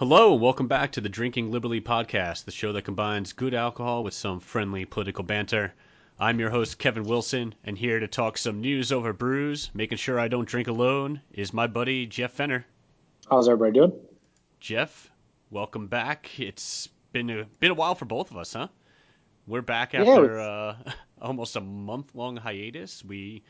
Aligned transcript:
Hello, 0.00 0.32
welcome 0.32 0.66
back 0.66 0.92
to 0.92 1.02
the 1.02 1.10
Drinking 1.10 1.50
Liberally 1.50 1.82
podcast, 1.82 2.46
the 2.46 2.50
show 2.50 2.72
that 2.72 2.86
combines 2.86 3.34
good 3.34 3.52
alcohol 3.52 4.02
with 4.02 4.14
some 4.14 4.40
friendly 4.40 4.86
political 4.86 5.24
banter. 5.24 5.74
I'm 6.18 6.40
your 6.40 6.48
host, 6.48 6.78
Kevin 6.78 7.02
Wilson, 7.02 7.54
and 7.64 7.76
here 7.76 8.00
to 8.00 8.08
talk 8.08 8.38
some 8.38 8.62
news 8.62 8.92
over 8.92 9.12
brews, 9.12 9.70
making 9.74 9.98
sure 9.98 10.18
I 10.18 10.28
don't 10.28 10.48
drink 10.48 10.68
alone, 10.68 11.20
is 11.32 11.52
my 11.52 11.66
buddy 11.66 12.06
Jeff 12.06 12.32
Fenner. 12.32 12.64
How's 13.28 13.46
everybody 13.46 13.72
doing? 13.72 13.92
Jeff, 14.58 15.10
welcome 15.50 15.86
back. 15.86 16.30
It's 16.40 16.88
been 17.12 17.28
a, 17.28 17.44
been 17.58 17.72
a 17.72 17.74
while 17.74 17.94
for 17.94 18.06
both 18.06 18.30
of 18.30 18.38
us, 18.38 18.54
huh? 18.54 18.68
We're 19.46 19.60
back 19.60 19.94
after 19.94 20.38
yeah, 20.38 20.42
uh, 20.42 20.76
almost 21.20 21.56
a 21.56 21.60
month 21.60 22.14
long 22.14 22.38
hiatus. 22.38 23.04
We 23.04 23.42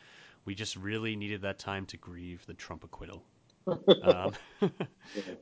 we 0.47 0.57
just 0.57 0.75
really 0.75 1.15
needed 1.15 1.43
that 1.43 1.61
time 1.61 1.87
to 1.87 1.97
grieve 1.97 2.45
the 2.47 2.55
Trump 2.55 2.83
acquittal. 2.83 3.23
Um, 3.67 4.33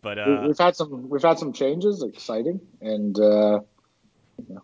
but 0.02 0.18
uh, 0.18 0.44
we've 0.46 0.58
had 0.58 0.76
some 0.76 1.08
we've 1.08 1.22
had 1.22 1.38
some 1.38 1.52
changes, 1.52 2.02
exciting, 2.02 2.60
and 2.80 3.18
uh, 3.18 3.60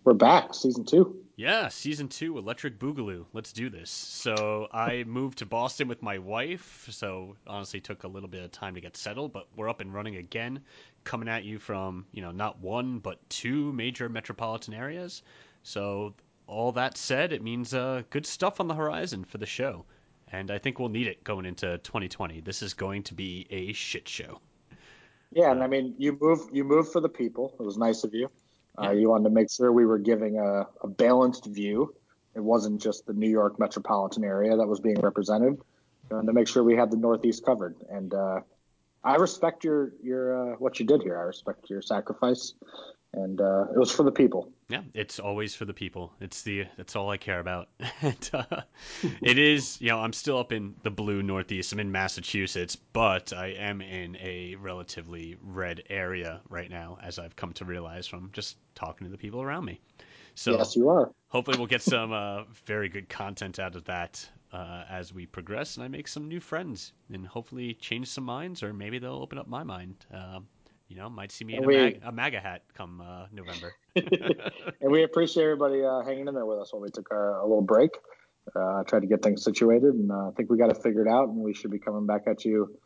we're 0.04 0.14
back, 0.14 0.54
season 0.54 0.84
two. 0.84 1.20
Yeah, 1.36 1.68
season 1.68 2.08
two, 2.08 2.38
Electric 2.38 2.78
Boogaloo. 2.78 3.24
Let's 3.32 3.52
do 3.52 3.68
this. 3.68 3.90
So 3.90 4.68
I 4.72 5.02
moved 5.04 5.38
to 5.38 5.46
Boston 5.46 5.88
with 5.88 6.00
my 6.00 6.18
wife, 6.18 6.86
so 6.92 7.34
honestly 7.44 7.80
took 7.80 8.04
a 8.04 8.08
little 8.08 8.28
bit 8.28 8.44
of 8.44 8.52
time 8.52 8.76
to 8.76 8.80
get 8.80 8.96
settled, 8.96 9.32
but 9.32 9.48
we're 9.56 9.68
up 9.68 9.80
and 9.80 9.92
running 9.92 10.14
again, 10.14 10.60
coming 11.02 11.28
at 11.28 11.42
you 11.42 11.58
from 11.58 12.06
you 12.12 12.22
know 12.22 12.30
not 12.30 12.60
one 12.60 12.98
but 12.98 13.18
two 13.28 13.72
major 13.72 14.08
metropolitan 14.08 14.74
areas. 14.74 15.22
So 15.64 16.14
all 16.46 16.72
that 16.72 16.96
said, 16.96 17.32
it 17.32 17.42
means 17.42 17.74
uh, 17.74 18.02
good 18.10 18.26
stuff 18.26 18.60
on 18.60 18.68
the 18.68 18.74
horizon 18.74 19.24
for 19.24 19.38
the 19.38 19.46
show, 19.46 19.86
and 20.32 20.50
I 20.50 20.58
think 20.58 20.78
we'll 20.78 20.88
need 20.88 21.06
it 21.06 21.24
going 21.24 21.46
into 21.46 21.78
2020. 21.78 22.40
This 22.40 22.62
is 22.62 22.74
going 22.74 23.02
to 23.04 23.14
be 23.14 23.46
a 23.50 23.72
shit 23.72 24.08
show. 24.08 24.40
Yeah, 25.32 25.50
and 25.50 25.62
I 25.62 25.66
mean, 25.66 25.94
you 25.98 26.16
move 26.20 26.48
you 26.52 26.64
moved 26.64 26.92
for 26.92 27.00
the 27.00 27.08
people. 27.08 27.54
It 27.58 27.62
was 27.62 27.76
nice 27.76 28.04
of 28.04 28.14
you. 28.14 28.30
Uh, 28.80 28.90
you 28.90 29.08
wanted 29.08 29.24
to 29.24 29.30
make 29.30 29.50
sure 29.50 29.72
we 29.72 29.86
were 29.86 29.98
giving 29.98 30.38
a, 30.38 30.66
a, 30.82 30.88
balanced 30.88 31.46
view. 31.46 31.94
It 32.34 32.40
wasn't 32.40 32.80
just 32.80 33.06
the 33.06 33.12
New 33.12 33.28
York 33.30 33.60
metropolitan 33.60 34.24
area 34.24 34.56
that 34.56 34.66
was 34.66 34.80
being 34.80 35.00
represented. 35.00 35.52
You 36.10 36.16
wanted 36.16 36.26
to 36.26 36.32
make 36.32 36.48
sure 36.48 36.64
we 36.64 36.74
had 36.74 36.90
the 36.90 36.96
Northeast 36.96 37.44
covered. 37.44 37.76
And 37.88 38.12
uh, 38.12 38.40
I 39.04 39.16
respect 39.16 39.64
your 39.64 39.92
your 40.02 40.54
uh, 40.54 40.56
what 40.56 40.80
you 40.80 40.86
did 40.86 41.02
here. 41.02 41.18
I 41.18 41.22
respect 41.22 41.68
your 41.68 41.82
sacrifice, 41.82 42.54
and 43.12 43.40
uh, 43.40 43.66
it 43.74 43.78
was 43.78 43.92
for 43.92 44.02
the 44.02 44.12
people. 44.12 44.50
Yeah, 44.68 44.82
it's 44.94 45.18
always 45.18 45.54
for 45.54 45.66
the 45.66 45.74
people. 45.74 46.12
It's 46.20 46.42
the 46.42 46.66
that's 46.76 46.96
all 46.96 47.10
I 47.10 47.18
care 47.18 47.40
about. 47.40 47.68
and, 48.00 48.30
uh, 48.32 48.62
it 49.22 49.38
is, 49.38 49.78
you 49.80 49.88
know, 49.88 50.00
I'm 50.00 50.12
still 50.12 50.38
up 50.38 50.52
in 50.52 50.74
the 50.82 50.90
blue 50.90 51.22
Northeast. 51.22 51.72
I'm 51.72 51.80
in 51.80 51.92
Massachusetts, 51.92 52.74
but 52.76 53.32
I 53.32 53.48
am 53.48 53.82
in 53.82 54.16
a 54.16 54.54
relatively 54.54 55.36
red 55.42 55.82
area 55.90 56.40
right 56.48 56.70
now, 56.70 56.98
as 57.02 57.18
I've 57.18 57.36
come 57.36 57.52
to 57.54 57.64
realize 57.64 58.06
from 58.06 58.30
just 58.32 58.56
talking 58.74 59.06
to 59.06 59.10
the 59.10 59.18
people 59.18 59.42
around 59.42 59.66
me. 59.66 59.80
So 60.34 60.52
yes, 60.56 60.76
you 60.76 60.88
are. 60.88 61.12
Hopefully, 61.28 61.58
we'll 61.58 61.66
get 61.66 61.82
some 61.82 62.12
uh, 62.12 62.44
very 62.64 62.88
good 62.88 63.08
content 63.08 63.58
out 63.58 63.76
of 63.76 63.84
that 63.84 64.26
uh, 64.52 64.84
as 64.88 65.12
we 65.12 65.26
progress, 65.26 65.76
and 65.76 65.84
I 65.84 65.88
make 65.88 66.08
some 66.08 66.28
new 66.28 66.40
friends, 66.40 66.92
and 67.12 67.26
hopefully 67.26 67.74
change 67.74 68.08
some 68.08 68.24
minds, 68.24 68.62
or 68.62 68.72
maybe 68.72 68.98
they'll 68.98 69.12
open 69.12 69.38
up 69.38 69.46
my 69.46 69.62
mind. 69.62 70.06
Um, 70.12 70.46
you 70.88 70.96
know, 70.96 71.08
might 71.08 71.32
see 71.32 71.44
me 71.44 71.56
in 71.56 71.64
a, 71.64 71.66
mag, 71.66 72.00
a 72.04 72.12
MAGA 72.12 72.40
hat 72.40 72.62
come 72.74 73.00
uh, 73.00 73.26
November. 73.32 73.74
and 73.96 74.90
we 74.90 75.02
appreciate 75.02 75.44
everybody 75.44 75.84
uh, 75.84 76.02
hanging 76.02 76.28
in 76.28 76.34
there 76.34 76.46
with 76.46 76.58
us 76.58 76.72
while 76.72 76.82
we 76.82 76.90
took 76.90 77.10
our, 77.10 77.38
a 77.38 77.42
little 77.42 77.62
break. 77.62 77.90
Uh, 78.54 78.82
tried 78.84 79.00
to 79.00 79.06
get 79.06 79.22
things 79.22 79.42
situated, 79.42 79.94
and 79.94 80.10
uh, 80.10 80.28
I 80.28 80.30
think 80.36 80.50
we 80.50 80.58
got 80.58 80.70
it 80.70 80.76
figured 80.82 81.08
out, 81.08 81.28
and 81.28 81.38
we 81.38 81.54
should 81.54 81.70
be 81.70 81.78
coming 81.78 82.04
back 82.04 82.24
at 82.26 82.44
you 82.44 82.76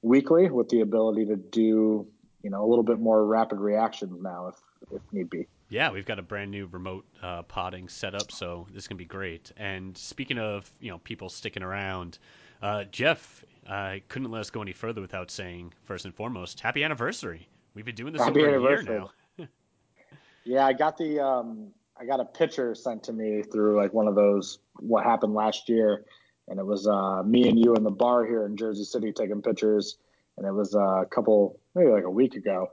weekly 0.00 0.50
with 0.50 0.70
the 0.70 0.80
ability 0.80 1.26
to 1.26 1.36
do, 1.36 2.06
you 2.42 2.50
know, 2.50 2.64
a 2.64 2.68
little 2.68 2.82
bit 2.82 2.98
more 2.98 3.24
rapid 3.26 3.58
reactions 3.58 4.22
now, 4.22 4.48
if 4.48 4.56
if 4.90 5.02
need 5.12 5.28
be. 5.28 5.46
Yeah, 5.68 5.90
we've 5.90 6.04
got 6.04 6.18
a 6.18 6.22
brand 6.22 6.50
new 6.50 6.66
remote 6.66 7.06
uh, 7.22 7.42
potting 7.42 7.88
setup, 7.88 8.30
so 8.30 8.66
this 8.74 8.86
can 8.86 8.96
be 8.96 9.04
great. 9.04 9.52
And 9.56 9.96
speaking 9.96 10.38
of, 10.38 10.70
you 10.80 10.90
know, 10.90 10.98
people 10.98 11.28
sticking 11.28 11.62
around, 11.62 12.18
uh, 12.60 12.84
Jeff, 12.90 13.44
I 13.72 14.02
couldn't 14.08 14.30
let 14.30 14.40
us 14.40 14.50
go 14.50 14.60
any 14.60 14.72
further 14.72 15.00
without 15.00 15.30
saying, 15.30 15.72
first 15.84 16.04
and 16.04 16.14
foremost, 16.14 16.60
happy 16.60 16.84
anniversary. 16.84 17.48
We've 17.74 17.86
been 17.86 17.94
doing 17.94 18.12
this 18.12 18.22
happy 18.22 18.44
over 18.44 18.58
a 18.58 18.60
year 18.60 18.82
now. 18.82 19.10
yeah, 20.44 20.66
I 20.66 20.74
got 20.74 20.98
the 20.98 21.20
um, 21.20 21.68
I 21.98 22.04
got 22.04 22.20
a 22.20 22.24
picture 22.26 22.74
sent 22.74 23.02
to 23.04 23.14
me 23.14 23.42
through 23.42 23.78
like 23.78 23.94
one 23.94 24.08
of 24.08 24.14
those 24.14 24.58
what 24.80 25.04
happened 25.04 25.32
last 25.32 25.70
year, 25.70 26.04
and 26.48 26.58
it 26.58 26.66
was 26.66 26.86
uh, 26.86 27.22
me 27.22 27.48
and 27.48 27.58
you 27.58 27.74
in 27.74 27.82
the 27.82 27.90
bar 27.90 28.26
here 28.26 28.44
in 28.44 28.58
Jersey 28.58 28.84
City 28.84 29.10
taking 29.10 29.40
pictures, 29.40 29.96
and 30.36 30.46
it 30.46 30.52
was 30.52 30.74
uh, 30.74 31.00
a 31.00 31.06
couple 31.06 31.58
maybe 31.74 31.90
like 31.90 32.04
a 32.04 32.10
week 32.10 32.34
ago 32.34 32.68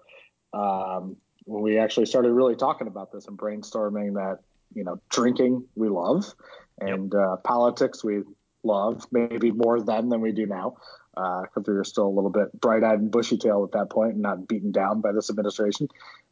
um, 0.54 1.16
when 1.46 1.64
we 1.64 1.78
actually 1.78 2.08
started 2.08 2.34
really 2.34 2.58
talking 2.58 2.88
about 2.88 3.10
this 3.14 3.26
and 3.28 3.38
brainstorming 3.38 4.16
that 4.16 4.40
you 4.74 4.84
know 4.84 5.00
drinking 5.10 5.64
we 5.76 5.88
love 5.88 6.34
and 6.81 7.14
yep. 7.14 7.22
uh, 7.22 7.36
politics 7.38 8.04
we 8.04 8.24
love, 8.64 9.06
maybe 9.12 9.52
more 9.52 9.81
then 9.81 10.09
than 10.09 10.22
we 10.22 10.31
do 10.31 10.46
now, 10.46 10.75
because 11.14 11.47
uh, 11.58 11.64
we 11.68 11.74
were 11.74 11.84
still 11.84 12.08
a 12.08 12.16
little 12.16 12.30
bit 12.30 12.59
bright-eyed 12.59 13.00
and 13.00 13.12
bushy-tailed 13.12 13.70
at 13.70 13.80
that 13.80 13.90
point, 13.90 14.14
and 14.14 14.22
not 14.22 14.47
beaten 14.47 14.72
down 14.72 15.02
by 15.02 15.12
this 15.12 15.30
administration. 15.30 15.88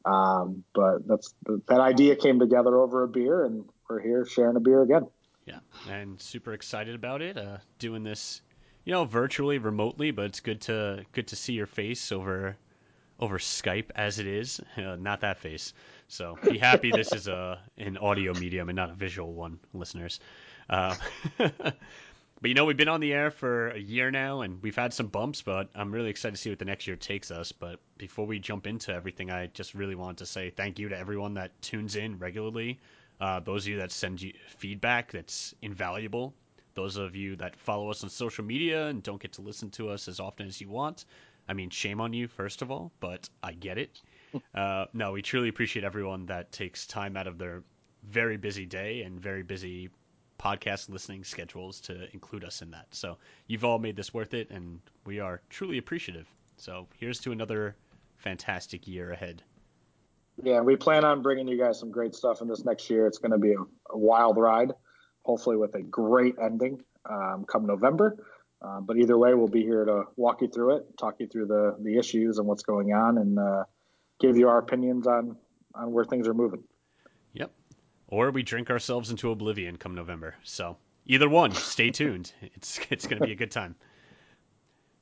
Um, 0.06 0.64
but 0.74 1.08
that's 1.08 1.34
that 1.68 1.80
idea 1.80 2.16
came 2.16 2.40
together 2.40 2.78
over 2.78 3.04
a 3.04 3.08
beer, 3.08 3.44
and 3.44 3.66
we're 3.90 4.02
here 4.02 4.26
sharing 4.26 4.56
a 4.56 4.62
beer 4.62 4.82
again. 4.82 5.08
Yeah, 5.46 5.60
and 5.90 6.22
super 6.22 6.54
excited 6.54 6.96
about 6.96 7.22
it. 7.22 7.38
Uh, 7.38 7.58
doing 7.80 8.04
this, 8.04 8.42
you 8.86 8.94
know, 8.94 9.06
virtually, 9.06 9.58
remotely, 9.58 10.12
but 10.12 10.26
it's 10.26 10.40
good 10.40 10.62
to 10.62 11.06
good 11.12 11.28
to 11.28 11.36
see 11.36 11.54
your 11.54 11.68
face 11.68 12.12
over 12.12 12.56
over 13.20 13.40
Skype 13.40 13.90
as 13.96 14.20
it 14.20 14.28
is, 14.28 14.62
uh, 14.78 14.96
not 14.96 15.22
that 15.22 15.40
face. 15.40 15.74
So 16.08 16.38
be 16.44 16.58
happy 16.58 16.92
this 16.92 17.12
is 17.14 17.28
a 17.28 17.60
an 17.78 17.98
audio 17.98 18.34
medium 18.34 18.70
and 18.70 18.76
not 18.76 18.90
a 18.90 18.94
visual 18.94 19.34
one, 19.34 19.60
listeners. 19.74 20.20
Uh, 20.70 20.96
But 22.40 22.50
you 22.50 22.54
know, 22.54 22.66
we've 22.66 22.78
been 22.78 22.88
on 22.88 23.00
the 23.00 23.14
air 23.14 23.32
for 23.32 23.70
a 23.70 23.80
year 23.80 24.12
now, 24.12 24.42
and 24.42 24.62
we've 24.62 24.76
had 24.76 24.94
some 24.94 25.08
bumps. 25.08 25.42
But 25.42 25.70
I'm 25.74 25.92
really 25.92 26.10
excited 26.10 26.36
to 26.36 26.42
see 26.42 26.50
what 26.50 26.60
the 26.60 26.66
next 26.66 26.86
year 26.86 26.96
takes 26.96 27.32
us. 27.32 27.52
But 27.52 27.80
before 27.98 28.28
we 28.28 28.40
jump 28.40 28.68
into 28.68 28.94
everything, 28.94 29.32
I 29.32 29.48
just 29.48 29.74
really 29.74 29.96
wanted 29.96 30.18
to 30.20 30.26
say 30.28 30.52
thank 30.52 30.78
you 30.78 30.90
to 30.90 30.98
everyone 30.98 31.34
that 31.36 31.60
tunes 31.62 31.96
in 31.96 32.20
regularly. 32.20 32.80
Uh, 33.20 33.40
those 33.40 33.64
of 33.64 33.70
you 33.70 33.78
that 33.80 33.92
send 33.92 34.22
you 34.22 34.34
feedback, 34.48 35.12
that's 35.12 35.56
invaluable. 35.62 36.34
Those 36.76 36.98
of 36.98 37.16
you 37.16 37.36
that 37.38 37.56
follow 37.56 37.90
us 37.90 38.04
on 38.04 38.10
social 38.12 38.44
media 38.44 38.86
and 38.88 39.02
don't 39.02 39.20
get 39.20 39.34
to 39.34 39.42
listen 39.42 39.72
to 39.72 39.90
us 39.90 40.08
as 40.08 40.20
often 40.20 40.46
as 40.46 40.62
you 40.62 40.70
want. 40.70 41.06
I 41.50 41.54
mean, 41.54 41.72
shame 41.72 42.00
on 42.00 42.14
you, 42.14 42.28
first 42.28 42.62
of 42.62 42.70
all, 42.70 42.92
but 43.00 43.30
I 43.42 43.54
get 43.54 43.78
it. 43.78 44.02
Uh, 44.54 44.86
no, 44.94 45.14
we 45.14 45.22
truly 45.22 45.48
appreciate 45.48 45.86
everyone 45.86 46.26
that 46.26 46.52
takes 46.52 46.86
time 46.86 47.16
out 47.16 47.28
of 47.28 47.38
their 47.38 47.64
very 48.04 48.36
busy 48.36 48.66
day 48.66 49.02
and 49.02 49.20
very 49.20 49.42
busy 49.42 49.90
podcast 50.38 50.90
listening 50.90 51.24
schedules 51.24 51.80
to 51.82 52.08
include 52.14 52.44
us 52.44 52.62
in 52.62 52.72
that. 52.72 52.88
So 52.92 53.18
you've 53.48 53.66
all 53.66 53.80
made 53.80 53.96
this 53.96 54.14
worth 54.14 54.34
it, 54.34 54.50
and 54.50 54.80
we 55.06 55.20
are 55.20 55.42
truly 55.50 55.78
appreciative. 55.78 56.28
So 56.58 56.88
here's 57.00 57.20
to 57.22 57.32
another 57.32 57.76
fantastic 58.18 58.88
year 58.88 59.12
ahead. 59.12 59.44
Yeah, 60.44 60.62
we 60.62 60.76
plan 60.76 61.04
on 61.04 61.22
bringing 61.22 61.48
you 61.48 61.58
guys 61.58 61.80
some 61.80 61.92
great 61.92 62.14
stuff 62.14 62.42
in 62.42 62.48
this 62.48 62.64
next 62.64 62.90
year. 62.90 63.08
It's 63.08 63.18
going 63.18 63.32
to 63.32 63.38
be 63.38 63.54
a, 63.54 63.98
wild 63.98 64.38
ride, 64.38 64.74
hopefully 65.24 65.58
with 65.58 65.74
a 65.76 65.82
great 65.82 66.36
ending 66.42 66.84
um, 67.10 67.46
come 67.48 67.66
November. 67.66 68.24
Uh, 68.62 68.82
but 68.82 68.98
either 68.98 69.18
way, 69.18 69.34
we'll 69.34 69.48
be 69.48 69.64
here 69.64 69.86
to 69.86 70.04
walk 70.16 70.42
you 70.42 70.48
through 70.48 70.78
it, 70.78 70.98
talk 70.98 71.16
you 71.20 71.28
through 71.28 71.46
the 71.46 71.76
the 71.80 71.98
issues 71.98 72.40
and 72.40 72.48
what's 72.48 72.64
going 72.64 72.92
on, 72.92 73.20
and 73.20 73.38
uh, 73.38 73.64
give 74.20 74.36
you 74.36 74.48
our 74.48 74.58
opinions 74.58 75.06
on 75.06 75.38
on 75.76 75.92
where 75.92 76.06
things 76.06 76.28
are 76.28 76.34
moving 76.34 76.64
or 78.08 78.32
we 78.32 78.44
drink 78.44 78.70
ourselves 78.70 79.12
into 79.12 79.32
oblivion 79.32 79.78
come 79.78 79.96
November. 79.96 80.36
So 80.44 80.78
either 81.06 81.30
one, 81.30 81.52
stay 81.52 81.92
tuned. 81.92 82.32
It's 82.56 82.80
it's 82.90 83.08
going 83.08 83.20
to 83.20 83.26
be 83.26 83.34
a 83.34 83.36
good 83.36 83.52
time. 83.52 83.76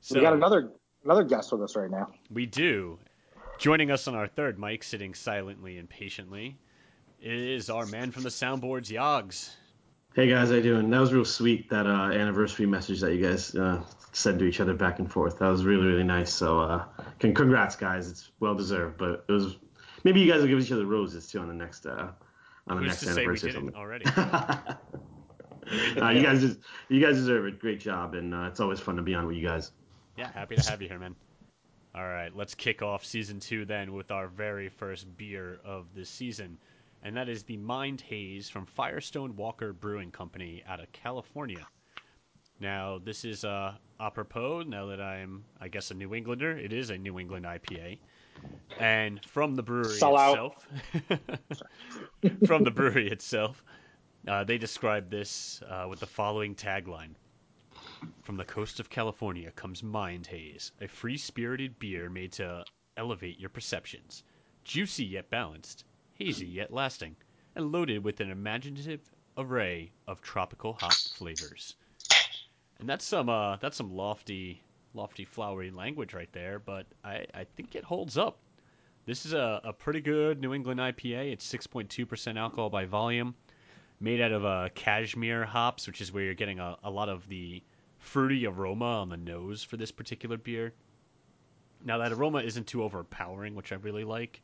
So 0.00 0.16
we 0.16 0.20
got 0.20 0.34
another 0.34 0.72
another 1.04 1.24
guest 1.24 1.52
with 1.52 1.62
us 1.62 1.76
right 1.76 1.90
now. 1.90 2.10
We 2.30 2.46
do. 2.46 2.98
Joining 3.58 3.90
us 3.90 4.06
on 4.06 4.14
our 4.14 4.26
third 4.26 4.58
mic, 4.58 4.82
sitting 4.82 5.14
silently 5.14 5.78
and 5.78 5.88
patiently, 5.88 6.58
is 7.22 7.70
our 7.70 7.86
man 7.86 8.10
from 8.10 8.22
the 8.22 8.28
soundboards, 8.28 8.90
Yags. 8.90 9.50
Hey 10.14 10.28
guys, 10.28 10.48
how 10.48 10.56
you 10.56 10.62
doing? 10.62 10.90
That 10.90 11.00
was 11.00 11.12
real 11.12 11.24
sweet. 11.24 11.70
That 11.70 11.86
uh, 11.86 12.10
anniversary 12.12 12.66
message 12.66 13.00
that 13.00 13.14
you 13.14 13.22
guys 13.22 13.54
uh, 13.54 13.82
sent 14.12 14.38
to 14.38 14.44
each 14.44 14.60
other 14.60 14.74
back 14.74 14.98
and 14.98 15.10
forth. 15.10 15.38
That 15.38 15.48
was 15.48 15.64
really 15.64 15.86
really 15.86 16.04
nice. 16.04 16.32
So 16.32 16.60
uh, 16.60 16.84
congrats 17.18 17.76
guys. 17.76 18.10
It's 18.10 18.30
well 18.40 18.54
deserved. 18.54 18.98
But 18.98 19.24
it 19.28 19.32
was 19.32 19.56
maybe 20.04 20.20
you 20.20 20.30
guys 20.30 20.40
will 20.40 20.48
give 20.48 20.60
each 20.60 20.72
other 20.72 20.86
roses 20.86 21.26
too 21.26 21.40
on 21.40 21.48
the 21.48 21.54
next 21.54 21.86
uh, 21.86 22.12
on 22.66 22.76
the 22.76 22.82
Who's 22.82 23.02
next 23.02 23.18
anniversary. 23.18 23.52
Say 23.52 23.58
we 23.58 23.66
did 23.66 23.74
already. 23.74 24.04
uh, 26.00 26.10
you 26.10 26.22
guys 26.22 26.40
just 26.40 26.58
you 26.88 27.00
guys 27.00 27.16
deserve 27.16 27.46
it. 27.46 27.58
Great 27.58 27.80
job, 27.80 28.14
and 28.14 28.34
uh, 28.34 28.46
it's 28.48 28.60
always 28.60 28.80
fun 28.80 28.96
to 28.96 29.02
be 29.02 29.14
on 29.14 29.26
with 29.26 29.36
you 29.36 29.46
guys. 29.46 29.72
Yeah, 30.16 30.30
happy 30.32 30.56
to 30.56 30.70
have 30.70 30.80
you 30.80 30.88
here, 30.88 30.98
man. 30.98 31.14
All 31.94 32.06
right, 32.06 32.34
let's 32.34 32.54
kick 32.54 32.82
off 32.82 33.04
season 33.04 33.40
two 33.40 33.64
then 33.64 33.92
with 33.94 34.10
our 34.10 34.28
very 34.28 34.68
first 34.68 35.16
beer 35.16 35.58
of 35.64 35.86
the 35.94 36.04
season, 36.04 36.58
and 37.02 37.16
that 37.16 37.28
is 37.28 37.42
the 37.42 37.56
Mind 37.56 38.00
Haze 38.00 38.48
from 38.48 38.66
Firestone 38.66 39.34
Walker 39.36 39.72
Brewing 39.72 40.10
Company 40.10 40.62
out 40.68 40.80
of 40.80 40.92
California. 40.92 41.66
Now, 42.60 42.98
this 42.98 43.24
is 43.24 43.44
uh, 43.44 43.74
apropos 44.00 44.62
now 44.62 44.86
that 44.86 45.00
I'm, 45.00 45.44
I 45.60 45.68
guess, 45.68 45.90
a 45.90 45.94
New 45.94 46.14
Englander. 46.14 46.56
It 46.56 46.72
is 46.72 46.90
a 46.90 46.96
New 46.96 47.18
England 47.18 47.44
IPA. 47.44 47.98
And 48.78 49.22
from 49.24 49.54
the 49.54 49.62
brewery 49.62 49.98
Sell 49.98 50.16
itself, 50.16 50.68
from 52.46 52.64
the 52.64 52.70
brewery 52.70 53.08
itself, 53.08 53.64
uh, 54.28 54.44
they 54.44 54.58
describe 54.58 55.10
this 55.10 55.62
uh, 55.62 55.86
with 55.88 56.00
the 56.00 56.06
following 56.06 56.54
tagline: 56.54 57.14
"From 58.22 58.36
the 58.36 58.44
coast 58.44 58.78
of 58.80 58.90
California 58.90 59.50
comes 59.52 59.82
Mind 59.82 60.26
Haze, 60.26 60.72
a 60.80 60.88
free-spirited 60.88 61.78
beer 61.78 62.10
made 62.10 62.32
to 62.32 62.66
elevate 62.96 63.38
your 63.40 63.48
perceptions, 63.50 64.22
juicy 64.64 65.06
yet 65.06 65.30
balanced, 65.30 65.84
hazy 66.12 66.46
yet 66.46 66.70
lasting, 66.72 67.16
and 67.54 67.72
loaded 67.72 68.04
with 68.04 68.20
an 68.20 68.30
imaginative 68.30 69.00
array 69.38 69.92
of 70.06 70.20
tropical 70.20 70.74
hop 70.74 71.08
flavors." 71.08 71.76
And 72.78 72.88
that's 72.88 73.06
some 73.06 73.30
uh, 73.30 73.56
that's 73.56 73.78
some 73.78 73.90
lofty, 73.90 74.62
lofty, 74.96 75.24
flowery 75.24 75.70
language 75.70 76.14
right 76.14 76.32
there, 76.32 76.58
but 76.58 76.86
I, 77.04 77.26
I 77.34 77.44
think 77.56 77.74
it 77.74 77.84
holds 77.84 78.18
up. 78.18 78.38
This 79.04 79.24
is 79.24 79.34
a, 79.34 79.60
a 79.62 79.72
pretty 79.72 80.00
good 80.00 80.40
New 80.40 80.52
England 80.52 80.80
IPA. 80.80 81.32
It's 81.32 81.52
6.2% 81.52 82.36
alcohol 82.36 82.70
by 82.70 82.86
volume, 82.86 83.34
made 84.00 84.20
out 84.20 84.32
of 84.32 84.44
uh, 84.44 84.68
cashmere 84.74 85.44
hops, 85.44 85.86
which 85.86 86.00
is 86.00 86.12
where 86.12 86.24
you're 86.24 86.34
getting 86.34 86.58
a, 86.58 86.76
a 86.82 86.90
lot 86.90 87.08
of 87.08 87.28
the 87.28 87.62
fruity 87.98 88.46
aroma 88.46 89.00
on 89.00 89.08
the 89.08 89.16
nose 89.16 89.62
for 89.62 89.76
this 89.76 89.92
particular 89.92 90.36
beer. 90.36 90.72
Now 91.84 91.98
that 91.98 92.12
aroma 92.12 92.38
isn't 92.38 92.66
too 92.66 92.82
overpowering, 92.82 93.54
which 93.54 93.70
I 93.70 93.76
really 93.76 94.04
like. 94.04 94.40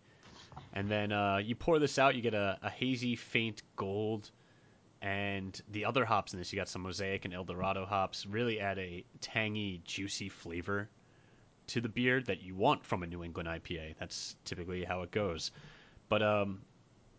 And 0.75 0.89
then 0.89 1.11
uh, 1.13 1.39
you 1.39 1.55
pour 1.55 1.79
this 1.79 1.99
out, 1.99 2.15
you 2.15 2.23
get 2.23 2.35
a, 2.35 2.59
a 2.63 2.71
hazy, 2.71 3.17
faint 3.17 3.63
gold 3.75 4.31
and 5.03 5.61
the 5.73 5.85
other 5.85 6.05
hops 6.05 6.33
in 6.33 6.39
this, 6.39 6.53
you 6.53 6.59
got 6.59 6.69
some 6.69 6.83
Mosaic 6.83 7.25
and 7.25 7.35
Eldorado 7.35 7.85
hops, 7.85 8.25
really 8.25 8.61
add 8.61 8.79
a 8.79 9.05
tangy, 9.21 9.83
juicy 9.85 10.29
flavor 10.29 10.89
to 11.67 11.81
the 11.81 11.89
beer 11.89 12.21
that 12.23 12.41
you 12.41 12.55
want 12.55 12.85
from 12.85 13.03
a 13.03 13.07
New 13.07 13.25
England 13.25 13.49
IPA. 13.49 13.97
That's 13.99 14.37
typically 14.45 14.85
how 14.85 15.03
it 15.03 15.11
goes. 15.11 15.51
But 16.09 16.23
um, 16.23 16.61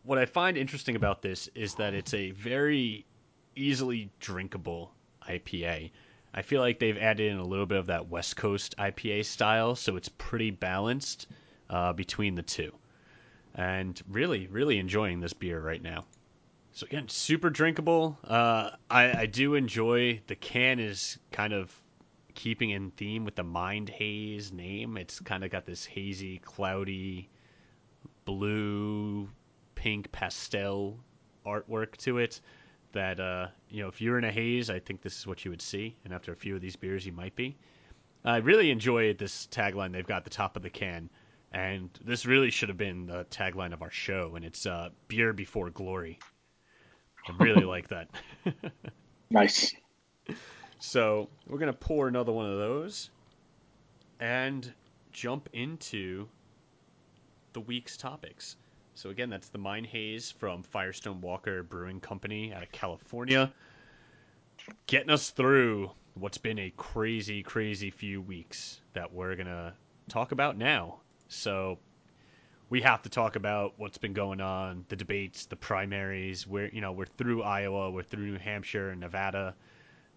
what 0.03 0.17
I 0.17 0.25
find 0.25 0.55
interesting 0.55 0.95
about 0.95 1.21
this 1.21 1.49
is 1.55 1.75
that 1.75 1.93
it's 1.93 2.13
a 2.13 2.31
very 2.31 3.05
easily 3.53 4.09
drinkable 4.21 4.93
IPA. 5.27 5.91
I 6.33 6.41
feel 6.41 6.61
like 6.61 6.79
they've 6.79 6.97
added 6.97 7.33
in 7.33 7.37
a 7.37 7.45
little 7.45 7.65
bit 7.65 7.79
of 7.79 7.87
that 7.87 8.07
West 8.07 8.37
Coast 8.37 8.75
IPA 8.77 9.25
style, 9.25 9.75
so 9.75 9.97
it's 9.97 10.09
pretty 10.09 10.51
balanced 10.51 11.27
uh, 11.69 11.91
between 11.91 12.35
the 12.35 12.43
two. 12.43 12.73
And 13.55 14.01
really, 14.09 14.47
really 14.47 14.79
enjoying 14.79 15.19
this 15.19 15.33
beer 15.33 15.59
right 15.59 15.81
now. 15.81 16.05
So 16.75 16.87
again, 16.87 17.07
super 17.07 17.51
drinkable. 17.51 18.17
Uh, 18.23 18.71
I, 18.89 19.21
I 19.21 19.25
do 19.27 19.53
enjoy 19.53 20.19
the 20.25 20.35
can 20.35 20.79
is 20.79 21.19
kind 21.31 21.53
of 21.53 21.71
keeping 22.33 22.71
in 22.71 22.89
theme 22.89 23.25
with 23.25 23.35
the 23.35 23.43
Mind 23.43 23.89
Haze 23.89 24.51
name. 24.51 24.97
It's 24.97 25.19
kind 25.19 25.43
of 25.43 25.51
got 25.51 25.67
this 25.67 25.85
hazy, 25.85 26.39
cloudy, 26.39 27.29
blue, 28.25 29.29
pink 29.75 30.11
pastel 30.11 30.97
artwork 31.45 31.95
to 31.97 32.17
it. 32.17 32.41
That 32.91 33.19
uh, 33.19 33.49
you 33.69 33.83
know, 33.83 33.87
if 33.87 34.01
you're 34.01 34.17
in 34.17 34.23
a 34.23 34.31
haze, 34.31 34.71
I 34.71 34.79
think 34.79 35.03
this 35.03 35.19
is 35.19 35.27
what 35.27 35.45
you 35.45 35.51
would 35.51 35.61
see. 35.61 35.95
And 36.05 36.11
after 36.13 36.31
a 36.33 36.35
few 36.35 36.55
of 36.55 36.61
these 36.61 36.75
beers, 36.75 37.05
you 37.05 37.11
might 37.11 37.35
be. 37.35 37.55
I 38.25 38.37
really 38.37 38.71
enjoy 38.71 39.13
this 39.13 39.47
tagline 39.51 39.91
they've 39.91 40.07
got 40.07 40.17
at 40.17 40.23
the 40.23 40.31
top 40.31 40.55
of 40.55 40.63
the 40.63 40.71
can, 40.71 41.11
and 41.51 41.91
this 42.03 42.25
really 42.25 42.49
should 42.49 42.69
have 42.69 42.79
been 42.79 43.05
the 43.05 43.25
tagline 43.25 43.73
of 43.73 43.83
our 43.83 43.91
show. 43.91 44.33
And 44.35 44.43
it's 44.43 44.65
uh, 44.65 44.89
"Beer 45.07 45.33
Before 45.33 45.69
Glory." 45.69 46.17
I 47.27 47.43
really 47.43 47.65
like 47.65 47.89
that. 47.89 48.09
Nice. 49.29 49.73
So 50.77 51.27
we're 51.47 51.57
gonna 51.57 51.73
pour 51.73 52.07
another 52.07 52.31
one 52.31 52.45
of 52.45 52.57
those, 52.59 53.09
and 54.19 54.71
jump 55.11 55.49
into 55.53 56.27
the 57.53 57.59
week's 57.61 57.97
topics. 57.97 58.57
So 58.93 59.09
again, 59.09 59.31
that's 59.31 59.49
the 59.49 59.57
Mind 59.57 59.87
Haze 59.87 60.29
from 60.29 60.61
Firestone 60.61 61.19
Walker 61.21 61.63
Brewing 61.63 61.99
Company 61.99 62.53
out 62.53 62.61
of 62.61 62.71
California, 62.71 63.51
getting 64.85 65.09
us 65.09 65.31
through 65.31 65.89
what's 66.13 66.37
been 66.37 66.59
a 66.59 66.71
crazy, 66.77 67.41
crazy 67.41 67.89
few 67.89 68.21
weeks 68.21 68.79
that 68.93 69.11
we're 69.11 69.35
gonna 69.35 69.73
talk 70.09 70.31
about 70.31 70.57
now. 70.57 70.99
So 71.27 71.79
we 72.73 72.81
have 72.81 73.03
to 73.03 73.09
talk 73.09 73.35
about 73.35 73.75
what's 73.77 73.99
been 73.99 74.13
going 74.13 74.41
on, 74.41 74.83
the 74.89 74.95
debates, 74.95 75.45
the 75.45 75.55
primaries. 75.55 76.47
We're 76.47 76.69
you 76.69 76.81
know 76.81 76.91
we're 76.91 77.05
through 77.05 77.43
Iowa, 77.43 77.91
we're 77.91 78.01
through 78.01 78.25
New 78.25 78.39
Hampshire 78.39 78.89
and 78.89 78.99
Nevada. 78.99 79.53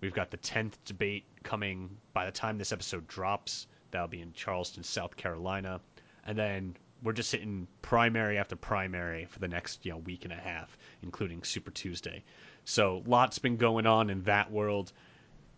We've 0.00 0.14
got 0.14 0.30
the 0.30 0.38
tenth 0.38 0.82
debate 0.86 1.24
coming 1.42 1.98
by 2.14 2.24
the 2.24 2.32
time 2.32 2.56
this 2.56 2.72
episode 2.72 3.06
drops. 3.06 3.66
That'll 3.90 4.08
be 4.08 4.22
in 4.22 4.32
Charleston, 4.32 4.84
South 4.84 5.18
Carolina, 5.18 5.82
and 6.24 6.38
then 6.38 6.76
we're 7.02 7.12
just 7.12 7.30
hitting 7.30 7.68
primary 7.82 8.38
after 8.38 8.56
primary 8.56 9.26
for 9.26 9.38
the 9.38 9.48
next 9.48 9.84
you 9.84 9.92
know 9.92 9.98
week 9.98 10.24
and 10.24 10.32
a 10.32 10.36
half, 10.36 10.78
including 11.02 11.42
Super 11.42 11.70
Tuesday. 11.70 12.24
So 12.64 13.02
lots 13.04 13.38
been 13.38 13.58
going 13.58 13.84
on 13.84 14.08
in 14.08 14.22
that 14.22 14.50
world, 14.50 14.94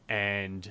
and 0.08 0.68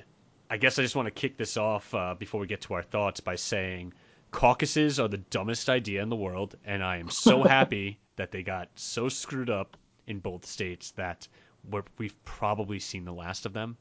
I 0.50 0.58
guess 0.58 0.78
I 0.78 0.82
just 0.82 0.94
want 0.94 1.06
to 1.06 1.10
kick 1.10 1.38
this 1.38 1.56
off 1.56 1.94
uh, 1.94 2.16
before 2.18 2.38
we 2.38 2.46
get 2.46 2.60
to 2.62 2.74
our 2.74 2.82
thoughts 2.82 3.20
by 3.20 3.36
saying 3.36 3.94
caucuses 4.30 5.00
are 5.00 5.08
the 5.08 5.18
dumbest 5.18 5.68
idea 5.68 6.02
in 6.02 6.08
the 6.08 6.16
world, 6.16 6.56
and 6.64 6.82
I 6.82 6.98
am 6.98 7.10
so 7.10 7.42
happy 7.44 7.98
that 8.16 8.30
they 8.30 8.42
got 8.42 8.68
so 8.74 9.08
screwed 9.08 9.50
up 9.50 9.76
in 10.06 10.18
both 10.18 10.46
states 10.46 10.92
that 10.92 11.28
we're, 11.70 11.84
we've 11.98 12.24
probably 12.24 12.78
seen 12.78 13.04
the 13.04 13.12
last 13.12 13.46
of 13.46 13.52
them. 13.52 13.76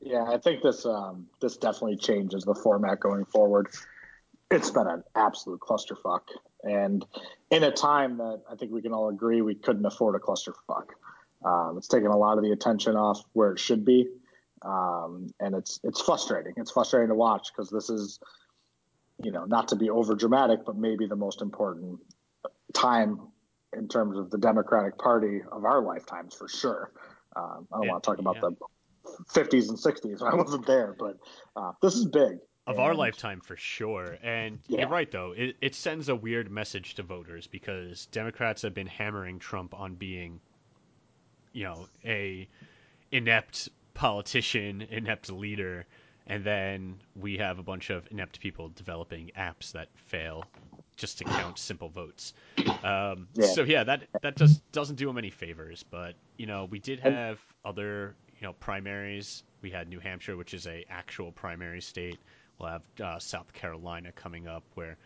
Yeah, 0.00 0.24
I 0.24 0.38
think 0.38 0.62
this 0.62 0.84
um, 0.84 1.26
this 1.40 1.56
definitely 1.56 1.96
changes 1.96 2.44
the 2.44 2.54
format 2.54 3.00
going 3.00 3.24
forward. 3.24 3.68
It's 4.50 4.70
been 4.70 4.86
an 4.86 5.02
absolute 5.14 5.60
clusterfuck, 5.60 6.20
and 6.62 7.04
in 7.50 7.64
a 7.64 7.72
time 7.72 8.18
that 8.18 8.42
I 8.50 8.56
think 8.56 8.72
we 8.72 8.82
can 8.82 8.92
all 8.92 9.08
agree 9.08 9.40
we 9.40 9.54
couldn't 9.54 9.86
afford 9.86 10.14
a 10.14 10.18
clusterfuck. 10.18 10.88
Um, 11.44 11.78
it's 11.78 11.88
taken 11.88 12.08
a 12.08 12.16
lot 12.16 12.36
of 12.36 12.44
the 12.44 12.52
attention 12.52 12.94
off 12.96 13.22
where 13.32 13.52
it 13.52 13.58
should 13.58 13.84
be, 13.84 14.08
um, 14.62 15.32
and 15.40 15.54
it's 15.54 15.80
it's 15.82 16.00
frustrating. 16.00 16.52
It's 16.56 16.70
frustrating 16.70 17.08
to 17.08 17.14
watch 17.14 17.48
because 17.52 17.70
this 17.70 17.88
is 17.88 18.20
you 19.22 19.30
know, 19.32 19.44
not 19.44 19.68
to 19.68 19.76
be 19.76 19.90
over 19.90 20.14
dramatic, 20.14 20.64
but 20.64 20.76
maybe 20.76 21.06
the 21.06 21.16
most 21.16 21.42
important 21.42 21.98
time 22.74 23.20
in 23.76 23.88
terms 23.88 24.18
of 24.18 24.30
the 24.30 24.38
Democratic 24.38 24.98
Party 24.98 25.40
of 25.50 25.64
our 25.64 25.82
lifetimes 25.82 26.34
for 26.34 26.48
sure. 26.48 26.92
Um, 27.34 27.66
I 27.72 27.78
don't 27.78 27.86
Yeah, 27.86 27.92
want 27.92 28.04
to 28.04 28.10
talk 28.10 28.18
about 28.18 28.36
yeah. 28.36 28.50
the 28.50 28.56
50s 29.40 29.68
and 29.68 29.78
60s. 29.78 30.22
I 30.30 30.34
wasn't 30.34 30.66
there, 30.66 30.94
but 30.98 31.18
uh, 31.54 31.72
this 31.82 31.94
is 31.94 32.06
big. 32.06 32.38
Of 32.66 32.80
our 32.80 32.94
lifetime, 32.94 33.40
for 33.40 33.56
sure. 33.56 34.18
And 34.24 34.58
Yeah. 34.66 34.80
you're 34.80 34.88
right, 34.88 35.08
though. 35.08 35.32
It, 35.36 35.56
it 35.60 35.74
sends 35.76 36.08
a 36.08 36.16
weird 36.16 36.50
message 36.50 36.96
to 36.96 37.04
voters 37.04 37.46
because 37.46 38.06
Democrats 38.06 38.62
have 38.62 38.74
been 38.74 38.88
hammering 38.88 39.38
Trump 39.38 39.72
on 39.72 39.94
being, 39.94 40.40
you 41.52 41.62
know, 41.62 41.86
a 42.04 42.48
inept 43.12 43.68
politician, 43.94 44.82
inept 44.90 45.30
leader, 45.30 45.86
and 46.26 46.44
then 46.44 46.96
we 47.14 47.36
have 47.38 47.58
a 47.58 47.62
bunch 47.62 47.90
of 47.90 48.06
inept 48.10 48.40
people 48.40 48.68
developing 48.70 49.30
apps 49.38 49.72
that 49.72 49.88
fail 49.96 50.44
just 50.96 51.18
to 51.18 51.24
count 51.24 51.58
simple 51.58 51.88
votes. 51.88 52.32
Um, 52.82 53.28
Yeah. 53.34 53.46
So 53.46 53.62
yeah, 53.62 53.84
that 53.84 54.02
that 54.22 54.36
just 54.36 54.60
doesn't 54.72 54.96
do 54.96 55.08
him 55.08 55.18
any 55.18 55.30
favors. 55.30 55.82
But 55.90 56.14
you 56.36 56.46
know, 56.46 56.64
we 56.64 56.78
did 56.78 57.00
have 57.00 57.38
other 57.64 58.14
you 58.40 58.46
know 58.46 58.52
primaries. 58.54 59.42
We 59.62 59.70
had 59.70 59.88
New 59.88 60.00
Hampshire, 60.00 60.36
which 60.36 60.54
is 60.54 60.66
a 60.66 60.84
actual 60.90 61.32
primary 61.32 61.80
state. 61.80 62.18
We'll 62.58 62.70
have 62.70 62.82
uh, 63.02 63.18
South 63.18 63.52
Carolina 63.52 64.12
coming 64.12 64.48
up, 64.48 64.64
where 64.74 64.96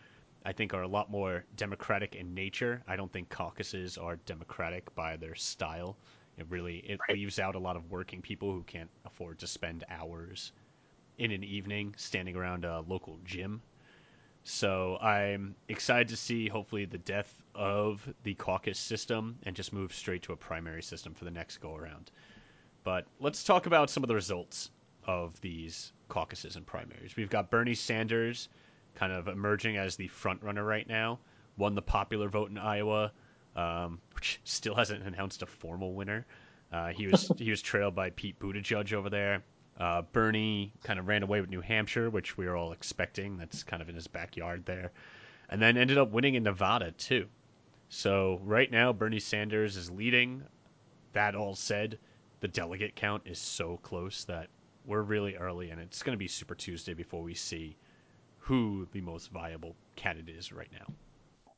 I 0.45 0.53
think 0.53 0.73
are 0.73 0.81
a 0.83 0.87
lot 0.87 1.11
more 1.11 1.43
democratic 1.55 2.15
in 2.15 2.33
nature. 2.33 2.81
I 2.87 2.95
don't 2.95 3.11
think 3.11 3.29
caucuses 3.29 3.97
are 3.97 4.15
democratic 4.25 4.93
by 4.95 5.17
their 5.17 5.35
style. 5.35 5.97
It 6.37 6.45
really 6.49 6.77
it 6.77 6.99
Right. 7.09 7.17
leaves 7.17 7.39
out 7.39 7.55
a 7.55 7.59
lot 7.59 7.75
of 7.75 7.91
working 7.91 8.21
people 8.21 8.51
who 8.53 8.63
can't 8.63 8.89
afford 9.05 9.39
to 9.39 9.47
spend 9.47 9.83
hours 9.89 10.53
in 11.21 11.29
an 11.31 11.43
evening 11.43 11.93
standing 11.97 12.35
around 12.35 12.65
a 12.65 12.79
local 12.87 13.19
gym. 13.23 13.61
So 14.43 14.97
I'm 14.97 15.55
excited 15.67 16.07
to 16.07 16.17
see 16.17 16.47
hopefully 16.47 16.85
the 16.85 16.97
death 16.97 17.31
of 17.53 18.11
the 18.23 18.33
caucus 18.33 18.79
system 18.79 19.37
and 19.43 19.55
just 19.55 19.71
move 19.71 19.93
straight 19.93 20.23
to 20.23 20.33
a 20.33 20.35
primary 20.35 20.81
system 20.81 21.13
for 21.13 21.25
the 21.25 21.31
next 21.31 21.57
go 21.57 21.75
around. 21.75 22.09
But 22.83 23.05
let's 23.19 23.43
talk 23.43 23.67
about 23.67 23.91
some 23.91 24.03
of 24.03 24.07
the 24.07 24.15
results 24.15 24.71
of 25.05 25.39
these 25.41 25.93
caucuses 26.09 26.55
and 26.55 26.65
primaries. 26.65 27.15
We've 27.15 27.29
got 27.29 27.51
Bernie 27.51 27.75
Sanders 27.75 28.49
kind 28.95 29.13
of 29.13 29.27
emerging 29.27 29.77
as 29.77 29.95
the 29.95 30.07
front 30.07 30.41
runner 30.41 30.63
right 30.63 30.87
now. 30.87 31.19
Won 31.55 31.75
the 31.75 31.83
popular 31.83 32.29
vote 32.29 32.49
in 32.49 32.57
Iowa, 32.57 33.11
um, 33.55 33.99
which 34.15 34.41
still 34.43 34.73
hasn't 34.73 35.03
announced 35.03 35.43
a 35.43 35.45
formal 35.45 35.93
winner. 35.93 36.25
Uh, 36.71 36.87
he 36.87 37.05
was 37.05 37.31
he 37.37 37.51
was 37.51 37.61
trailed 37.61 37.93
by 37.93 38.09
Pete 38.09 38.39
Buttigieg 38.39 38.91
over 38.93 39.09
there. 39.09 39.43
Uh, 39.81 40.03
Bernie 40.13 40.71
kind 40.83 40.99
of 40.99 41.07
ran 41.07 41.23
away 41.23 41.41
with 41.41 41.49
New 41.49 41.61
Hampshire, 41.61 42.11
which 42.11 42.37
we 42.37 42.45
were 42.45 42.55
all 42.55 42.71
expecting. 42.71 43.35
That's 43.37 43.63
kind 43.63 43.81
of 43.81 43.89
in 43.89 43.95
his 43.95 44.05
backyard 44.05 44.63
there, 44.63 44.91
and 45.49 45.59
then 45.59 45.75
ended 45.75 45.97
up 45.97 46.11
winning 46.11 46.35
in 46.35 46.43
Nevada 46.43 46.91
too. 46.91 47.27
So 47.89 48.39
right 48.43 48.69
now, 48.69 48.93
Bernie 48.93 49.19
Sanders 49.19 49.77
is 49.77 49.89
leading. 49.89 50.43
That 51.13 51.33
all 51.33 51.55
said, 51.55 51.97
the 52.41 52.47
delegate 52.47 52.95
count 52.95 53.23
is 53.25 53.39
so 53.39 53.79
close 53.81 54.23
that 54.25 54.49
we're 54.85 55.01
really 55.01 55.35
early, 55.35 55.71
and 55.71 55.81
it's 55.81 56.03
going 56.03 56.13
to 56.13 56.19
be 56.19 56.27
Super 56.27 56.53
Tuesday 56.53 56.93
before 56.93 57.23
we 57.23 57.33
see 57.33 57.75
who 58.37 58.87
the 58.91 59.01
most 59.01 59.31
viable 59.31 59.75
candidate 59.95 60.35
is 60.35 60.53
right 60.53 60.69
now. 60.71 60.93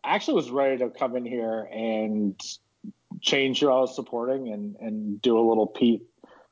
I 0.01 0.15
actually 0.15 0.35
was 0.35 0.49
ready 0.49 0.77
to 0.77 0.89
come 0.89 1.17
in 1.17 1.25
here 1.25 1.67
and 1.73 2.39
change 3.19 3.59
who 3.59 3.69
I 3.69 3.79
was 3.81 3.93
supporting 3.93 4.53
and, 4.53 4.77
and 4.77 5.21
do 5.21 5.37
a 5.37 5.43
little 5.45 5.67
Pete 5.67 6.03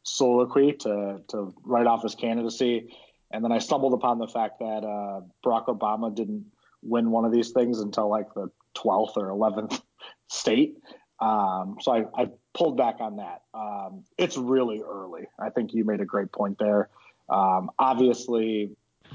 soliloquy 0.04 0.74
to, 0.74 1.22
to 1.30 1.54
write 1.64 1.88
off 1.88 2.04
his 2.04 2.16
candidacy. 2.16 2.96
And 3.32 3.44
then 3.44 3.52
I 3.52 3.60
stumbled 3.60 3.94
upon 3.94 4.18
the 4.18 4.28
fact 4.28 4.60
that 4.60 4.84
uh, 4.84 5.22
Barack 5.46 5.68
Obama 5.68 6.14
didn't 6.14 6.46
win 6.82 7.12
one 7.12 7.26
of 7.26 7.32
these 7.32 7.52
things 7.52 7.80
until 7.80 8.10
like 8.10 8.34
the 8.34 8.50
12th 8.76 9.18
or 9.18 9.30
11th 9.30 9.82
state. 10.28 10.78
Um, 11.20 11.78
so 11.80 11.92
I, 11.92 12.24
I, 12.24 12.30
pulled 12.54 12.76
back 12.76 12.96
on 13.00 13.18
that. 13.18 13.44
Um, 13.54 14.04
it's 14.18 14.36
really 14.36 14.82
early. 14.82 15.28
I 15.40 15.52
think 15.52 15.74
you 15.74 15.86
made 15.86 16.02
a 16.02 16.06
great 16.06 16.32
point 16.34 16.58
there. 16.58 16.90
Um, 17.30 17.70
obviously, 17.80 18.72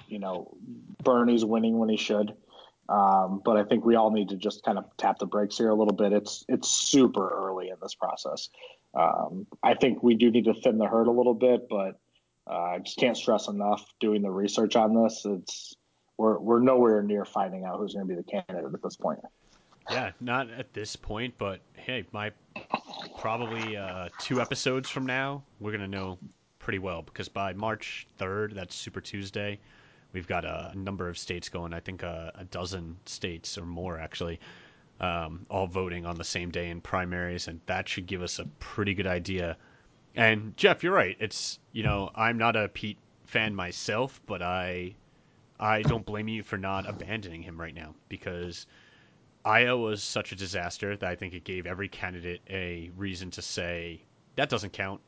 you 0.09 0.19
know, 0.19 0.57
Bernie's 1.03 1.45
winning 1.45 1.79
when 1.79 1.89
he 1.89 1.97
should. 1.97 2.33
Um, 2.89 3.43
but 3.45 3.57
I 3.57 3.65
think 3.65 3.85
we 3.85 3.97
all 3.97 4.11
need 4.11 4.29
to 4.29 4.37
just 4.37 4.65
kind 4.65 4.79
of 4.79 4.85
tap 4.97 5.19
the 5.19 5.27
brakes 5.27 5.59
here 5.59 5.71
a 5.71 5.75
little 5.75 5.95
bit. 5.95 6.13
It's 6.13 6.45
it's 6.49 6.69
super 6.69 7.29
early 7.29 7.69
in 7.69 7.77
this 7.83 7.95
process. 7.95 8.49
Um, 8.95 9.47
I 9.63 9.75
think 9.75 10.03
we 10.03 10.15
do 10.15 10.31
need 10.31 10.47
to 10.47 10.55
thin 10.55 10.79
the 10.79 10.87
herd 10.87 11.07
a 11.07 11.11
little 11.11 11.35
bit, 11.35 11.69
but 11.69 11.99
uh, 12.51 12.75
I 12.75 12.79
just 12.79 12.99
can't 12.99 13.17
stress 13.17 13.49
enough 13.49 13.85
doing 14.01 14.23
the 14.23 14.31
research 14.31 14.77
on 14.77 14.95
this. 14.95 15.25
It's 15.25 15.77
we're 16.17 16.39
we're 16.39 16.61
nowhere 16.61 17.03
near 17.03 17.25
finding 17.25 17.65
out 17.65 17.79
who's 17.79 17.95
going 17.95 18.07
to 18.07 18.15
be 18.15 18.17
the 18.17 18.25
candidate 18.25 18.73
at 18.73 18.83
this 18.83 18.97
point. 18.97 19.21
Yeah, 19.91 20.13
not 20.21 20.51
at 20.51 20.73
this 20.73 20.97
point, 20.97 21.35
but 21.39 21.61
hey, 21.75 22.05
my 22.13 22.33
probably 23.19 23.77
uh, 23.77 24.09
two 24.19 24.41
episodes 24.41 24.89
from 24.89 25.07
now, 25.07 25.43
we're 25.61 25.73
gonna 25.73 25.87
know 25.87 26.19
pretty 26.59 26.79
well 26.79 27.03
because 27.03 27.29
by 27.29 27.53
March 27.53 28.09
third, 28.17 28.55
that's 28.55 28.75
Super 28.75 29.01
Tuesday, 29.01 29.61
We've 30.17 30.27
got 30.27 30.47
a, 30.47 30.73
number 30.75 31.11
of 31.11 31.19
states 31.19 31.51
going. 31.51 31.75
I 31.75 31.81
think 31.81 32.03
a, 32.03 32.33
a 32.37 32.45
dozen 32.45 32.97
states 33.05 33.59
or 33.59 33.67
more 33.67 33.99
actually, 33.99 34.41
um, 35.01 35.47
all 35.51 35.67
voting 35.67 36.07
on 36.07 36.17
the 36.17 36.25
same 36.25 36.51
day 36.51 36.71
in 36.71 36.81
primaries, 36.81 37.49
and 37.49 37.61
that 37.67 37.89
should 37.89 38.07
give 38.07 38.23
us 38.23 38.39
a 38.39 38.47
pretty 38.61 38.95
good 38.95 39.07
idea. 39.07 39.57
And 40.15 40.57
Jeff, 40.57 40.83
you're 40.83 40.95
right. 40.95 41.17
It's 41.21 41.59
you 41.73 41.83
know 41.83 42.11
I'm 42.15 42.39
not 42.39 42.57
a 42.57 42.69
Pete 42.69 42.99
fan 43.25 43.55
myself, 43.55 44.21
but 44.27 44.43
I 44.43 44.95
I 45.61 45.83
don't 45.83 46.07
blame 46.07 46.29
you 46.29 46.43
for 46.43 46.57
not 46.57 46.89
abandoning 46.89 47.43
him 47.43 47.61
right 47.61 47.75
now 47.75 47.95
because 48.09 48.67
Iowa 49.45 49.81
was 49.81 50.03
such 50.03 50.33
a 50.33 50.37
disaster 50.37 50.97
that 50.97 51.09
I 51.09 51.15
think 51.15 51.35
it 51.35 51.45
gave 51.45 51.67
every 51.67 51.89
candidate 51.89 52.41
a 52.49 52.91
reason 52.97 53.31
to 53.33 53.43
say 53.43 54.03
that 54.37 54.49
doesn't 54.49 54.73
count, 54.73 55.01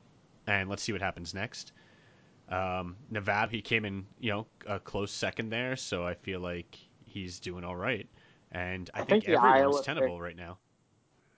and 0.47 0.69
let's 0.69 0.83
see 0.83 0.93
what 0.93 1.03
happens 1.03 1.35
next. 1.35 1.73
Um, 2.49 2.97
Nevada, 3.11 3.51
he 3.51 3.61
came 3.61 3.85
in, 3.85 4.07
you 4.21 4.31
know, 4.31 4.47
a 4.67 4.81
close 4.81 5.13
second 5.13 5.51
there, 5.51 5.77
so 5.77 6.07
I 6.07 6.15
feel 6.15 6.41
like 6.41 6.79
he's 7.05 7.41
doing 7.41 7.65
all 7.65 7.77
right. 7.77 8.09
And 8.53 8.91
I, 8.95 9.01
I 9.01 9.05
think, 9.05 9.25
think 9.25 9.39
everyone's 9.39 9.83
tenable 9.83 10.09
thing, 10.09 10.19
right 10.19 10.37
now. 10.37 10.59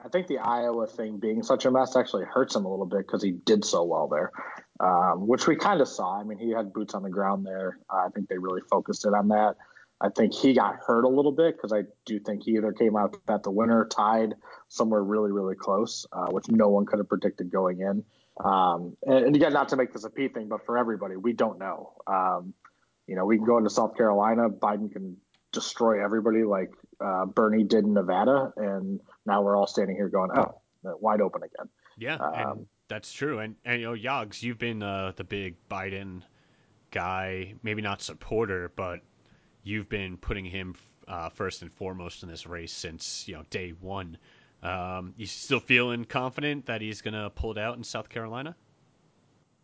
I 0.03 0.09
think 0.09 0.29
the 0.29 0.39
Iowa 0.39 0.87
thing 0.87 1.19
being 1.19 1.43
such 1.43 1.67
a 1.67 1.71
mess 1.71 1.97
actually 1.97 2.25
hurts 2.25 2.55
him 2.57 2.65
a 2.65 2.71
little 2.71 2.87
bit 2.87 3.07
because 3.07 3.23
he 3.23 3.33
did 3.33 3.65
so 3.65 3.85
well 3.85 4.09
there, 4.09 4.31
um, 4.81 5.27
which 5.27 5.47
we 5.47 5.57
kind 5.57 5.81
of 5.81 5.89
saw. 5.89 6.19
I 6.19 6.25
mean, 6.25 6.39
he 6.39 6.51
had 6.51 6.73
boots 6.73 6.95
on 6.95 7.03
the 7.03 7.11
ground 7.11 7.45
there. 7.45 7.79
Uh, 7.93 8.07
I 8.07 8.09
think 8.15 8.29
they 8.29 8.39
really 8.39 8.63
focused 8.71 9.05
it 9.05 9.13
on 9.13 9.29
that. 9.29 9.57
I 10.01 10.09
think 10.09 10.33
he 10.33 10.55
got 10.55 10.77
hurt 10.77 11.05
a 11.05 11.09
little 11.09 11.33
bit 11.33 11.57
because 11.57 11.73
I 11.73 11.83
do 12.07 12.19
think 12.19 12.45
he 12.45 12.53
either 12.53 12.73
came 12.73 12.97
out 12.97 13.17
at 13.29 13.43
the 13.43 13.51
winner, 13.51 13.87
tied 13.91 14.35
somewhere 14.69 15.03
really, 15.03 15.31
really 15.31 15.55
close, 15.55 16.07
uh, 16.13 16.29
which 16.31 16.49
no 16.49 16.69
one 16.69 16.87
could 16.87 16.99
have 16.99 17.09
predicted 17.09 17.51
going 17.51 17.81
in. 17.81 18.03
Um, 18.43 18.97
and, 19.05 19.27
and, 19.27 19.37
again, 19.37 19.53
not 19.53 19.69
to 19.69 19.77
make 19.77 19.93
this 19.93 20.05
a 20.05 20.11
P 20.11 20.29
thing, 20.29 20.49
but 20.49 20.65
for 20.65 20.79
everybody, 20.79 21.17
we 21.17 21.35
don't 21.35 21.59
know. 21.59 21.93
Um, 22.07 22.55
you 23.07 23.17
know, 23.17 23.27
we 23.27 23.37
can 23.37 23.45
go 23.45 23.59
into 23.59 23.69
South 23.69 23.95
Carolina. 23.97 24.49
Biden 24.49 24.91
can 24.91 25.19
destroy 25.53 26.03
everybody 26.05 26.45
like 26.45 26.71
uh, 27.01 27.27
Bernie 27.27 27.65
did 27.65 27.85
in 27.85 27.95
Nevada, 27.95 28.53
and 28.57 29.01
now 29.27 29.43
we're 29.43 29.57
all 29.57 29.67
standing 29.67 29.97
here 29.97 30.09
going, 30.09 30.31
"Oh, 30.35 30.61
wide 30.83 31.21
open 31.21 31.43
again." 31.43 31.69
Yeah, 31.97 32.17
um, 32.17 32.67
that's 32.89 33.13
true. 33.13 33.39
And, 33.39 33.57
and 33.65 33.81
you 33.81 33.87
know, 33.87 33.95
Yags, 33.95 34.43
you've 34.43 34.59
been 34.59 34.83
uh, 34.83 35.13
the 35.17 35.25
big 35.25 35.57
Biden 35.71 36.23
guy, 36.91 37.55
maybe 37.63 37.83
not 37.83 38.03
supporter, 38.03 38.73
but 38.75 39.01
you've 39.63 39.89
been 39.89 40.17
putting 40.17 40.45
him 40.45 40.75
uh, 41.07 41.29
first 41.29 41.63
and 41.63 41.73
foremost 41.73 42.23
in 42.23 42.29
this 42.29 42.47
race 42.47 42.73
since 42.73 43.27
you 43.29 43.35
know 43.35 43.45
day 43.51 43.71
one. 43.81 44.19
Um, 44.63 45.15
you 45.17 45.27
still 45.27 45.61
feeling 45.61 46.05
confident 46.05 46.67
that 46.67 46.81
he's 46.83 47.01
going 47.01 47.15
to 47.15 47.31
pull 47.31 47.53
it 47.53 47.59
out 47.59 47.77
in 47.79 47.85
South 47.85 48.09
Carolina? 48.09 48.55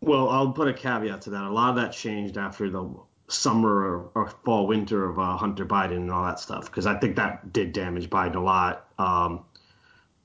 Well, 0.01 0.29
I'll 0.29 0.53
put 0.53 0.69
a 0.69 0.73
caveat 0.73 1.23
to 1.23 1.31
that. 1.31 1.43
A 1.43 1.51
lot 1.51 1.71
of 1.71 1.77
that 1.77 1.93
changed 1.93 2.39
after 2.39 2.71
the 2.71 2.89
summer 3.29 3.71
or, 3.71 4.11
or 4.15 4.31
fall 4.45 4.67
winter 4.67 5.09
of 5.09 5.19
uh, 5.19 5.37
Hunter 5.37 5.67
Biden 5.67 5.97
and 5.97 6.11
all 6.11 6.25
that 6.25 6.39
stuff 6.39 6.67
because 6.67 6.87
I 6.87 6.97
think 6.99 7.17
that 7.17 7.53
did 7.53 7.73
damage 7.73 8.09
Biden 8.09 8.37
a 8.37 8.41
lot. 8.41 8.89
Um, 8.99 9.45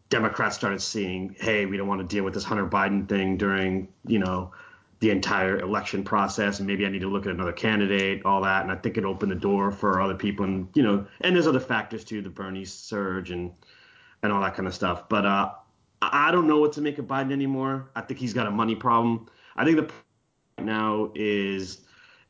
Democrats 0.10 0.55
started 0.55 0.81
seeing, 0.81 1.36
hey, 1.39 1.65
we 1.65 1.77
don't 1.77 1.88
want 1.88 2.01
to 2.01 2.15
deal 2.15 2.24
with 2.24 2.34
this 2.34 2.43
Hunter 2.43 2.67
Biden 2.67 3.08
thing 3.08 3.38
during, 3.38 3.88
you 4.05 4.20
know, 4.20 4.51
the 5.00 5.10
entire 5.10 5.58
election 5.60 6.03
process, 6.03 6.60
and 6.60 6.67
maybe 6.67 6.86
I 6.86 6.89
need 6.89 7.01
to 7.01 7.10
look 7.10 7.25
at 7.25 7.31
another 7.31 7.53
candidate, 7.53 8.24
all 8.24 8.41
that. 8.43 8.62
And 8.62 8.72
I 8.72 8.75
think 8.75 8.98
it 8.98 9.03
opened 9.03 9.31
the 9.31 9.36
door 9.36 9.72
for 9.72 10.00
other 10.00 10.13
people, 10.13 10.46
and 10.46 10.67
you 10.75 10.84
know, 10.84 11.08
and 11.22 11.36
there's 11.36 11.48
other 11.48 11.60
factors 11.60 12.03
too, 12.03 12.22
the 12.22 12.29
Bernie 12.29 12.65
surge 12.65 13.31
and 13.31 13.51
and 14.22 14.31
all 14.31 14.41
that 14.41 14.53
kind 14.53 14.67
of 14.67 14.75
stuff. 14.75 15.10
But 15.10 15.25
uh, 15.25 15.53
I 16.03 16.29
don't 16.29 16.46
know 16.46 16.60
what 16.60 16.74
to 16.74 16.81
make 16.81 17.00
of 17.00 17.05
Biden 17.05 17.31
anymore. 17.31 17.89
I 17.96 18.01
think 18.01 18.20
he's 18.20 18.34
got 18.34 18.46
a 18.46 18.51
money 18.51 18.75
problem. 18.75 19.27
I 19.55 19.65
think 19.65 19.77
the 19.77 19.91
right 20.60 20.67
now 20.67 21.12
is 21.15 21.79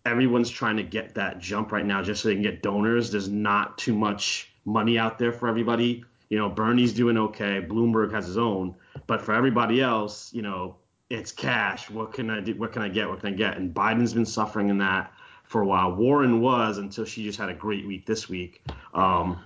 everyone's 0.06 0.50
trying 0.50 0.78
to 0.78 0.84
get 0.84 1.16
that 1.16 1.40
jump 1.40 1.72
right 1.72 1.86
now 1.86 2.02
just 2.02 2.22
so 2.22 2.30
they 2.30 2.36
can 2.36 2.44
get 2.44 2.62
donors. 2.64 3.12
There's 3.12 3.30
not 3.30 3.78
too 3.78 3.96
much 3.96 4.52
money 4.66 4.98
out 4.98 5.18
there 5.18 5.32
for 5.32 5.48
everybody. 5.48 6.04
You 6.30 6.38
know, 6.38 6.50
Bernie's 6.50 6.94
doing 6.94 7.18
okay. 7.18 7.62
Bloomberg 7.62 8.12
has 8.14 8.26
his 8.26 8.38
own, 8.38 8.76
but 9.06 9.22
for 9.22 9.34
everybody 9.34 9.82
else, 9.82 10.34
you 10.34 10.42
know, 10.42 10.78
it's 11.10 11.32
cash. 11.32 11.90
What 11.90 12.14
can 12.14 12.30
I 12.30 12.40
do? 12.40 12.56
What 12.56 12.72
can 12.72 12.82
I 12.82 12.90
get? 12.90 13.10
What 13.10 13.20
can 13.20 13.34
I 13.34 13.36
get? 13.36 13.58
And 13.58 13.74
Biden's 13.74 14.14
been 14.14 14.26
suffering 14.26 14.70
in 14.70 14.78
that 14.78 15.14
for 15.44 15.62
a 15.62 15.66
while. 15.66 15.94
Warren 15.94 16.40
was 16.40 16.78
until 16.78 17.04
she 17.04 17.24
just 17.24 17.38
had 17.38 17.50
a 17.50 17.54
great 17.54 17.86
week 17.86 18.06
this 18.06 18.30
week. 18.30 18.66
Um, 18.94 19.44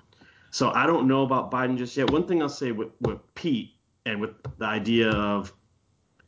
so 0.51 0.69
I 0.69 0.85
don't 0.85 1.07
know 1.07 1.24
about 1.24 1.50
Biden 1.50 1.75
just 1.77 1.97
yet. 1.97 2.12
One 2.12 2.27
thing 2.27 2.41
I'll 2.43 2.50
say 2.50 2.71
with, 2.71 2.89
with 3.01 3.17
Pete 3.33 3.71
and 4.05 4.21
with 4.21 4.31
the 4.59 4.65
idea 4.65 5.09
of 5.09 5.51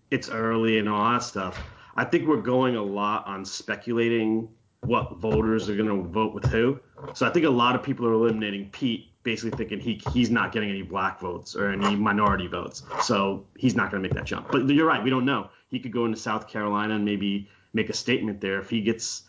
it's 0.10 0.30
early 0.30 0.80
and 0.80 0.90
all 0.90 1.12
that 1.12 1.22
stuff, 1.22 1.62
I 1.98 2.06
think 2.06 2.28
we're 2.28 2.42
going 2.42 2.76
a 2.76 2.84
lot 2.84 3.26
on 3.28 3.44
speculating 3.44 4.48
what 4.82 5.18
voters 5.18 5.70
are 5.70 5.76
going 5.76 5.90
to 5.90 6.10
vote 6.10 6.34
with 6.34 6.46
who. 6.46 6.80
So 7.14 7.28
I 7.28 7.32
think 7.32 7.46
a 7.46 7.50
lot 7.50 7.76
of 7.76 7.84
people 7.84 8.06
are 8.06 8.14
eliminating 8.14 8.70
Pete, 8.70 9.12
basically 9.24 9.58
thinking 9.58 9.80
he 9.80 10.02
he's 10.14 10.30
not 10.30 10.52
getting 10.52 10.70
any 10.70 10.84
black 10.84 11.20
votes 11.20 11.56
or 11.56 11.70
any 11.70 11.96
minority 11.96 12.48
votes, 12.48 12.84
so 13.02 13.46
he's 13.58 13.76
not 13.76 13.92
going 13.92 14.02
to 14.02 14.08
make 14.08 14.16
that 14.16 14.26
jump. 14.26 14.52
But 14.52 14.68
you're 14.70 14.88
right, 14.88 15.04
we 15.04 15.10
don't 15.10 15.26
know. 15.26 15.50
He 15.70 15.80
could 15.80 15.92
go 15.92 16.06
into 16.06 16.18
South 16.18 16.48
Carolina 16.48 16.96
and 16.96 17.04
maybe 17.04 17.50
make 17.74 17.90
a 17.90 17.94
statement 17.94 18.40
there 18.40 18.60
if 18.60 18.70
he 18.70 18.82
gets 18.82 19.24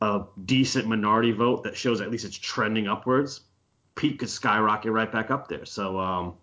a 0.00 0.22
decent 0.46 0.86
minority 0.86 1.32
vote 1.32 1.62
that 1.64 1.76
shows 1.76 2.00
at 2.00 2.10
least 2.10 2.24
it's 2.24 2.38
trending 2.38 2.88
upwards 2.88 3.42
Pete 3.94 4.18
could 4.18 4.30
skyrocket 4.30 4.92
right 4.92 5.10
back 5.10 5.30
up 5.30 5.48
there. 5.48 5.64
So 5.64 5.98
um, 5.98 6.34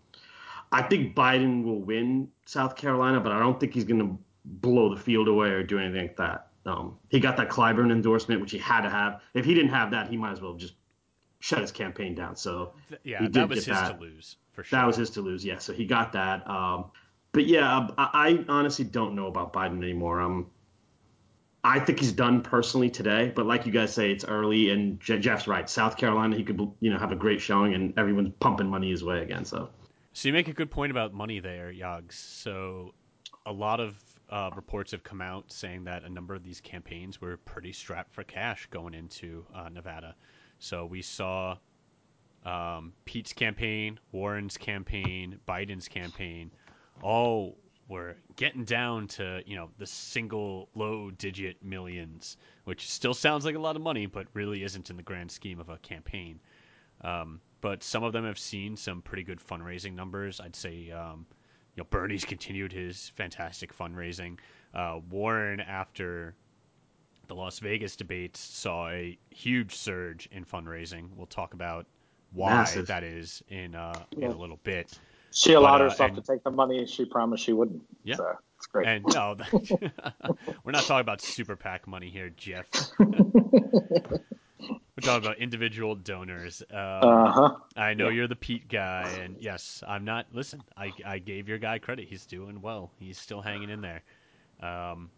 I 0.71 0.81
think 0.81 1.15
Biden 1.15 1.63
will 1.63 1.81
win 1.81 2.29
South 2.45 2.75
Carolina, 2.75 3.19
but 3.19 3.31
I 3.31 3.39
don't 3.39 3.59
think 3.59 3.73
he's 3.73 3.85
going 3.85 3.99
to 3.99 4.17
blow 4.45 4.93
the 4.93 4.99
field 4.99 5.27
away 5.27 5.49
or 5.49 5.63
do 5.63 5.79
anything 5.79 6.01
like 6.01 6.17
that. 6.17 6.47
Um, 6.65 6.97
he 7.09 7.19
got 7.19 7.37
that 7.37 7.49
Clyburn 7.49 7.91
endorsement, 7.91 8.41
which 8.41 8.51
he 8.51 8.57
had 8.57 8.81
to 8.81 8.89
have. 8.89 9.21
If 9.33 9.45
he 9.45 9.53
didn't 9.53 9.71
have 9.71 9.91
that, 9.91 10.09
he 10.09 10.17
might 10.17 10.31
as 10.31 10.41
well 10.41 10.53
just 10.53 10.73
shut 11.39 11.61
his 11.61 11.71
campaign 11.71 12.15
down. 12.15 12.35
So 12.35 12.73
yeah, 13.03 13.27
that 13.29 13.49
was 13.49 13.65
his 13.65 13.77
that. 13.77 13.95
to 13.95 14.01
lose 14.01 14.37
for 14.51 14.63
sure. 14.63 14.79
That 14.79 14.85
was 14.85 14.97
his 14.97 15.09
to 15.11 15.21
lose. 15.21 15.43
Yeah, 15.43 15.59
so 15.59 15.73
he 15.73 15.85
got 15.85 16.13
that. 16.13 16.47
Um, 16.49 16.91
but 17.31 17.45
yeah, 17.45 17.87
I, 17.97 18.09
I, 18.13 18.45
honestly 18.49 18.85
don't 18.85 19.15
know 19.15 19.27
about 19.27 19.53
Biden 19.53 19.77
anymore. 19.77 20.19
Um, 20.19 20.47
I 21.63 21.79
think 21.79 21.99
he's 21.99 22.13
done 22.13 22.41
personally 22.41 22.89
today, 22.89 23.31
but 23.35 23.45
like 23.45 23.65
you 23.65 23.71
guys 23.71 23.93
say, 23.93 24.11
it's 24.11 24.25
early, 24.25 24.69
and 24.69 24.99
Jeff's 24.99 25.47
right. 25.47 25.69
South 25.69 25.97
Carolina, 25.97 26.35
he 26.35 26.43
could 26.43 26.59
you 26.79 26.91
know 26.91 26.97
have 26.97 27.11
a 27.11 27.15
great 27.15 27.41
showing, 27.41 27.73
and 27.73 27.97
everyone's 27.97 28.31
pumping 28.39 28.67
money 28.67 28.89
his 28.91 29.03
way 29.03 29.21
again. 29.21 29.45
So, 29.45 29.69
so 30.13 30.27
you 30.27 30.33
make 30.33 30.47
a 30.47 30.53
good 30.53 30.71
point 30.71 30.91
about 30.91 31.13
money 31.13 31.39
there, 31.39 31.71
Yags. 31.71 32.13
So, 32.13 32.93
a 33.45 33.51
lot 33.51 33.79
of 33.79 33.95
uh, 34.29 34.51
reports 34.55 34.91
have 34.91 35.03
come 35.03 35.21
out 35.21 35.51
saying 35.51 35.85
that 35.85 36.03
a 36.03 36.09
number 36.09 36.35
of 36.35 36.43
these 36.43 36.61
campaigns 36.61 37.19
were 37.19 37.37
pretty 37.37 37.73
strapped 37.73 38.13
for 38.13 38.23
cash 38.23 38.67
going 38.69 38.93
into 38.93 39.45
uh, 39.53 39.69
Nevada. 39.69 40.15
So 40.59 40.85
we 40.85 41.01
saw 41.01 41.57
um, 42.45 42.93
Pete's 43.05 43.33
campaign, 43.33 43.99
Warren's 44.11 44.57
campaign, 44.57 45.39
Biden's 45.47 45.87
campaign, 45.87 46.51
all 47.01 47.57
we're 47.87 48.15
getting 48.35 48.65
down 48.65 49.07
to 49.07 49.41
you 49.45 49.55
know 49.55 49.69
the 49.77 49.87
single 49.87 50.69
low 50.75 51.09
digit 51.09 51.63
millions, 51.63 52.37
which 52.63 52.89
still 52.89 53.15
sounds 53.15 53.45
like 53.45 53.55
a 53.55 53.59
lot 53.59 53.75
of 53.75 53.81
money, 53.81 54.05
but 54.05 54.27
really 54.33 54.63
isn't 54.63 54.89
in 54.89 54.95
the 54.95 55.03
grand 55.03 55.31
scheme 55.31 55.59
of 55.59 55.69
a 55.69 55.77
campaign. 55.77 56.39
Um, 57.01 57.41
but 57.61 57.83
some 57.83 58.03
of 58.03 58.13
them 58.13 58.25
have 58.25 58.37
seen 58.37 58.77
some 58.77 59.01
pretty 59.01 59.23
good 59.23 59.39
fundraising 59.39 59.95
numbers. 59.95 60.39
I'd 60.39 60.55
say 60.55 60.91
um, 60.91 61.25
you 61.79 61.83
know 61.85 61.87
Bernie's 61.91 62.25
continued 62.25 62.73
his 62.73 63.07
fantastic 63.15 63.73
fundraising. 63.73 64.37
Uh, 64.73 64.99
Warren 65.09 65.61
after 65.61 66.35
the 67.29 67.35
Las 67.35 67.59
Vegas 67.59 67.95
debates 67.95 68.37
saw 68.41 68.89
a 68.89 69.17
huge 69.29 69.73
surge 69.75 70.27
in 70.33 70.43
fundraising. 70.43 71.07
We'll 71.15 71.27
talk 71.27 71.53
about 71.53 71.85
why 72.33 72.49
Massive. 72.49 72.87
that 72.87 73.03
is 73.05 73.41
in 73.47 73.75
uh, 73.75 73.97
in 74.11 74.25
a 74.25 74.37
little 74.37 74.59
bit. 74.63 74.99
She 75.31 75.53
allowed 75.53 75.77
But, 75.77 75.81
uh, 75.81 75.89
herself 75.91 76.07
and- 76.09 76.17
to 76.25 76.33
take 76.33 76.43
the 76.43 76.51
money 76.51 76.85
she 76.85 77.05
promised 77.05 77.45
she 77.45 77.53
wouldn't. 77.53 77.81
Yeah. 78.03 78.15
So 78.17 78.33
it's 78.57 78.67
great. 78.67 78.85
And 78.85 79.05
no, 79.13 79.37
we're 80.65 80.73
not 80.73 80.83
talking 80.83 80.99
about 80.99 81.21
super 81.21 81.55
PAC 81.55 81.87
money 81.87 82.09
here, 82.09 82.29
Jeff. 82.35 82.67
we're 84.99 85.13
talking 85.13 85.25
about 85.25 85.37
individual 85.39 85.95
donors. 85.95 86.61
Um, 86.71 86.77
uh 86.77 87.31
huh. 87.31 87.55
I 87.77 87.93
know 87.93 88.09
you're 88.09 88.27
the 88.27 88.35
Pete 88.35 88.67
guy, 88.67 89.09
and 89.21 89.37
yes, 89.39 89.81
I'm 89.87 90.03
not. 90.03 90.25
Listen, 90.33 90.61
I, 90.75 90.91
I 91.05 91.19
gave 91.19 91.47
your 91.47 91.57
guy 91.57 91.79
credit. 91.79 92.07
He's 92.09 92.25
doing 92.25 92.61
well. 92.61 92.91
He's 92.99 93.17
still 93.17 93.41
hanging 93.41 93.69
in 93.69 93.81
there. 93.81 94.01
Um, 94.61 95.09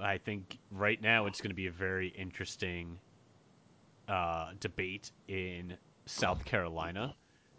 I 0.00 0.18
think 0.18 0.58
right 0.70 1.00
now 1.02 1.26
it's 1.26 1.40
going 1.40 1.50
to 1.50 1.54
be 1.56 1.66
a 1.66 1.72
very 1.72 2.08
interesting 2.08 2.98
uh, 4.08 4.52
debate 4.60 5.10
in 5.26 5.76
South 6.06 6.44
Carolina, 6.44 7.14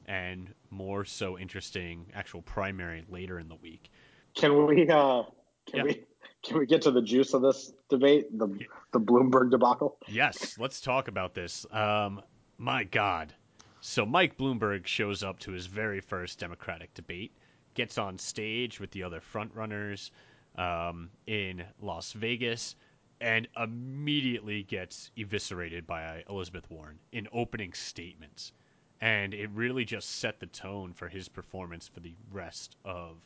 and 0.05 0.53
more 0.69 1.03
so 1.03 1.37
interesting 1.37 2.05
actual 2.13 2.41
primary 2.41 3.03
later 3.09 3.39
in 3.39 3.49
the 3.49 3.55
week. 3.55 3.89
Can 4.35 4.65
we 4.65 4.87
uh 4.87 5.23
can 5.65 5.79
Yeah. 5.79 5.83
we 5.83 6.03
can 6.45 6.59
we 6.59 6.65
get 6.65 6.81
to 6.83 6.91
the 6.91 7.01
juice 7.01 7.33
of 7.33 7.41
this 7.41 7.73
debate? 7.89 8.37
The 8.37 8.47
the 8.91 8.99
Bloomberg 8.99 9.51
debacle? 9.51 9.97
Yes, 10.07 10.57
let's 10.59 10.79
talk 10.79 11.07
about 11.07 11.33
this. 11.33 11.65
Um, 11.71 12.21
my 12.57 12.83
God. 12.83 13.33
So 13.81 14.05
Mike 14.05 14.37
Bloomberg 14.37 14.87
shows 14.87 15.23
up 15.23 15.39
to 15.39 15.51
his 15.51 15.65
very 15.65 15.99
first 15.99 16.39
Democratic 16.39 16.93
debate, 16.93 17.31
gets 17.73 17.97
on 17.97 18.17
stage 18.17 18.79
with 18.79 18.91
the 18.91 19.03
other 19.03 19.19
frontrunners 19.19 20.11
um, 20.57 21.09
in 21.27 21.63
Las 21.81 22.13
Vegas, 22.13 22.75
and 23.21 23.47
immediately 23.61 24.63
gets 24.63 25.11
eviscerated 25.17 25.85
by 25.85 26.23
Elizabeth 26.29 26.69
Warren 26.69 26.99
in 27.11 27.27
opening 27.31 27.73
statements. 27.73 28.53
And 29.01 29.33
it 29.33 29.49
really 29.51 29.85
just 29.85 30.19
set 30.19 30.39
the 30.39 30.47
tone 30.47 30.93
for 30.93 31.07
his 31.07 31.27
performance 31.27 31.87
for 31.87 31.99
the 31.99 32.15
rest 32.31 32.77
of 32.85 33.17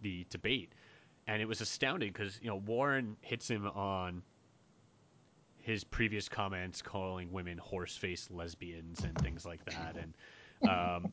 the 0.00 0.24
debate. 0.30 0.72
And 1.26 1.40
it 1.40 1.46
was 1.46 1.60
astounding 1.60 2.12
because, 2.12 2.38
you 2.42 2.48
know, 2.48 2.56
Warren 2.56 3.16
hits 3.20 3.48
him 3.48 3.66
on 3.68 4.22
his 5.62 5.84
previous 5.84 6.28
comments 6.28 6.82
calling 6.82 7.30
women 7.32 7.56
horse-faced 7.56 8.30
lesbians 8.30 9.04
and 9.04 9.16
things 9.18 9.46
like 9.46 9.64
that, 9.64 9.96
and 9.96 10.68
um, 10.68 11.12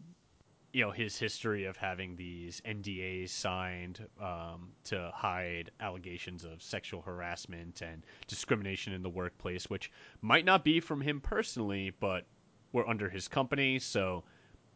you 0.73 0.83
know 0.83 0.91
his 0.91 1.17
history 1.17 1.65
of 1.65 1.77
having 1.77 2.15
these 2.15 2.61
NDAs 2.65 3.29
signed 3.29 4.05
um, 4.21 4.69
to 4.85 5.11
hide 5.13 5.71
allegations 5.79 6.43
of 6.43 6.61
sexual 6.61 7.01
harassment 7.01 7.81
and 7.81 8.03
discrimination 8.27 8.93
in 8.93 9.03
the 9.03 9.09
workplace, 9.09 9.69
which 9.69 9.91
might 10.21 10.45
not 10.45 10.63
be 10.63 10.79
from 10.79 10.99
him 10.99 11.21
personally, 11.21 11.93
but 11.99 12.25
were 12.73 12.87
under 12.87 13.09
his 13.09 13.27
company, 13.27 13.79
so 13.79 14.23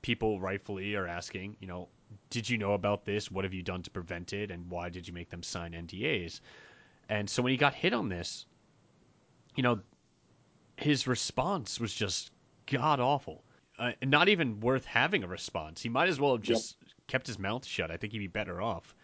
people 0.01 0.39
rightfully 0.39 0.95
are 0.95 1.07
asking, 1.07 1.55
you 1.59 1.67
know, 1.67 1.87
did 2.33 2.49
you 2.49 2.57
know 2.57 2.73
about 2.73 3.05
this? 3.05 3.31
What 3.31 3.45
have 3.45 3.53
you 3.53 3.63
done 3.63 3.83
to 3.83 3.91
prevent 3.91 4.33
it? 4.33 4.51
And 4.51 4.69
why 4.69 4.89
did 4.89 5.07
you 5.07 5.13
make 5.13 5.29
them 5.29 5.43
sign 5.43 5.73
NDAs? 5.73 6.41
And 7.09 7.29
so 7.29 7.43
when 7.43 7.51
he 7.51 7.57
got 7.57 7.75
hit 7.75 7.93
on 7.93 8.09
this, 8.09 8.47
you 9.55 9.63
know, 9.63 9.79
his 10.77 11.07
response 11.07 11.79
was 11.79 11.93
just 11.93 12.31
god 12.67 12.99
awful. 12.99 13.43
Uh, 13.79 13.93
not 14.03 14.29
even 14.29 14.59
worth 14.59 14.85
having 14.85 15.23
a 15.23 15.27
response. 15.27 15.81
He 15.81 15.89
might 15.89 16.09
as 16.09 16.19
well 16.19 16.33
have 16.33 16.43
Yep. 16.43 16.45
just 16.45 16.77
kept 17.07 17.27
his 17.27 17.39
mouth 17.39 17.65
shut. 17.65 17.91
I 17.91 17.97
think 17.97 18.13
he'd 18.13 18.19
be 18.19 18.27
better 18.27 18.61
off. 18.61 18.95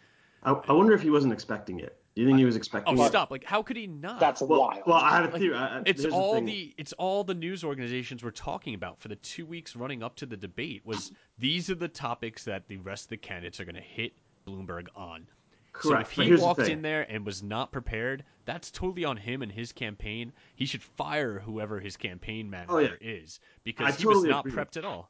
I, 0.44 0.52
I 0.52 0.74
wonder 0.74 0.94
if 0.94 1.02
he 1.02 1.10
wasn't 1.10 1.34
expecting 1.34 1.80
it. 1.80 1.98
Do 2.20 2.24
you 2.24 2.28
think 2.32 2.40
he 2.40 2.44
was 2.44 2.58
expecting 2.58 3.00
Oh, 3.00 3.06
it? 3.06 3.08
stop! 3.08 3.32
Like, 3.32 3.46
how 3.46 3.64
could 3.64 3.78
he 3.78 3.88
not? 3.88 4.20
That's 4.20 4.42
Well, 4.42 4.60
wild. 4.60 4.84
well, 4.86 4.98
I 4.98 5.12
have 5.12 5.30
a 5.30 5.32
Like, 5.32 5.40
theory. 5.42 5.56
I- 5.56 5.78
I- 5.78 5.84
it's 5.86 6.02
here's 6.02 6.14
all 6.14 6.34
thing. 6.34 6.46
the 6.48 6.74
it's 6.78 6.92
all 6.94 7.24
the 7.24 7.34
news 7.34 7.64
organizations 7.64 8.24
were 8.24 8.32
talking 8.32 8.74
about 8.74 9.00
for 9.00 9.08
the 9.08 9.16
two 9.16 9.46
weeks 9.46 9.74
running 9.74 10.04
up 10.04 10.18
to 10.18 10.26
the 10.26 10.36
debate 10.36 10.82
was 10.86 11.14
these 11.38 11.70
are 11.70 11.76
the 11.76 11.88
topics 11.88 12.44
that 12.44 12.68
the 12.68 12.76
rest 12.76 13.06
of 13.06 13.10
the 13.12 13.18
candidates 13.18 13.62
are 13.62 13.64
going 13.64 13.76
to 13.76 13.82
hit 13.82 14.12
Bloomberg 14.46 14.88
on. 14.98 15.28
Correct. 15.72 16.08
So 16.08 16.12
if 16.12 16.12
he 16.12 16.26
here's 16.28 16.42
the 16.42 16.46
walked 16.46 16.60
in 16.68 16.82
there 16.82 17.10
and 17.10 17.26
was 17.26 17.42
not 17.42 17.72
prepared, 17.72 18.26
that's 18.44 18.70
totally 18.70 19.06
on 19.06 19.16
him 19.16 19.42
and 19.42 19.50
his 19.50 19.72
campaign. 19.72 20.34
He 20.58 20.66
should 20.66 20.84
fire 20.84 21.40
whoever 21.40 21.80
his 21.80 21.96
campaign 21.96 22.50
manager 22.50 22.72
Oh, 22.74 22.80
yeah. 22.80 22.90
is 23.00 23.40
because 23.64 23.96
I 23.96 23.98
he 23.98 24.08
was 24.08 24.26
not 24.26 24.46
prepped 24.46 24.76
at 24.76 24.84
all. 24.84 25.10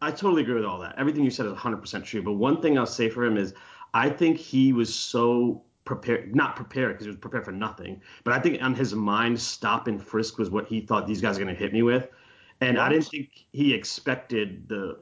I 0.00 0.10
totally 0.10 0.40
agree 0.40 0.54
with 0.54 0.64
all 0.64 0.78
that. 0.78 0.94
Everything 0.96 1.22
you 1.22 1.30
said 1.30 1.44
is 1.44 1.52
100% 1.52 2.02
true. 2.06 2.22
But 2.22 2.32
one 2.34 2.62
thing 2.62 2.78
I'll 2.78 2.86
say 2.86 3.10
for 3.10 3.26
him 3.26 3.36
is 3.36 3.52
I 3.92 4.08
think 4.08 4.38
he 4.38 4.72
was 4.72 4.94
so 4.94 5.62
prepared, 5.86 6.36
not 6.36 6.56
prepared 6.56 6.92
because 6.92 7.06
he 7.06 7.10
was 7.10 7.18
prepared 7.18 7.46
for 7.46 7.52
nothing, 7.52 8.02
but 8.24 8.34
I 8.34 8.38
think 8.38 8.62
on 8.62 8.74
his 8.74 8.94
mind, 8.94 9.40
stop 9.40 9.88
and 9.88 10.02
frisk 10.02 10.36
was 10.36 10.50
what 10.50 10.66
he 10.66 10.80
thought 10.80 11.06
these 11.06 11.22
guys 11.22 11.38
are 11.38 11.42
going 11.42 11.54
to 11.54 11.58
hit 11.58 11.72
me 11.72 11.82
with. 11.82 12.10
And 12.60 12.78
I 12.78 12.90
didn't 12.90 13.06
think 13.06 13.46
he 13.52 13.72
expected 13.72 14.68
the 14.68 14.98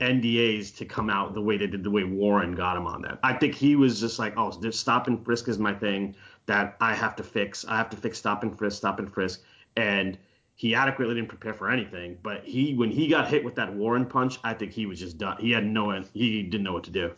NDAs 0.00 0.76
to 0.76 0.84
come 0.84 1.10
out 1.10 1.34
the 1.34 1.42
way 1.42 1.56
they 1.56 1.66
did, 1.66 1.82
the 1.82 1.90
way 1.90 2.04
Warren 2.04 2.54
got 2.54 2.76
him 2.76 2.86
on 2.86 3.02
that. 3.02 3.18
I 3.22 3.34
think 3.34 3.54
he 3.54 3.76
was 3.76 4.00
just 4.00 4.18
like, 4.18 4.34
oh, 4.36 4.50
just 4.60 4.80
stop 4.80 5.08
and 5.08 5.22
frisk 5.24 5.48
is 5.48 5.58
my 5.58 5.74
thing 5.74 6.14
that 6.46 6.76
I 6.80 6.94
have 6.94 7.16
to 7.16 7.22
fix. 7.22 7.64
I 7.66 7.76
have 7.76 7.90
to 7.90 7.96
fix 7.96 8.18
stop 8.18 8.42
and 8.42 8.56
frisk, 8.56 8.78
stop 8.78 8.98
and 8.98 9.12
frisk. 9.12 9.42
And 9.76 10.18
he 10.54 10.74
adequately 10.74 11.14
didn't 11.14 11.28
prepare 11.28 11.54
for 11.54 11.70
anything. 11.70 12.18
But 12.22 12.44
he, 12.44 12.74
when 12.74 12.90
he 12.90 13.08
got 13.08 13.28
hit 13.28 13.44
with 13.44 13.54
that 13.56 13.72
Warren 13.72 14.06
punch, 14.06 14.38
I 14.44 14.54
think 14.54 14.72
he 14.72 14.86
was 14.86 14.98
just 14.98 15.18
done. 15.18 15.36
He 15.40 15.50
had 15.50 15.64
no, 15.64 16.02
he 16.12 16.42
didn't 16.42 16.64
know 16.64 16.72
what 16.72 16.84
to 16.84 16.90
do. 16.90 17.12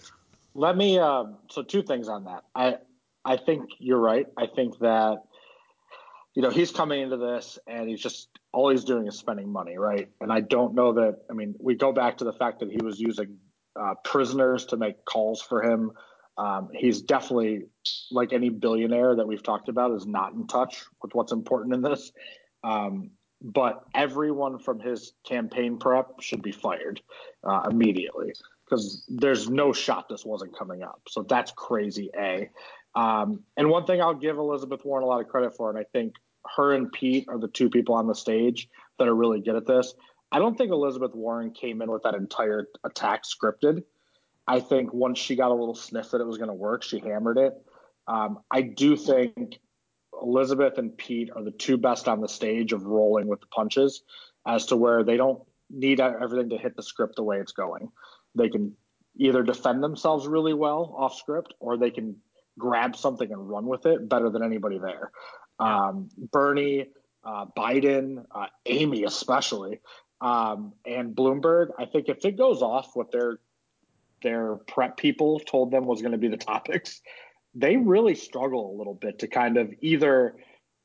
Let 0.54 0.76
me. 0.76 0.98
Uh, 0.98 1.24
so 1.48 1.62
two 1.62 1.83
things 1.83 2.09
on 2.09 2.24
that. 2.24 2.44
I 2.54 2.78
I 3.24 3.37
think 3.37 3.70
you're 3.78 4.00
right. 4.00 4.26
I 4.37 4.46
think 4.46 4.78
that 4.78 5.22
you 6.35 6.42
know 6.42 6.50
he's 6.50 6.70
coming 6.70 7.02
into 7.02 7.16
this 7.16 7.59
and 7.66 7.88
he's 7.88 8.00
just 8.00 8.28
all 8.52 8.70
he's 8.70 8.85
doing 8.85 9.06
is 9.06 9.18
spending 9.18 9.50
money, 9.52 9.78
right? 9.78 10.09
And 10.20 10.33
I 10.33 10.40
don't 10.40 10.74
know 10.74 10.92
that. 10.94 11.18
I 11.30 11.35
mean, 11.35 11.54
we 11.59 11.74
go 11.74 11.92
back 11.92 12.18
to 12.18 12.24
the 12.24 12.33
fact 12.33 12.61
that 12.61 12.70
he 12.70 12.78
was 12.83 12.98
using 12.98 13.38
uh, 13.78 13.94
prisoners 14.04 14.66
to 14.66 14.76
make 14.76 15.04
calls 15.04 15.40
for 15.40 15.62
him. 15.62 15.92
Um, 16.38 16.68
he's 16.72 17.02
definitely 17.02 17.66
like 18.11 18.33
any 18.33 18.48
billionaire 18.48 19.16
that 19.16 19.26
we've 19.26 19.42
talked 19.42 19.68
about 19.68 19.92
is 19.92 20.06
not 20.06 20.33
in 20.33 20.46
touch 20.46 20.85
with 21.02 21.14
what's 21.14 21.33
important 21.33 21.74
in 21.74 21.83
this. 21.83 22.12
Um, 22.64 23.11
but 23.42 23.85
everyone 23.94 24.59
from 24.59 24.80
his 24.80 25.12
campaign 25.26 25.78
prep 25.78 26.20
should 26.20 26.42
be 26.42 26.52
fired 26.52 27.00
uh, 27.44 27.62
immediately 27.70 28.33
because 28.64 29.04
there's 29.09 29.48
no 29.48 29.72
shot 29.72 30.09
this 30.09 30.24
wasn't 30.24 30.56
coming 30.56 30.83
up. 30.83 31.00
So 31.09 31.22
that's 31.22 31.50
crazy, 31.52 32.11
A. 32.16 32.50
Um, 32.94 33.44
and 33.57 33.70
one 33.70 33.85
thing 33.87 34.00
I'll 34.00 34.14
give 34.14 34.37
Elizabeth 34.37 34.85
Warren 34.85 35.05
a 35.05 35.07
lot 35.07 35.20
of 35.20 35.29
credit 35.29 35.57
for, 35.57 35.70
and 35.70 35.79
I 35.79 35.85
think 35.92 36.14
her 36.57 36.72
and 36.72 36.90
Pete 36.90 37.26
are 37.29 37.38
the 37.38 37.48
two 37.48 37.70
people 37.70 37.94
on 37.94 38.07
the 38.07 38.14
stage 38.14 38.68
that 38.98 39.09
are 39.09 39.14
really 39.14 39.40
good 39.40 39.57
at 39.57 39.66
this. 39.66 39.94
I 40.33 40.38
don't 40.38 40.57
think 40.57 40.70
Elizabeth 40.70 41.14
Warren 41.14 41.53
came 41.53 41.83
in 41.83 41.90
with 41.90 42.03
that 42.05 42.14
entire 42.14 42.66
attack 42.85 43.22
scripted. 43.24 43.83
I 44.46 44.61
think 44.61 44.92
once 44.92 45.18
she 45.18 45.37
got 45.37 45.50
a 45.50 45.55
little 45.55 45.74
sniff 45.74 46.11
that 46.11 46.20
it 46.20 46.26
was 46.26 46.38
going 46.38 46.48
to 46.48 46.55
work, 46.55 46.83
she 46.83 46.98
hammered 46.98 47.38
it. 47.38 47.55
Um, 48.07 48.40
I 48.50 48.62
do 48.62 48.96
think 48.96 49.61
Elizabeth 50.20 50.79
and 50.79 50.96
Pete 50.96 51.31
are 51.35 51.42
the 51.42 51.50
two 51.50 51.76
best 51.76 52.09
on 52.09 52.20
the 52.20 52.29
stage 52.29 52.72
of 52.72 52.85
rolling 52.85 53.26
with 53.26 53.40
the 53.40 53.46
punches 53.46 54.03
as 54.46 54.66
to 54.66 54.76
where 54.76 55.05
they 55.05 55.16
don't 55.16 55.42
need 55.68 56.00
everything 56.00 56.50
to 56.50 56.59
hit 56.59 56.76
the 56.76 56.83
script 56.83 57.16
the 57.16 57.22
way 57.22 57.38
it's 57.38 57.53
going. 57.53 57.90
They 58.35 58.48
can 58.48 58.74
either 59.16 59.42
defend 59.42 59.83
themselves 59.83 60.26
really 60.26 60.55
well 60.55 60.94
off 60.96 61.14
script 61.14 61.55
or 61.61 61.76
they 61.76 61.90
can 61.90 62.16
grab 62.58 62.96
something 62.96 63.30
and 63.30 63.48
run 63.48 63.66
with 63.66 63.86
it 63.86 64.08
better 64.08 64.30
than 64.30 64.42
anybody 64.42 64.78
there. 64.78 65.10
Um, 65.58 66.08
Bernie, 66.32 66.86
uh, 67.24 67.46
Biden, 67.56 68.24
uh, 68.34 68.46
Amy, 68.66 69.04
especially, 69.04 69.80
um, 70.20 70.72
and 70.86 71.14
Bloomberg. 71.14 71.68
I 71.78 71.86
think 71.86 72.08
if 72.08 72.24
it 72.24 72.36
goes 72.36 72.62
off 72.62 72.90
what 72.94 73.12
their 73.12 73.38
their 74.22 74.56
prep 74.56 74.96
people 74.96 75.40
told 75.40 75.70
them 75.70 75.86
was 75.86 76.02
going 76.02 76.12
to 76.12 76.18
be 76.18 76.28
the 76.28 76.36
topics, 76.36 77.00
they 77.54 77.76
really 77.76 78.14
struggle 78.14 78.74
a 78.74 78.76
little 78.76 78.94
bit 78.94 79.18
to 79.20 79.28
kind 79.28 79.56
of 79.56 79.72
either 79.80 80.36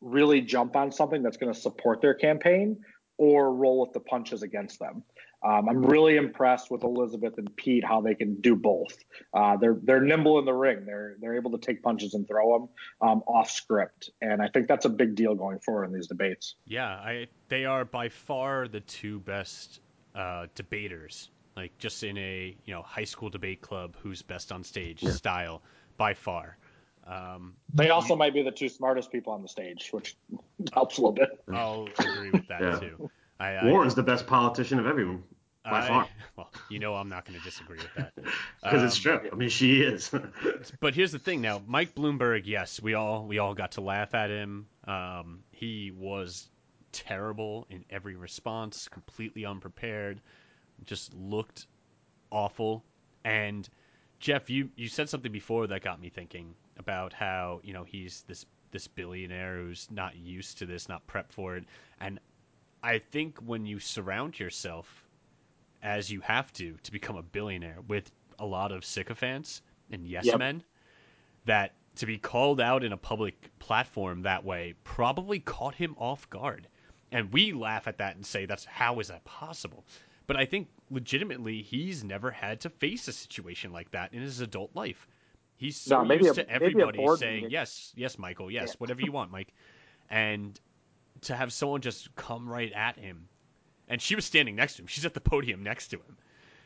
really 0.01 0.41
jump 0.41 0.75
on 0.75 0.91
something 0.91 1.21
that's 1.21 1.38
going 1.38 1.54
to 1.54 1.60
support 1.60 2.01
their 2.01 2.13
campaign 2.13 2.78
or 3.17 3.54
roll 3.54 3.82
with 3.82 3.93
the 3.93 3.99
punches 3.99 4.43
against 4.43 4.80
them. 4.80 5.04
Um, 5.46 5.70
I'm 5.70 5.86
really 5.86 6.16
impressed 6.16 6.72
with 6.72 6.84
Elizabeth 6.84 7.38
and 7.38 7.56
Pete 7.56 7.86
how 7.86 8.02
they 8.02 8.16
can 8.16 8.42
do 8.42 8.56
both. 8.56 8.98
Uh, 9.32 9.58
they're 9.58 9.78
they're 9.84 10.02
nimble 10.02 10.40
in 10.40 10.46
the 10.46 10.54
ring. 10.54 10.86
They're 10.86 11.16
they're 11.22 11.36
able 11.36 11.52
to 11.52 11.60
take 11.60 11.84
punches 11.84 12.16
and 12.16 12.28
throw 12.28 12.60
them 12.60 12.70
um, 13.08 13.22
off 13.28 13.52
script, 13.52 14.10
and 14.22 14.42
I 14.42 14.48
think 14.48 14.68
that's 14.68 14.86
a 14.86 14.90
big 14.90 15.14
deal 15.16 15.36
going 15.36 15.60
forward 15.60 15.86
in 15.86 15.94
these 15.94 16.08
debates. 16.08 16.56
Yeah, 16.66 16.88
I 16.88 17.28
they 17.50 17.66
are 17.66 17.86
by 17.86 18.10
far 18.10 18.68
the 18.68 18.80
two 18.80 19.20
best 19.20 19.82
uh, 20.16 20.48
debaters. 20.56 21.30
Like 21.56 21.78
just 21.78 22.04
in 22.04 22.18
a 22.18 22.58
you 22.66 22.74
know 22.74 22.82
high 22.82 23.04
school 23.04 23.30
debate 23.30 23.62
club, 23.62 23.96
who's 24.02 24.24
best 24.24 24.52
on 24.52 24.64
stage 24.64 25.04
Yeah. 25.04 25.12
style 25.12 25.62
by 25.98 26.16
far. 26.16 26.58
Um, 27.06 27.54
They 27.72 27.92
also 27.92 28.16
might 28.16 28.34
be 28.34 28.42
the 28.42 28.52
two 28.52 28.68
smartest 28.68 29.12
people 29.12 29.32
on 29.32 29.44
the 29.44 29.48
stage, 29.48 29.90
which 29.92 30.18
helps 30.74 30.98
a 30.98 31.02
little 31.02 31.14
bit. 31.14 31.30
I'll 31.54 31.88
agree 32.00 32.32
with 32.32 32.48
that 32.48 32.62
Yeah. 32.62 32.80
too. 32.80 33.10
I, 33.40 33.50
I, 33.58 33.66
Warren's 33.68 33.96
the 33.96 34.04
best 34.04 34.26
politician 34.28 34.80
of 34.80 34.88
everyone 34.88 35.24
by 35.65 35.82
I- 35.84 35.88
far. 35.88 36.08
Well, 36.38 36.51
you 36.69 36.80
know 36.80 36.95
I'm 36.95 37.08
not 37.08 37.25
going 37.25 37.39
to 37.39 37.43
disagree 37.45 37.78
with 37.78 37.93
that. 37.95 38.13
Because 38.63 38.84
it's 38.84 39.06
Um, 39.06 39.19
true. 39.19 39.30
I 39.32 39.36
mean, 39.36 39.49
she 39.49 39.82
is. 39.82 40.12
But 40.82 40.95
here's 40.95 41.12
the 41.13 41.19
thing 41.19 41.41
now, 41.41 41.62
Mike 41.65 41.95
Bloomberg, 41.95 42.41
yes, 42.45 42.82
we 42.82 42.93
all 42.93 43.25
we 43.25 43.39
all 43.39 43.54
got 43.54 43.73
to 43.73 43.82
laugh 43.82 44.13
at 44.13 44.30
him. 44.30 44.67
Um, 44.86 45.43
He 45.51 45.91
was 45.91 46.49
terrible 46.91 47.67
in 47.69 47.86
every 47.89 48.15
response, 48.15 48.88
completely 48.89 49.45
unprepared, 49.45 50.19
just 50.86 51.13
looked 51.13 51.67
awful. 52.32 52.84
And 53.23 53.67
Jeff, 54.19 54.49
you, 54.49 54.69
you 54.75 54.88
said 54.88 55.10
something 55.10 55.32
before 55.32 55.67
that 55.67 55.82
got 55.84 55.99
me 56.01 56.10
thinking 56.10 56.54
about 56.78 57.13
how, 57.13 57.60
you 57.63 57.73
know, 57.73 57.84
he's 57.84 58.23
this 58.28 58.45
this 58.71 58.88
billionaire 58.89 59.58
who's 59.58 59.88
not 59.89 60.17
used 60.17 60.58
to 60.58 60.65
this, 60.65 60.89
not 60.89 61.08
prepped 61.08 61.32
for 61.32 61.56
it. 61.56 61.63
And 62.01 62.19
I 62.84 62.99
think 62.99 63.38
when 63.39 63.65
you 63.65 63.80
surround 63.80 64.38
yourself 64.38 65.05
as 65.86 66.12
you 66.12 66.19
have 66.21 66.52
to 66.54 66.76
to 66.84 66.91
become 66.91 67.15
a 67.15 67.21
billionaire 67.24 67.78
with 67.88 68.12
a 68.39 68.45
lot 68.45 68.71
of 68.71 68.84
sycophants 68.84 69.62
and 69.91 70.06
yes 70.08 70.26
Yep. 70.26 70.39
men, 70.39 70.63
that 71.45 71.74
to 71.98 72.06
be 72.06 72.17
called 72.17 72.60
out 72.60 72.84
in 72.84 72.91
a 72.91 72.98
public 72.98 73.36
platform 73.60 74.24
that 74.24 74.43
way 74.43 74.74
probably 74.84 75.39
caught 75.39 75.76
him 75.76 75.95
off 75.98 76.30
guard. 76.30 76.67
And 77.12 77.32
we 77.32 77.54
laugh 77.54 77.88
at 77.88 78.00
that 78.00 78.15
and 78.15 78.26
say, 78.26 78.45
that's 78.48 78.65
how 78.65 79.00
is 79.00 79.08
that 79.10 79.24
possible? 79.24 79.86
But 80.28 80.36
I 80.38 80.45
think 80.45 80.67
legitimately 80.89 81.62
he's 81.62 82.04
never 82.04 82.32
had 82.32 82.62
to 82.62 82.69
face 82.69 83.08
a 83.08 83.13
situation 83.13 83.71
like 83.71 83.91
that 83.91 84.13
in 84.13 84.21
his 84.24 84.41
adult 84.41 84.76
life. 84.76 85.08
He's 85.56 85.78
so 85.78 86.04
No, 86.04 86.13
used 86.15 86.38
a- 86.38 86.43
to 86.43 86.50
everybody 86.50 87.00
saying, 87.17 87.36
meeting. 87.36 87.50
yes, 87.52 87.93
yes, 87.95 88.17
Michael, 88.17 88.50
yes, 88.52 88.69
Yeah. 88.69 88.76
whatever 88.80 89.02
you 89.02 89.12
want, 89.13 89.32
Mike. 89.32 89.54
And 90.10 90.60
to 91.21 91.36
have 91.36 91.54
someone 91.54 91.82
just 91.82 92.13
come 92.15 92.50
right 92.50 92.74
at 92.74 92.98
him. 92.98 93.30
And 93.88 94.02
she 94.02 94.15
was 94.15 94.26
standing 94.26 94.56
next 94.56 94.76
to 94.76 94.82
him. 94.82 94.88
She's 94.88 95.06
at 95.06 95.13
the 95.13 95.21
podium 95.21 95.63
next 95.63 95.89
to 95.89 95.98
him. 95.98 96.17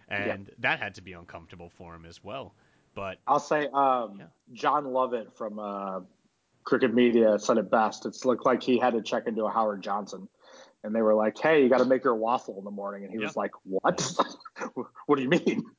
And 0.09 0.49
that 0.59 0.79
had 0.79 0.95
to 0.95 1.01
be 1.01 1.13
uncomfortable 1.13 1.69
for 1.69 1.93
him 1.93 2.05
as 2.05 2.23
well. 2.23 2.53
But 2.95 3.19
I'll 3.27 3.39
say 3.39 3.67
um, 3.73 4.17
Yeah. 4.19 4.25
Jon 4.53 4.85
Lovett 4.85 5.37
from 5.37 5.59
uh, 5.59 6.01
Crooked 6.63 6.93
Media 6.93 7.37
said 7.39 7.57
it 7.57 7.69
best. 7.69 8.05
It's 8.05 8.25
looked 8.25 8.45
like 8.45 8.63
he 8.63 8.79
had 8.79 8.93
to 8.93 9.01
check 9.01 9.27
into 9.27 9.45
a 9.45 9.51
Howard 9.51 9.83
Johnson, 9.83 10.27
and 10.83 10.95
they 10.95 11.01
were 11.01 11.13
like, 11.13 11.37
"Hey, 11.37 11.61
you 11.63 11.69
got 11.69 11.77
to 11.77 11.85
make 11.85 12.03
your 12.03 12.15
waffle 12.15 12.57
in 12.57 12.63
the 12.63 12.71
morning," 12.71 13.03
and 13.03 13.11
he 13.11 13.19
was 13.19 13.35
like, 13.35 13.51
"What? 13.63 14.01
what 15.05 15.15
do 15.15 15.21
you 15.21 15.29
mean?" 15.29 15.63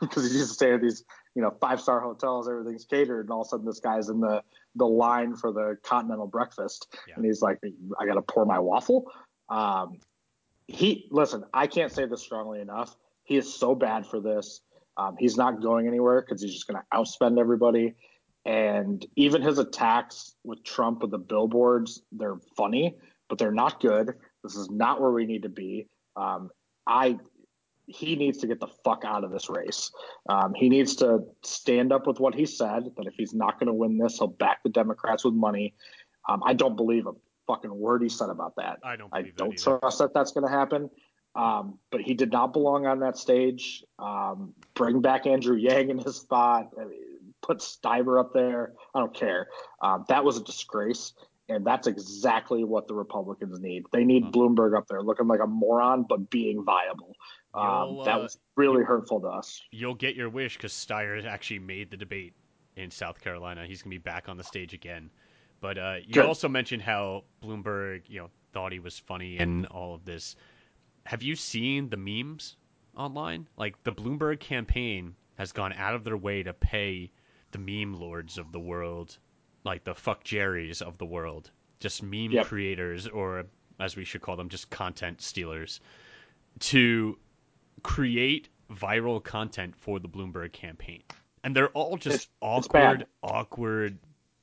Because 0.00 0.30
he 0.30 0.36
used 0.36 0.50
to 0.50 0.54
staying 0.54 0.74
at 0.74 0.82
these, 0.82 1.02
you 1.34 1.40
know, 1.40 1.50
five 1.60 1.80
star 1.80 2.00
hotels, 2.00 2.46
everything's 2.48 2.84
catered, 2.84 3.26
and 3.26 3.30
all 3.30 3.40
of 3.40 3.46
a 3.46 3.48
sudden 3.48 3.64
this 3.66 3.80
guy's 3.80 4.08
in 4.08 4.20
the 4.20 4.42
the 4.76 4.86
line 4.86 5.34
for 5.34 5.52
the 5.52 5.78
continental 5.82 6.26
breakfast, 6.26 6.94
Yeah. 7.08 7.14
and 7.16 7.24
he's 7.24 7.40
like, 7.42 7.58
"I 7.98 8.06
got 8.06 8.14
to 8.14 8.22
pour 8.22 8.44
my 8.44 8.58
waffle." 8.58 9.10
Um, 9.48 9.98
he 10.70 11.08
listen. 11.10 11.44
I 11.52 11.66
can't 11.66 11.92
say 11.92 12.06
this 12.06 12.22
strongly 12.22 12.60
enough. 12.60 12.96
He 13.24 13.36
is 13.36 13.52
so 13.52 13.74
bad 13.74 14.06
for 14.06 14.20
this. 14.20 14.60
Um, 14.96 15.16
he's 15.18 15.36
not 15.36 15.62
going 15.62 15.86
anywhere 15.86 16.20
because 16.20 16.42
he's 16.42 16.52
just 16.52 16.66
going 16.66 16.80
to 16.80 16.96
outspend 16.96 17.38
everybody. 17.38 17.94
And 18.44 19.04
even 19.16 19.42
his 19.42 19.58
attacks 19.58 20.34
with 20.44 20.62
Trump 20.64 21.02
with 21.02 21.10
the 21.10 21.18
billboards, 21.18 22.02
they're 22.12 22.38
funny, 22.56 22.96
but 23.28 23.38
they're 23.38 23.52
not 23.52 23.80
good. 23.80 24.14
This 24.42 24.56
is 24.56 24.70
not 24.70 25.00
where 25.00 25.10
we 25.10 25.26
need 25.26 25.42
to 25.42 25.48
be. 25.48 25.86
Um, 26.16 26.50
I 26.86 27.18
he 27.86 28.14
needs 28.14 28.38
to 28.38 28.46
get 28.46 28.60
the 28.60 28.68
fuck 28.84 29.02
out 29.04 29.24
of 29.24 29.32
this 29.32 29.50
race. 29.50 29.90
Um, 30.28 30.54
he 30.54 30.68
needs 30.68 30.94
to 30.96 31.24
stand 31.42 31.92
up 31.92 32.06
with 32.06 32.20
what 32.20 32.36
he 32.36 32.46
said 32.46 32.84
that 32.96 33.06
if 33.06 33.14
he's 33.16 33.34
not 33.34 33.58
going 33.58 33.66
to 33.66 33.72
win 33.74 33.98
this, 33.98 34.18
he'll 34.18 34.28
back 34.28 34.62
the 34.62 34.70
Democrats 34.70 35.24
with 35.24 35.34
money. 35.34 35.74
Um, 36.28 36.40
I 36.46 36.54
don't 36.54 36.76
believe 36.76 37.08
a 37.08 37.12
fucking 37.50 37.74
word 37.74 38.02
he 38.02 38.08
said 38.08 38.30
about 38.30 38.54
that. 38.56 38.78
I 38.84 38.96
don't 38.96 39.10
I 39.12 39.22
don't 39.22 39.56
that 39.56 39.80
trust 39.80 39.98
that 39.98 40.14
that's 40.14 40.32
going 40.32 40.46
to 40.46 40.52
happen. 40.52 40.90
Um, 41.34 41.78
but 41.90 42.00
he 42.00 42.14
did 42.14 42.32
not 42.32 42.52
belong 42.52 42.86
on 42.86 43.00
that 43.00 43.16
stage. 43.16 43.84
Um, 43.98 44.54
bring 44.74 45.00
back 45.00 45.26
Andrew 45.26 45.56
Yang 45.56 45.90
in 45.90 45.98
his 45.98 46.16
spot. 46.16 46.70
I 46.80 46.84
mean, 46.84 46.98
Put 47.42 47.58
Steyer 47.58 48.20
up 48.20 48.32
there. 48.34 48.74
I 48.94 48.98
don't 48.98 49.14
care. 49.14 49.48
Um, 49.80 50.04
that 50.08 50.24
was 50.24 50.36
a 50.36 50.44
disgrace, 50.44 51.14
and 51.48 51.64
that's 51.64 51.86
exactly 51.86 52.64
what 52.64 52.86
the 52.86 52.94
Republicans 52.94 53.58
need. 53.60 53.84
They 53.92 54.04
need 54.04 54.24
Huh. 54.24 54.30
Bloomberg 54.32 54.76
up 54.76 54.88
there 54.88 55.02
looking 55.02 55.26
like 55.26 55.40
a 55.40 55.46
moron, 55.46 56.04
but 56.08 56.28
being 56.30 56.64
viable. 56.64 57.14
Um, 57.54 58.04
that 58.04 58.16
uh, 58.16 58.22
was 58.22 58.38
really 58.56 58.84
hurtful 58.84 59.20
to 59.22 59.28
us. 59.28 59.62
You'll 59.70 59.94
get 59.94 60.16
your 60.16 60.28
wish 60.28 60.56
because 60.56 60.72
Steyer 60.72 61.24
actually 61.24 61.60
made 61.60 61.90
the 61.90 61.96
debate 61.96 62.34
in 62.76 62.90
South 62.90 63.20
Carolina. 63.20 63.66
He's 63.66 63.82
going 63.82 63.92
to 63.92 63.98
be 63.98 64.02
back 64.02 64.28
on 64.28 64.36
the 64.36 64.44
stage 64.44 64.74
again. 64.74 65.10
But 65.60 65.78
uh, 65.78 65.96
you 66.04 66.14
Good. 66.14 66.24
also 66.26 66.48
mentioned 66.48 66.82
how 66.82 67.24
Bloomberg, 67.42 68.02
you 68.08 68.20
know, 68.20 68.30
thought 68.52 68.72
he 68.72 68.78
was 68.80 68.98
funny 68.98 69.38
and 69.38 69.66
all 69.66 69.94
of 69.94 70.04
this. 70.04 70.36
Have 71.06 71.22
you 71.22 71.36
seen 71.36 71.88
the 71.90 71.96
memes 71.96 72.56
online? 72.96 73.46
Like 73.56 73.82
the 73.84 73.92
Bloomberg 73.92 74.40
campaign 74.40 75.14
has 75.36 75.52
gone 75.52 75.72
out 75.74 75.94
of 75.94 76.04
their 76.04 76.16
way 76.16 76.42
to 76.42 76.52
pay 76.52 77.10
the 77.52 77.58
meme 77.58 77.94
lords 77.98 78.38
of 78.38 78.52
the 78.52 78.60
world, 78.60 79.18
like 79.64 79.84
the 79.84 79.92
FuckJerrys 79.94 80.82
of 80.82 80.98
the 80.98 81.06
world, 81.06 81.50
just 81.78 82.02
meme 82.02 82.32
Yep. 82.32 82.46
creators, 82.46 83.06
or 83.06 83.44
as 83.78 83.96
we 83.96 84.04
should 84.04 84.20
call 84.22 84.36
them, 84.36 84.48
just 84.48 84.70
content 84.70 85.20
stealers, 85.20 85.80
to 86.60 87.18
create 87.82 88.48
viral 88.70 89.22
content 89.22 89.74
for 89.76 89.98
the 89.98 90.08
Bloomberg 90.08 90.52
campaign. 90.52 91.02
And 91.42 91.56
they're 91.56 91.70
all 91.70 91.96
just 91.96 92.06
It's- 92.14 92.22
it's 92.58 92.66
awkward, 92.68 92.98
bad. 92.98 93.06
awkward 93.22 93.98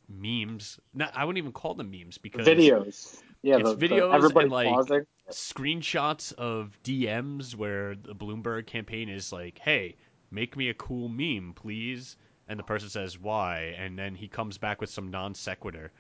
memes. 0.10 0.80
Not, 0.94 1.12
I 1.16 1.26
wouldn't 1.26 1.38
even 1.38 1.52
call 1.52 1.74
them 1.74 1.92
memes 1.92 2.18
because 2.18 2.48
Videos. 2.48 3.22
Yeah, 3.44 3.58
it's 3.58 3.70
the, 3.72 3.76
the- 3.76 3.88
videos 3.88 4.14
everybody 4.14 4.46
and, 4.46 4.52
like, 4.52 4.68
pausing. 4.70 5.06
screenshots 5.30 6.34
of 6.34 6.78
DMs 6.84 7.56
where 7.56 7.96
the 7.96 8.16
Bloomberg 8.16 8.66
campaign 8.68 9.10
is 9.10 9.32
like, 9.32 9.60
"Hey, 9.60 9.96
make 10.32 10.58
me 10.58 10.70
a 10.70 10.74
cool 10.74 11.08
meme, 11.08 11.54
please," 11.56 12.18
and 12.48 12.58
the 12.58 12.64
person 12.64 12.90
says 12.90 13.20
why, 13.20 13.76
and 13.78 13.98
then 13.98 14.16
he 14.16 14.28
comes 14.28 14.58
back 14.58 14.82
with 14.82 14.90
some 14.90 15.12
non 15.12 15.36
sequitur, 15.36 15.92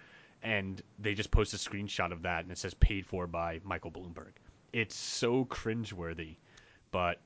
and 0.41 0.81
they 0.99 1.13
just 1.13 1.31
post 1.31 1.53
a 1.53 1.57
screenshot 1.57 2.11
of 2.11 2.23
that, 2.23 2.43
and 2.43 2.51
it 2.51 2.57
says 2.57 2.73
paid 2.73 3.05
for 3.05 3.27
by 3.27 3.59
Michael 3.63 3.91
Bloomberg. 3.91 4.31
It's 4.73 4.95
so 4.95 5.45
cringeworthy, 5.45 6.35
but 6.91 7.19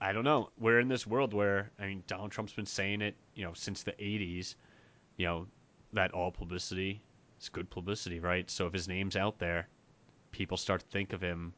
I 0.00 0.12
don't 0.12 0.24
know. 0.24 0.50
We're 0.58 0.80
in 0.80 0.88
this 0.88 1.06
world 1.06 1.32
where 1.32 1.70
I 1.78 1.86
mean, 1.86 2.02
Donald 2.06 2.32
Trump's 2.32 2.52
been 2.52 2.66
saying 2.66 3.00
it, 3.00 3.14
you 3.34 3.44
know, 3.44 3.52
since 3.54 3.84
the 3.84 3.92
'80s. 3.92 4.56
You 5.16 5.26
know, 5.26 5.46
that 5.92 6.12
all 6.12 6.30
publicity 6.30 7.02
is 7.40 7.48
good 7.48 7.68
publicity, 7.70 8.20
right? 8.20 8.50
So 8.50 8.66
if 8.66 8.72
his 8.72 8.88
name's 8.88 9.16
out 9.16 9.38
there, 9.38 9.68
people 10.30 10.56
start 10.56 10.80
to 10.80 10.86
think 10.86 11.12
of 11.12 11.20
him 11.20 11.52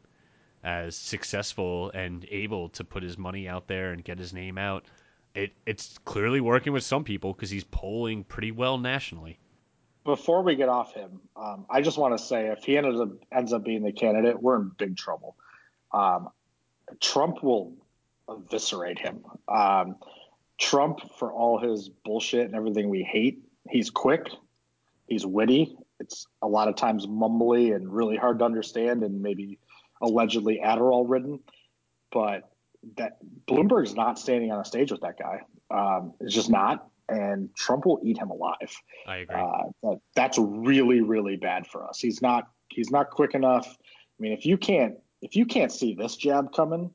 as 0.62 0.96
successful 0.96 1.90
and 1.90 2.26
able 2.30 2.70
to 2.70 2.84
put 2.84 3.02
his 3.02 3.18
money 3.18 3.48
out 3.48 3.68
there 3.68 3.92
and 3.92 4.02
get 4.02 4.18
his 4.18 4.32
name 4.32 4.58
out. 4.58 4.84
It 5.34 5.52
it's 5.66 5.98
clearly 6.04 6.40
working 6.40 6.72
with 6.72 6.84
some 6.84 7.04
people 7.04 7.32
because 7.32 7.50
he's 7.50 7.64
polling 7.64 8.24
pretty 8.24 8.52
well 8.52 8.78
nationally. 8.78 9.38
Before 10.04 10.42
we 10.42 10.54
get 10.54 10.68
off 10.68 10.94
him, 10.94 11.20
um, 11.34 11.66
I 11.70 11.80
just 11.80 11.96
want 11.96 12.16
to 12.16 12.22
say 12.22 12.48
if 12.48 12.64
he 12.64 12.76
ended 12.76 13.00
up, 13.00 13.08
ends 13.32 13.52
up 13.52 13.64
being 13.64 13.82
the 13.82 13.92
candidate, 13.92 14.40
we're 14.40 14.56
in 14.56 14.70
big 14.76 14.96
trouble. 14.96 15.34
Um, 15.92 16.28
Trump 17.00 17.42
will 17.42 17.72
eviscerate 18.28 18.98
him. 18.98 19.24
Um, 19.48 19.96
Trump, 20.58 21.00
for 21.18 21.32
all 21.32 21.58
his 21.58 21.88
bullshit 21.88 22.46
and 22.46 22.54
everything 22.54 22.90
we 22.90 23.02
hate, 23.02 23.43
he's 23.68 23.90
quick, 23.90 24.26
he's 25.06 25.26
witty. 25.26 25.76
It's 26.00 26.26
a 26.42 26.48
lot 26.48 26.68
of 26.68 26.76
times 26.76 27.06
mumbly 27.06 27.74
and 27.74 27.92
really 27.92 28.16
hard 28.16 28.40
to 28.40 28.44
understand, 28.44 29.02
and 29.02 29.22
maybe 29.22 29.58
allegedly 30.02 30.60
Adderall 30.62 31.04
ridden. 31.08 31.40
But 32.12 32.50
that 32.96 33.18
Bloomberg's 33.46 33.94
not 33.94 34.18
standing 34.18 34.52
on 34.52 34.60
a 34.60 34.64
stage 34.64 34.90
with 34.92 35.00
that 35.02 35.18
guy. 35.18 35.40
Um, 35.70 36.14
it's 36.20 36.34
just 36.34 36.50
not, 36.50 36.88
and 37.08 37.54
Trump 37.56 37.86
will 37.86 38.00
eat 38.02 38.18
him 38.18 38.30
alive. 38.30 38.74
I 39.06 39.18
agree. 39.18 39.36
Uh, 39.36 39.62
that, 39.82 40.00
that's 40.14 40.38
really 40.38 41.00
really 41.00 41.36
bad 41.36 41.66
for 41.66 41.88
us. 41.88 41.98
He's 42.00 42.20
not 42.22 42.48
he's 42.70 42.90
not 42.90 43.10
quick 43.10 43.34
enough. 43.34 43.66
I 43.68 44.22
mean, 44.22 44.32
if 44.32 44.46
you 44.46 44.56
can't 44.56 44.96
if 45.22 45.36
you 45.36 45.46
can't 45.46 45.72
see 45.72 45.94
this 45.94 46.16
jab 46.16 46.52
coming, 46.52 46.90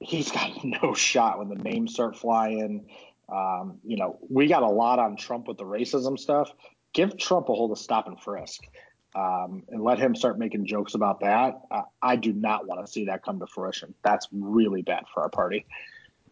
he's 0.00 0.30
got 0.30 0.64
no 0.82 0.94
shot 0.94 1.38
when 1.38 1.48
the 1.48 1.62
names 1.62 1.94
start 1.94 2.16
flying. 2.16 2.88
Um, 3.32 3.78
you 3.84 3.96
know, 3.96 4.18
we 4.28 4.46
got 4.46 4.62
a 4.62 4.68
lot 4.68 4.98
on 4.98 5.16
Trump 5.16 5.48
with 5.48 5.58
the 5.58 5.64
racism 5.64 6.18
stuff. 6.18 6.50
Give 6.92 7.16
Trump 7.16 7.48
a 7.48 7.54
hold 7.54 7.72
of 7.72 7.78
stop 7.78 8.06
and 8.06 8.20
frisk. 8.20 8.62
Um, 9.14 9.62
and 9.70 9.82
let 9.82 9.98
him 9.98 10.14
start 10.14 10.38
making 10.38 10.66
jokes 10.66 10.94
about 10.94 11.20
that. 11.20 11.58
Uh, 11.70 11.82
I 12.02 12.16
do 12.16 12.34
not 12.34 12.66
want 12.66 12.84
to 12.84 12.92
see 12.92 13.06
that 13.06 13.24
come 13.24 13.38
to 13.40 13.46
fruition. 13.46 13.94
That's 14.04 14.28
really 14.30 14.82
bad 14.82 15.04
for 15.12 15.22
our 15.22 15.30
party. 15.30 15.64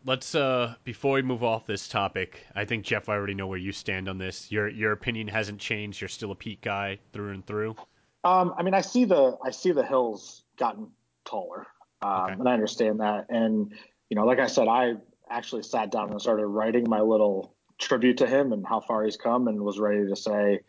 Let's 0.06 0.34
uh 0.34 0.74
before 0.84 1.14
we 1.14 1.22
move 1.22 1.42
off 1.42 1.64
this 1.64 1.88
topic, 1.88 2.44
I 2.54 2.66
think 2.66 2.84
Jeff, 2.84 3.08
I 3.08 3.14
already 3.14 3.32
know 3.32 3.46
where 3.46 3.58
you 3.58 3.72
stand 3.72 4.06
on 4.06 4.18
this. 4.18 4.52
Your 4.52 4.68
your 4.68 4.92
opinion 4.92 5.28
hasn't 5.28 5.60
changed. 5.60 6.02
You're 6.02 6.08
still 6.08 6.30
a 6.30 6.34
Pete 6.34 6.60
guy 6.60 6.98
through 7.14 7.32
and 7.32 7.46
through. 7.46 7.74
Um, 8.22 8.54
I 8.58 8.62
mean, 8.62 8.74
I 8.74 8.82
see 8.82 9.06
the 9.06 9.38
I 9.42 9.50
see 9.50 9.72
the 9.72 9.82
hills 9.84 10.44
gotten 10.58 10.88
taller, 11.24 11.66
um, 12.02 12.24
Okay. 12.24 12.32
and 12.34 12.46
I 12.46 12.52
understand 12.52 13.00
that. 13.00 13.26
And 13.30 13.72
you 14.10 14.14
know, 14.14 14.26
like 14.26 14.40
I 14.40 14.46
said, 14.46 14.68
I 14.68 14.96
actually 15.30 15.62
sat 15.62 15.90
down 15.90 16.10
and 16.10 16.20
started 16.20 16.46
writing 16.46 16.88
my 16.88 17.00
little 17.00 17.54
tribute 17.78 18.18
to 18.18 18.26
him 18.26 18.52
and 18.52 18.66
how 18.66 18.80
far 18.80 19.04
he's 19.04 19.16
come, 19.16 19.48
and 19.48 19.60
was 19.60 19.78
ready 19.78 20.06
to 20.06 20.16
say, 20.16 20.60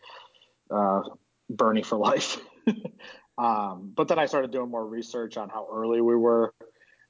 uh, 0.70 1.02
"Bernie 1.50 1.82
for 1.82 1.96
life." 1.96 2.40
um, 3.38 3.92
but 3.94 4.08
then 4.08 4.18
I 4.18 4.26
started 4.26 4.50
doing 4.50 4.70
more 4.70 4.86
research 4.86 5.36
on 5.36 5.48
how 5.48 5.68
early 5.72 6.00
we 6.00 6.16
were, 6.16 6.54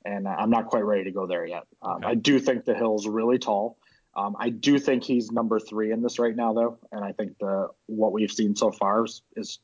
and 0.04 0.28
I'm 0.28 0.50
not 0.50 0.66
quite 0.66 0.84
ready 0.84 1.04
to 1.04 1.12
go 1.12 1.26
there 1.26 1.46
yet. 1.46 1.64
Um, 1.82 1.96
Okay. 1.96 2.08
I 2.08 2.14
do 2.14 2.38
think 2.38 2.64
the 2.64 2.74
hill's 2.74 3.06
really 3.06 3.38
tall. 3.38 3.78
Um, 4.16 4.34
I 4.38 4.48
do 4.48 4.78
think 4.78 5.04
he's 5.04 5.30
number 5.30 5.60
three 5.60 5.92
in 5.92 6.02
this 6.02 6.18
right 6.18 6.34
now, 6.34 6.54
though, 6.54 6.78
and 6.90 7.04
I 7.04 7.12
think 7.12 7.38
the 7.38 7.68
what 7.86 8.12
we've 8.12 8.32
seen 8.32 8.56
so 8.56 8.70
far 8.72 9.04
is, 9.04 9.22
is 9.36 9.58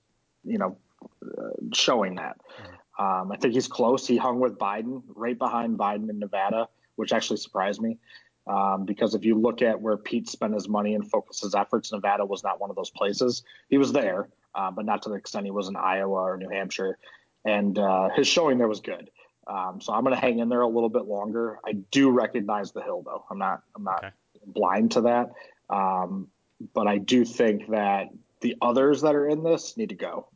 you 0.45 0.59
know, 0.59 0.77
uh, 1.23 1.49
showing 1.73 2.17
that. 2.17 2.37
Um, 2.99 3.33
I 3.33 3.37
think 3.37 3.55
he's 3.55 3.69
close. 3.69 4.07
He 4.07 4.19
hung 4.19 4.41
with 4.41 4.59
Biden, 4.59 5.03
right 5.09 5.39
behind 5.39 5.79
Biden 5.79 6.11
in 6.11 6.19
Nevada, 6.19 6.69
which 6.97 7.13
actually 7.13 7.39
surprised 7.39 7.81
me. 7.81 7.99
Um, 8.47 8.85
because 8.85 9.15
if 9.15 9.25
you 9.25 9.39
look 9.39 9.63
at 9.63 9.81
where 9.81 9.97
Pete 9.97 10.29
spent 10.29 10.55
his 10.55 10.69
money 10.69 10.95
and 10.95 11.09
focused 11.09 11.43
his 11.43 11.55
efforts, 11.55 11.93
Nevada 11.93 12.25
was 12.25 12.43
not 12.43 12.61
one 12.61 12.71
of 12.71 12.77
those 12.77 12.91
places. 12.91 13.45
He 13.69 13.79
was 13.79 13.93
there, 13.93 14.29
uh, 14.55 14.71
but 14.71 14.85
not 14.85 15.03
to 15.03 15.11
the 15.11 15.15
extent 15.15 15.45
he 15.45 15.53
was 15.53 15.69
in 15.69 15.77
Iowa 15.77 16.15
or 16.15 16.37
New 16.37 16.49
Hampshire. 16.49 16.99
And 17.45 17.79
uh, 17.79 18.09
his 18.11 18.27
showing 18.27 18.59
there 18.59 18.69
was 18.69 18.81
good. 18.81 19.11
Um, 19.47 19.81
so 19.81 19.93
I'm 19.93 20.03
going 20.05 20.15
to 20.15 20.21
hang 20.21 20.39
in 20.39 20.49
there 20.49 20.61
a 20.61 20.69
little 20.69 20.89
bit 20.89 21.05
longer. 21.05 21.59
I 21.65 21.73
do 21.73 22.11
recognize 22.11 22.73
the 22.73 22.83
hill, 22.83 23.03
though. 23.05 23.25
I'm 23.31 23.39
not. 23.39 23.63
I'm 23.77 23.85
not 23.85 24.05
okay. 24.05 24.15
blind 24.47 24.93
to 24.93 25.03
that. 25.03 25.33
Um, 25.69 26.29
but 26.75 26.87
I 26.87 26.99
do 26.99 27.25
think 27.25 27.69
that 27.71 28.09
the 28.41 28.57
others 28.63 29.03
that 29.03 29.15
are 29.15 29.29
in 29.29 29.43
this 29.43 29.77
need 29.77 29.89
to 29.89 29.95
go. 29.95 30.29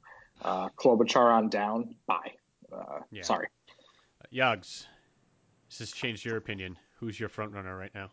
Uh, 0.42 0.68
Klobuchar 0.70 1.32
on 1.32 1.48
down. 1.48 1.94
Bye. 2.06 2.32
Uh, 2.72 3.00
yeah. 3.10 3.22
Sorry. 3.22 3.48
Uh, 3.68 4.26
Yags, 4.34 4.86
this 5.68 5.78
has 5.78 5.92
changed 5.92 6.24
your 6.24 6.36
opinion. 6.36 6.76
Who's 6.98 7.18
your 7.18 7.28
front 7.28 7.52
runner 7.52 7.76
right 7.76 7.94
now? 7.94 8.10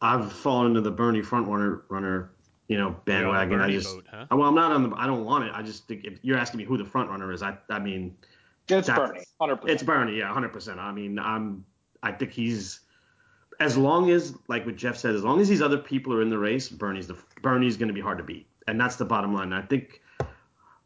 I've 0.00 0.32
fallen 0.32 0.68
into 0.68 0.80
the 0.80 0.90
Bernie 0.90 1.22
front 1.22 1.48
runner 1.48 1.84
runner, 1.88 2.30
you 2.68 2.76
know, 2.76 2.96
bandwagon. 3.04 3.60
I 3.60 3.70
just 3.70 3.88
vote, 3.88 4.04
huh? 4.10 4.26
well, 4.30 4.48
I'm 4.48 4.54
not 4.54 4.72
on 4.72 4.90
the. 4.90 4.96
I 4.96 5.06
don't 5.06 5.24
want 5.24 5.44
it. 5.44 5.52
I 5.54 5.62
just 5.62 5.88
think 5.88 6.04
if 6.04 6.18
you're 6.22 6.36
asking 6.36 6.58
me 6.58 6.64
who 6.64 6.76
the 6.76 6.84
front 6.84 7.08
runner 7.10 7.32
is, 7.32 7.42
I 7.42 7.56
I 7.70 7.78
mean, 7.78 8.16
it's 8.68 8.88
Bernie, 8.88 9.24
hundred 9.40 9.56
percent. 9.56 9.74
It's 9.74 9.82
Bernie, 9.82 10.18
yeah, 10.18 10.32
hundred 10.32 10.52
percent. 10.52 10.78
I 10.78 10.92
mean, 10.92 11.18
I'm. 11.18 11.64
I 12.02 12.12
think 12.12 12.32
he's 12.32 12.80
as 13.60 13.76
long 13.76 14.10
as 14.10 14.34
like 14.48 14.66
what 14.66 14.76
Jeff 14.76 14.96
said, 14.96 15.14
as 15.14 15.24
long 15.24 15.40
as 15.40 15.48
these 15.48 15.62
other 15.62 15.78
people 15.78 16.12
are 16.12 16.22
in 16.22 16.28
the 16.28 16.38
race, 16.38 16.68
Bernie's 16.68 17.06
the 17.06 17.16
Bernie's 17.42 17.76
going 17.76 17.88
to 17.88 17.94
be 17.94 18.00
hard 18.00 18.18
to 18.18 18.24
beat, 18.24 18.46
and 18.66 18.80
that's 18.80 18.96
the 18.96 19.04
bottom 19.04 19.34
line. 19.34 19.52
I 19.52 19.62
think 19.62 20.00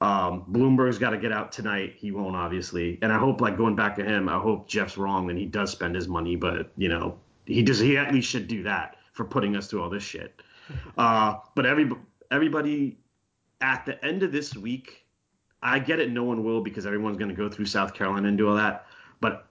um, 0.01 0.45
Bloomberg's 0.51 0.99
got 0.99 1.11
to 1.11 1.19
get 1.19 1.33
out 1.33 1.51
tonight. 1.51 1.95
He 1.97 2.13
won't, 2.13 2.37
obviously. 2.37 2.99
And 3.03 3.13
I 3.13 3.19
hope, 3.19 3.41
like 3.41 3.57
going 3.57 3.75
back 3.75 3.97
to 3.97 4.05
him, 4.05 4.29
I 4.29 4.39
hope 4.39 4.69
Jeff's 4.69 4.97
wrong 4.97 5.29
and 5.29 5.39
he 5.39 5.47
does 5.47 5.73
spend 5.73 5.95
his 5.97 6.07
money. 6.07 6.37
But 6.37 6.71
you 6.77 6.89
know, 6.89 7.19
he 7.47 7.63
does. 7.63 7.79
He 7.81 7.97
at 7.97 8.13
least 8.13 8.29
should 8.29 8.47
do 8.47 8.63
that 8.63 8.97
for 9.13 9.25
putting 9.25 9.57
us 9.57 9.67
through 9.67 9.83
all 9.83 9.91
this 9.91 10.03
shit. 10.03 10.41
Uh, 10.99 11.37
but 11.55 11.65
every 11.65 11.91
everybody 12.31 12.99
at 13.63 13.87
the 13.87 14.05
end 14.05 14.23
of 14.23 14.33
this 14.33 14.55
week, 14.55 15.07
I 15.63 15.79
get 15.79 15.99
it. 15.99 16.11
No 16.11 16.25
one 16.25 16.45
will 16.45 16.61
because 16.61 16.85
everyone's 16.85 17.17
going 17.17 17.31
to 17.31 17.35
go 17.35 17.49
through 17.49 17.65
South 17.65 17.95
Carolina 17.95 18.29
and 18.29 18.37
do 18.37 18.51
all 18.51 18.57
that. 18.57 18.85
But 19.23 19.47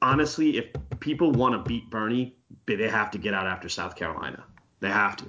honestly, 0.00 0.56
if 0.56 0.68
people 1.00 1.30
want 1.30 1.54
to 1.54 1.68
beat 1.68 1.90
Bernie, 1.90 2.34
they 2.64 2.88
have 2.88 3.10
to 3.10 3.18
get 3.18 3.34
out 3.34 3.46
after 3.46 3.68
South 3.68 3.96
Carolina. 3.96 4.44
They 4.80 4.88
have 4.88 5.14
to 5.18 5.26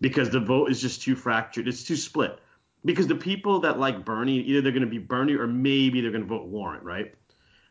because 0.00 0.30
the 0.30 0.40
vote 0.40 0.70
is 0.70 0.80
just 0.80 1.02
too 1.02 1.14
fractured. 1.14 1.68
It's 1.68 1.84
too 1.84 1.96
split 1.96 2.40
because 2.84 3.06
the 3.06 3.14
people 3.14 3.60
that 3.60 3.78
like 3.78 4.04
Bernie, 4.04 4.38
either 4.40 4.60
they're 4.60 4.72
going 4.72 4.82
to 4.82 4.88
be 4.88 4.98
Bernie 4.98 5.34
or 5.34 5.46
maybe 5.46 6.00
they're 6.00 6.10
going 6.10 6.22
to 6.22 6.28
vote 6.28 6.46
Warren, 6.46 6.84
right? 6.84 7.14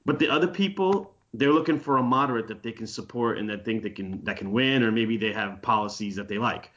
But 0.06 0.20
the 0.20 0.30
other 0.30 0.48
people, 0.48 1.14
they're 1.34 1.52
looking 1.52 1.80
for 1.80 1.98
a 1.98 2.04
moderate 2.04 2.48
that 2.48 2.64
they 2.64 2.72
can 2.72 2.88
support 2.88 3.38
and 3.38 3.50
that 3.50 3.66
think 3.66 3.84
that 3.84 3.96
can 3.96 4.24
that 4.24 4.38
can 4.38 4.52
win, 4.52 4.84
or 4.84 4.92
maybe 4.92 5.18
they 5.18 5.34
have 5.34 5.62
policies 5.62 6.16
that 6.16 6.28
they 6.28 6.38
like. 6.38 6.72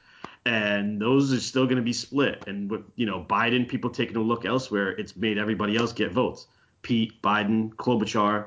And 0.47 1.01
those 1.01 1.33
are 1.33 1.41
still 1.41 1.65
going 1.65 1.77
to 1.77 1.83
be 1.83 1.93
split. 1.93 2.45
And 2.47 2.71
with 2.71 2.83
you 2.97 3.07
know 3.07 3.25
Biden, 3.29 3.69
people 3.69 3.91
taking 3.91 4.17
a 4.17 4.21
look 4.21 4.45
elsewhere, 4.45 4.91
it's 4.91 5.17
made 5.17 5.39
everybody 5.39 5.77
else 5.77 5.93
get 5.93 6.13
votes. 6.13 6.47
Pete, 6.83 7.21
Biden, 7.23 7.75
Klobuchar. 7.75 8.47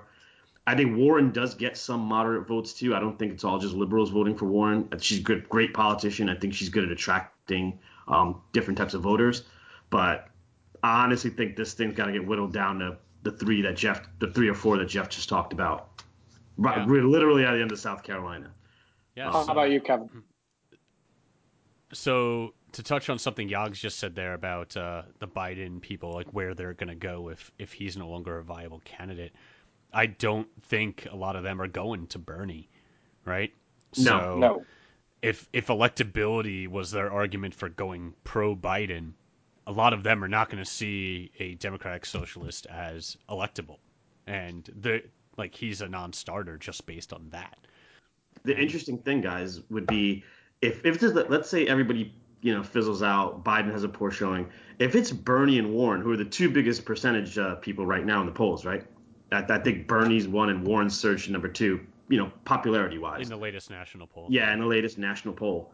I 0.65 0.75
think 0.75 0.97
Warren 0.97 1.31
does 1.31 1.55
get 1.55 1.77
some 1.77 1.99
moderate 1.99 2.47
votes 2.47 2.73
too. 2.73 2.95
I 2.95 2.99
don't 2.99 3.19
think 3.19 3.33
it's 3.33 3.43
all 3.43 3.59
just 3.59 3.73
liberals 3.73 4.09
voting 4.09 4.35
for 4.35 4.45
Warren. 4.45 4.87
She's 4.99 5.19
a 5.19 5.21
good, 5.21 5.47
great 5.49 5.73
politician. 5.73 6.29
I 6.29 6.35
think 6.35 6.53
she's 6.53 6.69
good 6.69 6.85
at 6.85 6.91
attracting 6.91 7.79
um, 8.07 8.41
different 8.53 8.77
types 8.77 8.93
of 8.93 9.01
voters. 9.01 9.43
But 9.93 10.27
I 10.81 11.03
honestly 11.03 11.29
think 11.29 11.55
this 11.55 11.75
thing's 11.75 11.93
got 11.93 12.07
to 12.07 12.13
get 12.13 12.25
whittled 12.25 12.51
down 12.51 12.79
to 12.79 12.97
the 13.21 13.31
three 13.31 13.61
that 13.61 13.75
Jeff, 13.75 14.01
the 14.17 14.31
three 14.31 14.49
or 14.49 14.55
four 14.55 14.75
that 14.77 14.87
Jeff 14.87 15.07
just 15.07 15.29
talked 15.29 15.53
about. 15.53 16.01
Right, 16.57 16.79
yeah. 16.79 16.87
we're 16.87 17.03
literally 17.03 17.45
at 17.45 17.51
the 17.51 17.61
end 17.61 17.71
of 17.71 17.77
South 17.77 18.01
Carolina. 18.01 18.49
Yeah. 19.15 19.31
How 19.31 19.43
about 19.43 19.69
you, 19.69 19.79
Kevin? 19.79 20.09
So 21.93 22.55
to 22.71 22.81
touch 22.81 23.07
on 23.11 23.19
something 23.19 23.47
Yags 23.47 23.73
just 23.73 23.99
said 23.99 24.15
there 24.15 24.33
about 24.33 24.75
uh, 24.75 25.03
the 25.19 25.27
Biden 25.27 25.79
people, 25.79 26.11
like 26.11 26.33
where 26.33 26.55
they're 26.55 26.73
going 26.73 26.89
to 26.89 26.95
go 26.95 27.29
if 27.29 27.51
if 27.59 27.71
he's 27.71 27.95
no 27.95 28.09
longer 28.09 28.39
a 28.39 28.43
viable 28.43 28.81
candidate, 28.85 29.33
I 29.93 30.07
don't 30.07 30.47
think 30.63 31.07
a 31.11 31.15
lot 31.15 31.35
of 31.35 31.43
them 31.43 31.61
are 31.61 31.67
going 31.67 32.07
to 32.07 32.17
Bernie, 32.17 32.67
right? 33.25 33.53
No, 33.99 34.03
so 34.03 34.37
no. 34.39 34.65
If 35.21 35.47
if 35.53 35.67
electability 35.67 36.67
was 36.67 36.89
their 36.89 37.11
argument 37.11 37.53
for 37.53 37.69
going 37.69 38.15
pro 38.23 38.55
Biden, 38.55 39.11
a 39.67 39.71
lot 39.71 39.93
of 39.93 40.03
them 40.03 40.23
are 40.23 40.27
not 40.27 40.49
going 40.49 40.63
to 40.63 40.69
see 40.69 41.31
a 41.39 41.55
democratic 41.55 42.05
socialist 42.05 42.65
as 42.67 43.17
electable, 43.29 43.77
and 44.27 44.69
the 44.81 45.03
like 45.37 45.55
he's 45.55 45.81
a 45.81 45.87
non-starter 45.87 46.57
just 46.57 46.85
based 46.85 47.13
on 47.13 47.27
that. 47.31 47.57
The 48.43 48.57
interesting 48.57 48.97
thing, 48.97 49.21
guys, 49.21 49.61
would 49.69 49.87
be 49.87 50.23
if 50.61 50.85
if 50.85 50.99
this, 50.99 51.13
let's 51.13 51.49
say 51.49 51.67
everybody 51.67 52.13
you 52.41 52.53
know 52.53 52.63
fizzles 52.63 53.03
out, 53.03 53.43
Biden 53.43 53.71
has 53.71 53.83
a 53.83 53.89
poor 53.89 54.11
showing. 54.11 54.49
If 54.79 54.95
it's 54.95 55.11
Bernie 55.11 55.59
and 55.59 55.73
Warren, 55.73 56.01
who 56.01 56.11
are 56.11 56.17
the 56.17 56.25
two 56.25 56.49
biggest 56.49 56.85
percentage 56.85 57.37
uh, 57.37 57.55
people 57.55 57.85
right 57.85 58.05
now 58.05 58.19
in 58.19 58.25
the 58.25 58.31
polls, 58.31 58.65
right? 58.65 58.85
I, 59.31 59.45
I 59.47 59.59
think 59.59 59.87
Bernie's 59.87 60.27
one 60.27 60.49
and 60.49 60.65
Warren's 60.65 60.97
surged 60.97 61.29
number 61.31 61.47
two. 61.47 61.79
You 62.09 62.17
know, 62.17 62.31
popularity 62.45 62.97
wise. 62.97 63.23
In 63.23 63.29
the 63.29 63.41
latest 63.41 63.69
national 63.69 64.07
poll. 64.07 64.27
Yeah, 64.29 64.53
in 64.53 64.59
the 64.59 64.65
latest 64.65 64.97
national 64.97 65.33
poll. 65.33 65.71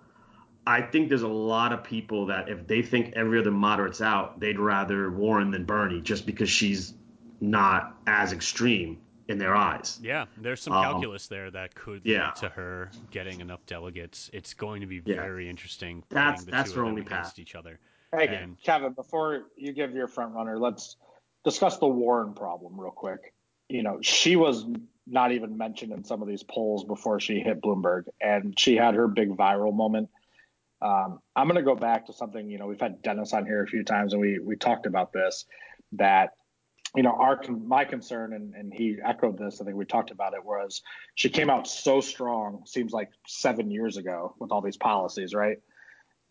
I 0.67 0.81
think 0.81 1.09
there's 1.09 1.23
a 1.23 1.27
lot 1.27 1.73
of 1.73 1.83
people 1.83 2.27
that 2.27 2.49
if 2.49 2.67
they 2.67 2.81
think 2.81 3.13
every 3.15 3.39
other 3.39 3.51
moderate's 3.51 4.01
out, 4.01 4.39
they'd 4.39 4.59
rather 4.59 5.09
Warren 5.09 5.51
than 5.51 5.65
Bernie 5.65 6.01
just 6.01 6.25
because 6.25 6.49
she's 6.49 6.93
not 7.41 7.97
as 8.05 8.33
extreme 8.33 8.99
in 9.27 9.37
their 9.37 9.55
eyes. 9.55 9.99
Yeah, 10.01 10.25
there's 10.37 10.61
some 10.61 10.73
um, 10.73 10.83
calculus 10.83 11.27
there 11.27 11.49
that 11.51 11.75
could 11.75 12.05
lead 12.05 12.13
yeah. 12.13 12.31
to 12.31 12.49
her 12.49 12.91
getting 13.11 13.39
enough 13.41 13.65
delegates. 13.65 14.29
It's 14.33 14.53
going 14.53 14.81
to 14.81 14.87
be 14.87 15.01
yeah. 15.05 15.15
very 15.15 15.49
interesting. 15.49 16.03
That's 16.09 16.43
that's 16.43 16.73
her 16.73 16.83
only 16.83 17.03
path. 17.03 17.37
Each 17.37 17.55
other. 17.55 17.79
Hey, 18.11 18.27
and, 18.27 18.61
Kevin, 18.63 18.93
before 18.93 19.43
you 19.55 19.71
give 19.71 19.93
your 19.93 20.07
front 20.07 20.33
runner, 20.33 20.57
let's 20.57 20.97
discuss 21.43 21.77
the 21.77 21.87
Warren 21.87 22.33
problem 22.33 22.79
real 22.79 22.91
quick. 22.91 23.33
You 23.69 23.83
know, 23.83 23.99
she 24.01 24.35
was 24.35 24.65
not 25.05 25.31
even 25.31 25.57
mentioned 25.57 25.93
in 25.93 26.03
some 26.03 26.23
of 26.23 26.27
these 26.27 26.43
polls 26.43 26.83
before 26.83 27.19
she 27.19 27.39
hit 27.39 27.61
Bloomberg, 27.61 28.05
and 28.19 28.57
she 28.59 28.75
had 28.75 28.95
her 28.95 29.07
big 29.07 29.29
viral 29.29 29.73
moment 29.73 30.09
um, 30.81 31.19
I'm 31.35 31.47
going 31.47 31.57
to 31.57 31.63
go 31.63 31.75
back 31.75 32.05
to 32.05 32.13
something, 32.13 32.49
you 32.49 32.57
know, 32.57 32.67
we've 32.67 32.79
had 32.79 33.01
Dennis 33.01 33.33
on 33.33 33.45
here 33.45 33.63
a 33.63 33.67
few 33.67 33.83
times 33.83 34.13
and 34.13 34.21
we, 34.21 34.39
we 34.39 34.55
talked 34.55 34.85
about 34.85 35.11
this, 35.11 35.45
that, 35.93 36.31
you 36.95 37.03
know, 37.03 37.11
our, 37.11 37.39
my 37.49 37.85
concern, 37.85 38.33
and, 38.33 38.55
and 38.55 38.73
he 38.73 38.97
echoed 39.03 39.37
this, 39.37 39.61
I 39.61 39.65
think 39.65 39.75
we 39.75 39.85
talked 39.85 40.11
about 40.11 40.33
it, 40.33 40.43
was 40.43 40.81
she 41.15 41.29
came 41.29 41.49
out 41.49 41.67
so 41.67 42.01
strong, 42.01 42.63
seems 42.65 42.93
like 42.93 43.09
seven 43.27 43.69
years 43.69 43.97
ago 43.97 44.35
with 44.39 44.51
all 44.51 44.61
these 44.61 44.77
policies, 44.77 45.33
right? 45.33 45.57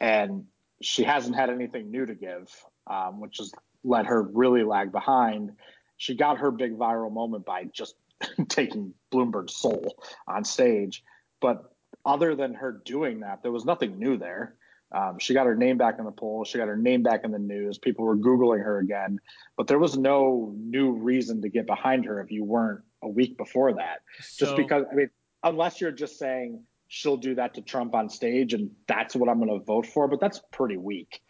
And 0.00 0.44
she 0.80 1.04
hasn't 1.04 1.36
had 1.36 1.50
anything 1.50 1.90
new 1.90 2.06
to 2.06 2.14
give, 2.14 2.50
um, 2.86 3.20
which 3.20 3.38
has 3.38 3.52
let 3.84 4.06
her 4.06 4.22
really 4.22 4.64
lag 4.64 4.92
behind. 4.92 5.52
She 5.96 6.16
got 6.16 6.38
her 6.38 6.50
big 6.50 6.76
viral 6.76 7.12
moment 7.12 7.44
by 7.44 7.64
just 7.64 7.94
taking 8.48 8.94
Bloomberg's 9.12 9.54
soul 9.54 9.94
on 10.26 10.44
stage. 10.44 11.04
But 11.40 11.72
other 12.08 12.34
than 12.34 12.54
her 12.54 12.72
doing 12.72 13.20
that, 13.20 13.42
there 13.42 13.52
was 13.52 13.66
nothing 13.66 13.98
new 13.98 14.16
there. 14.16 14.54
Um, 14.90 15.18
she 15.18 15.34
got 15.34 15.44
her 15.44 15.54
name 15.54 15.76
back 15.76 15.96
in 15.98 16.06
the 16.06 16.10
poll. 16.10 16.44
She 16.44 16.56
got 16.56 16.66
her 16.66 16.76
name 16.76 17.02
back 17.02 17.20
in 17.22 17.30
the 17.30 17.38
news. 17.38 17.76
People 17.76 18.06
were 18.06 18.16
Googling 18.16 18.64
her 18.64 18.78
again, 18.78 19.20
but 19.58 19.66
there 19.66 19.78
was 19.78 19.98
no 19.98 20.54
new 20.56 20.92
reason 20.92 21.42
to 21.42 21.50
get 21.50 21.66
behind 21.66 22.06
her 22.06 22.22
if 22.22 22.30
you 22.30 22.44
weren't 22.44 22.80
a 23.02 23.08
week 23.08 23.36
before 23.36 23.74
that. 23.74 23.98
So, 24.20 24.46
just 24.46 24.56
because, 24.56 24.86
I 24.90 24.94
mean, 24.94 25.10
unless 25.42 25.82
you're 25.82 25.92
just 25.92 26.18
saying 26.18 26.64
she'll 26.88 27.18
do 27.18 27.34
that 27.34 27.52
to 27.54 27.60
Trump 27.60 27.94
on 27.94 28.08
stage 28.08 28.54
and 28.54 28.70
that's 28.86 29.14
what 29.14 29.28
I'm 29.28 29.38
going 29.38 29.58
to 29.58 29.62
vote 29.62 29.86
for, 29.86 30.08
but 30.08 30.18
that's 30.18 30.40
pretty 30.50 30.78
weak. 30.78 31.20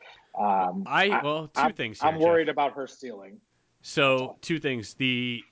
Um, 0.41 0.85
I, 0.87 1.21
well, 1.25 1.49
2 1.49 1.61
I'm, 1.61 1.73
things. 1.73 2.01
Here, 2.01 2.09
I'm 2.09 2.21
worried 2.21 2.47
Jeff. 2.47 2.53
about 2.53 2.75
her 2.75 2.87
stealing. 2.87 3.41
So, 3.83 4.37
two 4.41 4.61
things. 4.61 4.95
The 4.95 5.43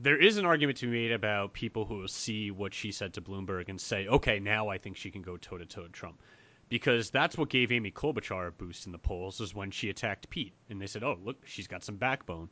there 0.00 0.16
is 0.16 0.38
an 0.38 0.44
argument 0.44 0.78
to 0.78 0.86
be 0.86 0.92
made 0.92 1.12
about 1.12 1.52
people 1.52 1.84
who 1.84 1.98
will 1.98 2.08
see 2.08 2.50
what 2.50 2.72
she 2.72 2.92
said 2.92 3.14
to 3.14 3.20
Bloomberg 3.20 3.68
and 3.68 3.80
say, 3.80 4.06
okay, 4.06 4.38
now 4.38 4.68
I 4.68 4.78
think 4.78 4.96
she 4.96 5.10
can 5.10 5.22
go 5.22 5.36
toe 5.36 5.58
to 5.58 5.66
toe 5.66 5.82
with 5.82 5.92
Trump. 5.92 6.22
Because 6.68 7.10
that's 7.10 7.36
what 7.36 7.48
gave 7.48 7.72
Amy 7.72 7.90
Klobuchar 7.90 8.48
a 8.48 8.52
boost 8.52 8.86
in 8.86 8.92
the 8.92 8.98
polls, 8.98 9.40
is 9.40 9.54
when 9.54 9.70
she 9.70 9.88
attacked 9.88 10.28
Pete. 10.30 10.52
And 10.68 10.80
they 10.80 10.86
said, 10.86 11.02
oh, 11.02 11.18
look, 11.24 11.38
she's 11.46 11.66
got 11.66 11.82
some 11.82 11.96
backbone. 11.96 12.48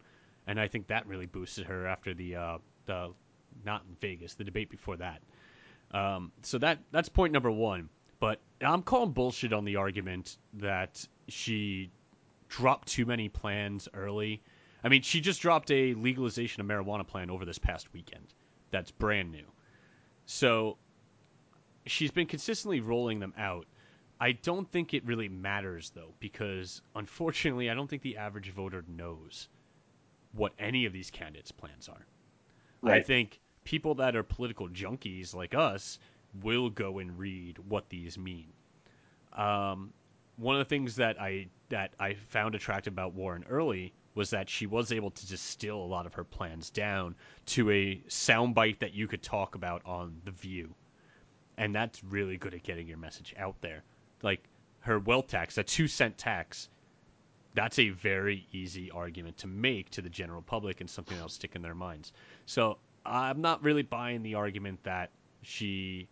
And 0.46 0.58
I 0.58 0.68
think 0.68 0.88
that 0.88 1.06
really 1.06 1.26
boosted 1.26 1.66
her 1.66 1.86
after 1.86 2.14
the, 2.14 2.36
uh, 2.36 2.58
the 2.86 3.12
not 3.64 3.82
in 3.88 3.96
Vegas, 4.00 4.34
the 4.34 4.44
debate 4.44 4.70
before 4.70 4.96
that. 4.96 5.22
Um, 5.92 6.32
so 6.42 6.58
that 6.58 6.78
that's 6.90 7.08
point 7.08 7.32
number 7.32 7.50
one. 7.50 7.88
But 8.18 8.40
I'm 8.60 8.82
calling 8.82 9.12
bullshit 9.12 9.52
on 9.52 9.64
the 9.64 9.76
argument 9.76 10.38
that 10.54 11.06
she 11.28 11.90
dropped 12.48 12.88
too 12.88 13.06
many 13.06 13.28
plans 13.28 13.88
early 13.92 14.42
I 14.86 14.88
mean, 14.88 15.02
she 15.02 15.20
just 15.20 15.42
dropped 15.42 15.72
a 15.72 15.94
legalization 15.94 16.60
of 16.60 16.68
marijuana 16.68 17.04
plan 17.04 17.28
over 17.28 17.44
this 17.44 17.58
past 17.58 17.92
weekend. 17.92 18.32
That's 18.70 18.92
brand 18.92 19.32
new. 19.32 19.46
So 20.26 20.78
she's 21.86 22.12
been 22.12 22.28
consistently 22.28 22.78
rolling 22.78 23.18
them 23.18 23.34
out. 23.36 23.66
I 24.20 24.30
don't 24.30 24.70
think 24.70 24.94
it 24.94 25.04
really 25.04 25.28
matters 25.28 25.90
though, 25.92 26.14
because 26.20 26.82
unfortunately, 26.94 27.68
I 27.68 27.74
don't 27.74 27.90
think 27.90 28.02
the 28.02 28.16
average 28.16 28.50
voter 28.50 28.84
knows 28.86 29.48
what 30.34 30.52
any 30.56 30.84
of 30.84 30.92
these 30.92 31.10
candidates' 31.10 31.50
plans 31.50 31.88
are. 31.88 32.06
I 32.88 33.00
think 33.00 33.40
people 33.64 33.96
that 33.96 34.14
are 34.14 34.22
political 34.22 34.68
junkies 34.68 35.34
like 35.34 35.52
us 35.52 35.98
will 36.44 36.70
go 36.70 37.00
and 37.00 37.18
read 37.18 37.58
what 37.68 37.88
these 37.88 38.16
mean. 38.16 38.52
Um, 39.32 39.92
one 40.36 40.54
of 40.54 40.60
the 40.60 40.68
things 40.68 40.94
that 40.94 41.20
I 41.20 41.48
that 41.70 41.94
I 41.98 42.14
found 42.14 42.54
attractive 42.54 42.92
about 42.92 43.14
Warren 43.14 43.44
early 43.50 43.92
was 44.16 44.30
that 44.30 44.50
she 44.50 44.66
was 44.66 44.90
able 44.90 45.10
to 45.10 45.26
distill 45.28 45.76
a 45.76 45.86
lot 45.86 46.06
of 46.06 46.14
her 46.14 46.24
plans 46.24 46.70
down 46.70 47.14
to 47.44 47.70
a 47.70 48.02
soundbite 48.08 48.80
that 48.80 48.94
you 48.94 49.06
could 49.06 49.22
talk 49.22 49.54
about 49.54 49.82
on 49.84 50.20
The 50.24 50.32
View, 50.32 50.74
and 51.56 51.72
that's 51.74 52.02
really 52.02 52.36
good 52.38 52.54
at 52.54 52.64
getting 52.64 52.88
your 52.88 52.98
message 52.98 53.34
out 53.38 53.54
there. 53.60 53.84
Like 54.22 54.42
her 54.80 54.98
wealth 54.98 55.28
tax, 55.28 55.58
a 55.58 55.62
two 55.62 55.86
cent 55.86 56.18
tax, 56.18 56.68
that's 57.54 57.78
a 57.78 57.90
very 57.90 58.46
easy 58.52 58.90
argument 58.90 59.38
to 59.38 59.46
make 59.46 59.90
to 59.90 60.02
the 60.02 60.10
general 60.10 60.42
public 60.42 60.80
and 60.80 60.88
something 60.88 61.16
that'll 61.16 61.28
stick 61.28 61.54
in 61.54 61.62
their 61.62 61.74
minds. 61.74 62.12
So 62.46 62.78
I'm 63.04 63.40
not 63.40 63.62
really 63.62 63.82
buying 63.82 64.22
the 64.22 64.34
argument 64.34 64.82
that 64.84 65.10
she 65.42 66.08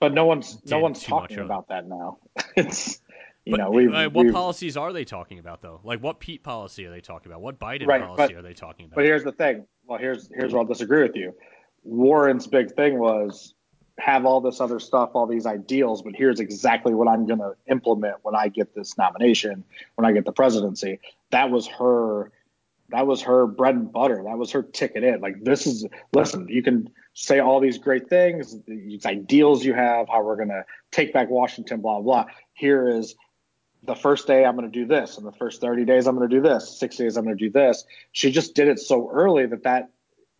But 0.00 0.12
no 0.14 0.26
one's 0.26 0.58
no 0.66 0.80
one's 0.80 1.02
talking 1.02 1.38
about 1.38 1.68
that 1.68 1.88
now. 1.88 2.18
it's 2.56 3.00
you 3.48 3.52
But 3.56 3.60
know 3.60 3.70
we 3.70 3.88
uh, 3.88 4.10
what 4.10 4.30
policies 4.30 4.76
are 4.76 4.92
they 4.92 5.04
talking 5.04 5.38
about 5.38 5.62
though? 5.62 5.80
Like 5.82 6.00
what 6.00 6.20
Pete 6.20 6.42
policy 6.42 6.84
are 6.84 6.90
they 6.90 7.00
talking 7.00 7.32
about? 7.32 7.40
What 7.40 7.58
Biden 7.58 7.86
Right, 7.86 8.02
policy 8.02 8.34
but- 8.34 8.38
are 8.38 8.42
they 8.42 8.52
talking 8.52 8.84
about? 8.86 8.96
But 8.96 9.04
here's 9.06 9.24
the 9.24 9.32
thing. 9.32 9.66
Well, 9.86 9.98
here's 9.98 10.28
here's 10.34 10.52
where 10.52 10.60
I'll 10.60 10.68
disagree 10.68 11.02
with 11.02 11.16
you. 11.16 11.34
Warren's 11.82 12.46
big 12.46 12.74
thing 12.74 12.98
was 12.98 13.54
have 13.98 14.26
all 14.26 14.40
this 14.42 14.60
other 14.60 14.78
stuff, 14.78 15.10
all 15.14 15.26
these 15.26 15.46
ideals, 15.46 16.02
but 16.02 16.12
here's 16.14 16.40
exactly 16.40 16.94
what 16.94 17.08
I'm 17.08 17.26
going 17.26 17.40
to 17.40 17.54
implement 17.68 18.16
when 18.22 18.34
I 18.36 18.48
get 18.48 18.74
this 18.74 18.96
nomination, 18.98 19.64
when 19.96 20.04
I 20.04 20.12
get 20.12 20.24
the 20.24 20.32
presidency. 20.32 21.00
That 21.30 21.50
was 21.50 21.66
her. 21.66 22.30
That 22.90 23.06
was 23.06 23.22
her 23.22 23.46
bread 23.46 23.74
and 23.74 23.90
butter. 23.92 24.22
That 24.24 24.38
was 24.38 24.52
her 24.52 24.62
ticket 24.62 25.04
in. 25.04 25.20
Like 25.20 25.42
this 25.42 25.66
is 25.66 25.86
listen. 26.12 26.48
You 26.48 26.62
can 26.62 26.90
say 27.14 27.38
all 27.40 27.60
these 27.60 27.78
great 27.78 28.08
things, 28.08 28.56
these 28.66 29.04
ideals 29.06 29.64
you 29.64 29.74
have, 29.74 30.08
how 30.08 30.22
we're 30.22 30.36
going 30.36 30.48
to 30.50 30.64
take 30.90 31.12
back 31.14 31.28
Washington, 31.30 31.80
blah 31.80 32.00
blah. 32.00 32.26
Here 32.52 32.88
is 32.88 33.14
the 33.82 33.94
first 33.94 34.26
day 34.26 34.44
I'm 34.44 34.56
going 34.56 34.70
to 34.70 34.78
do 34.78 34.86
this, 34.86 35.16
and 35.16 35.26
the 35.26 35.32
first 35.32 35.60
30 35.60 35.84
days 35.84 36.06
I'm 36.06 36.16
going 36.16 36.28
to 36.28 36.34
do 36.34 36.42
this, 36.42 36.78
six 36.78 36.96
days 36.96 37.16
I'm 37.16 37.24
going 37.24 37.36
to 37.36 37.44
do 37.44 37.50
this. 37.50 37.84
She 38.12 38.30
just 38.30 38.54
did 38.54 38.68
it 38.68 38.78
so 38.78 39.10
early 39.10 39.46
that 39.46 39.62
that 39.62 39.90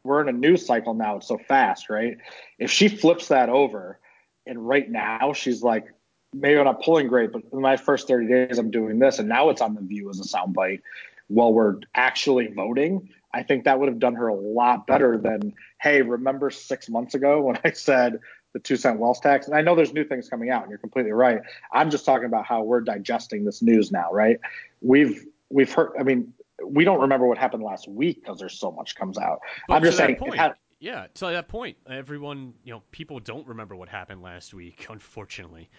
we're 0.04 0.20
in 0.20 0.28
a 0.28 0.32
news 0.32 0.66
cycle 0.66 0.94
now. 0.94 1.16
It's 1.16 1.28
so 1.28 1.38
fast, 1.38 1.90
right? 1.90 2.16
If 2.58 2.70
she 2.70 2.88
flips 2.88 3.28
that 3.28 3.48
over, 3.48 3.98
and 4.46 4.66
right 4.66 4.88
now 4.88 5.32
she's 5.32 5.62
like, 5.62 5.86
maybe 6.32 6.58
I'm 6.58 6.64
not 6.64 6.82
pulling 6.82 7.08
great, 7.08 7.32
but 7.32 7.42
in 7.52 7.60
my 7.60 7.76
first 7.76 8.08
30 8.08 8.26
days 8.26 8.58
I'm 8.58 8.70
doing 8.70 8.98
this, 8.98 9.18
and 9.18 9.28
now 9.28 9.50
it's 9.50 9.60
on 9.60 9.74
the 9.74 9.80
view 9.82 10.10
as 10.10 10.20
a 10.20 10.24
soundbite 10.24 10.82
while 11.28 11.52
we're 11.52 11.76
actually 11.94 12.48
voting. 12.48 13.10
I 13.32 13.42
think 13.42 13.64
that 13.64 13.78
would 13.78 13.88
have 13.88 13.98
done 13.98 14.14
her 14.14 14.28
a 14.28 14.34
lot 14.34 14.86
better 14.86 15.18
than, 15.18 15.52
hey, 15.80 16.00
remember 16.00 16.50
six 16.50 16.88
months 16.88 17.14
ago 17.14 17.42
when 17.42 17.58
I 17.64 17.72
said 17.72 18.20
the 18.58 18.62
two 18.64 18.76
cent 18.76 18.98
wealth 18.98 19.20
tax? 19.22 19.46
And 19.46 19.54
I 19.56 19.60
know 19.60 19.74
there's 19.74 19.92
new 19.92 20.04
things 20.04 20.28
coming 20.28 20.50
out, 20.50 20.62
and 20.62 20.70
you're 20.70 20.78
completely 20.78 21.12
right. 21.12 21.40
I'm 21.72 21.90
just 21.90 22.04
talking 22.04 22.26
about 22.26 22.44
how 22.44 22.62
we're 22.62 22.80
digesting 22.80 23.44
this 23.44 23.62
news 23.62 23.92
now, 23.92 24.10
right? 24.12 24.38
We've 24.80 25.24
we've 25.48 25.72
heard. 25.72 25.92
I 25.98 26.02
mean, 26.02 26.32
we 26.64 26.84
don't 26.84 27.00
remember 27.00 27.26
what 27.26 27.38
happened 27.38 27.62
last 27.62 27.86
week 27.88 28.20
because 28.22 28.38
there's 28.38 28.58
so 28.58 28.72
much 28.72 28.96
comes 28.96 29.16
out. 29.16 29.40
But 29.68 29.74
I'm 29.74 29.84
just 29.84 29.96
saying. 29.96 30.16
point, 30.16 30.34
had- 30.36 30.54
yeah, 30.80 31.06
to 31.14 31.26
that 31.26 31.48
point, 31.48 31.76
everyone, 31.88 32.54
you 32.64 32.72
know, 32.72 32.82
people 32.90 33.18
don't 33.20 33.46
remember 33.46 33.74
what 33.76 33.88
happened 33.88 34.22
last 34.22 34.54
week, 34.54 34.86
unfortunately, 34.90 35.70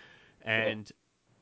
and 0.42 0.90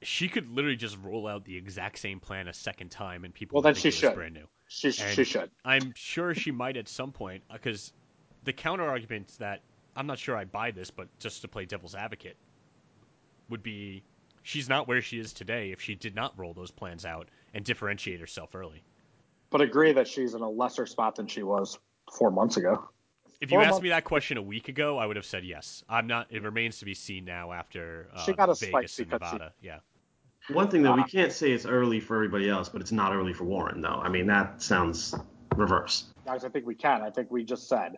she 0.04 0.28
could 0.28 0.48
literally 0.50 0.76
just 0.76 0.98
roll 1.04 1.28
out 1.28 1.44
the 1.46 1.56
exact 1.58 1.98
same 2.00 2.20
plan 2.20 2.48
a 2.48 2.54
second 2.54 2.90
time, 2.90 3.26
and 3.26 3.34
people 3.34 3.56
Well, 3.56 3.62
then 3.64 3.74
think 3.74 3.94
she 3.94 4.00
should. 4.00 4.14
brand 4.16 4.34
new. 4.34 4.46
she 4.68 4.92
she 4.92 5.24
should. 5.24 5.50
I'm 5.66 5.94
sure 5.96 6.34
she 6.36 6.52
might 6.52 6.78
at 6.78 6.88
some 6.88 7.12
point, 7.12 7.44
because 7.52 7.94
the 8.44 8.54
counter 8.54 8.88
argument 8.88 9.34
that 9.40 9.62
I'm 9.98 10.06
not 10.08 10.20
sure 10.20 10.38
I 10.38 10.46
buy 10.46 10.72
this, 10.72 10.92
but 10.92 11.08
just 11.20 11.42
to 11.42 11.48
play 11.48 11.66
devil's 11.66 11.96
advocate, 11.96 12.38
would 13.50 13.64
be 13.64 14.04
she's 14.44 14.70
not 14.70 14.88
where 14.88 15.02
she 15.02 15.20
is 15.20 15.34
today 15.34 15.72
if 15.72 15.82
she 15.82 15.96
did 15.96 16.16
not 16.16 16.38
roll 16.38 16.54
those 16.54 16.70
plans 16.72 17.04
out 17.04 17.28
and 17.54 17.66
differentiate 17.66 18.20
herself 18.20 18.54
early. 18.54 18.84
But 19.50 19.62
agree 19.62 19.94
that 19.94 20.08
she's 20.08 20.36
in 20.36 20.42
a 20.42 20.50
lesser 20.50 20.86
spot 20.86 21.16
than 21.16 21.26
she 21.28 21.42
was 21.42 21.80
four 22.14 22.30
months 22.30 22.58
ago. 22.58 22.88
If 23.42 23.52
you 23.52 23.56
Four 23.58 23.62
asked 23.62 23.72
months- 23.72 23.84
me 23.84 23.90
that 23.90 24.04
question 24.04 24.38
a 24.38 24.42
week 24.42 24.68
ago, 24.68 24.98
I 24.98 25.06
would 25.06 25.16
have 25.16 25.26
said 25.26 25.44
yes. 25.44 25.84
I'm 25.90 26.06
not. 26.08 26.28
It 26.30 26.44
remains 26.44 26.80
to 26.80 26.86
be 26.86 26.94
seen 26.94 27.26
now 27.26 27.52
after 27.52 28.08
uh, 28.14 28.24
She 28.26 28.34
got 28.34 28.50
a 28.50 28.56
spike 28.56 28.72
Vegas 28.74 29.00
and 29.00 29.10
because 29.10 29.30
she- 29.30 29.36
Nevada. 29.36 29.54
Yeah, 29.62 29.80
One 30.50 30.70
thing 30.70 30.82
that 30.84 30.96
we 30.96 31.02
Uh, 31.02 31.06
can't 31.08 31.32
say 31.32 31.52
it's 31.52 31.66
early 31.66 32.00
for 32.00 32.16
everybody 32.16 32.50
else, 32.50 32.70
but 32.70 32.82
it's 32.82 32.92
not 32.92 33.14
early 33.14 33.34
for 33.34 33.44
Warren, 33.46 33.82
though. 33.82 34.00
I 34.04 34.10
mean, 34.10 34.28
that 34.28 34.62
sounds 34.62 35.14
reverse. 35.56 36.06
Guys, 36.26 36.44
I 36.46 36.50
think 36.50 36.66
we 36.66 36.76
can. 36.76 37.02
I 37.02 37.10
think 37.10 37.30
we 37.32 37.44
just 37.44 37.68
said 37.68 37.98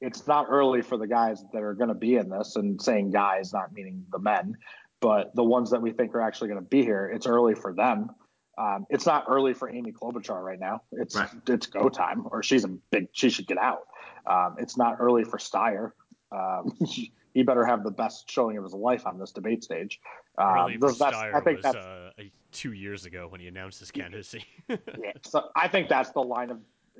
it's 0.00 0.26
not 0.26 0.46
early 0.48 0.82
for 0.82 0.96
the 0.96 1.06
guys 1.06 1.44
that 1.52 1.62
are 1.62 1.74
going 1.74 1.88
to 1.88 1.94
be 1.94 2.16
in 2.16 2.28
this, 2.28 2.56
and 2.56 2.80
saying 2.80 3.10
guys, 3.10 3.52
not 3.52 3.72
meaning 3.72 4.04
the 4.12 4.18
men, 4.18 4.56
but 5.00 5.34
the 5.34 5.44
ones 5.44 5.70
that 5.70 5.82
we 5.82 5.92
think 5.92 6.14
are 6.14 6.20
actually 6.20 6.48
going 6.48 6.60
to 6.62 6.68
be 6.68 6.82
here. 6.82 7.06
It's 7.12 7.26
early 7.26 7.54
for 7.54 7.72
them. 7.74 8.10
Um, 8.58 8.86
it's 8.90 9.06
not 9.06 9.24
early 9.28 9.54
for 9.54 9.70
Amy 9.70 9.92
Klobuchar 9.92 10.42
right 10.42 10.58
now. 10.60 10.82
It's 10.92 11.16
Right. 11.16 11.28
it's 11.48 11.66
go 11.66 11.88
time, 11.88 12.26
or 12.30 12.42
she's 12.42 12.64
a 12.64 12.68
big. 12.68 13.08
She 13.12 13.30
should 13.30 13.46
get 13.46 13.58
out. 13.58 13.86
Um, 14.26 14.56
it's 14.58 14.76
not 14.76 14.96
early 15.00 15.24
for 15.24 15.38
Steyer. 15.38 15.92
Um, 16.32 16.76
he 17.32 17.42
better 17.42 17.64
have 17.64 17.84
the 17.84 17.90
best 17.90 18.28
showing 18.30 18.58
of 18.58 18.64
his 18.64 18.74
life 18.74 19.06
on 19.06 19.18
this 19.18 19.32
debate 19.32 19.62
stage. 19.64 20.00
Um, 20.36 20.46
early 20.48 20.74
for 20.74 20.80
those- 20.88 20.98
that's- 20.98 21.22
Steyer 21.22 21.34
I 21.34 21.40
think 21.40 21.56
was 21.58 21.62
that's 21.72 21.76
uh, 21.76 22.10
two 22.52 22.72
years 22.72 23.04
ago 23.06 23.26
when 23.28 23.40
he 23.40 23.46
announced 23.48 23.78
his 23.80 23.90
candidacy. 23.90 24.44
yeah, 24.68 24.76
so 25.24 25.48
I 25.56 25.68
think 25.68 25.88
that's 25.88 26.10
the 26.10 26.20
line 26.22 26.50
of 26.50 26.58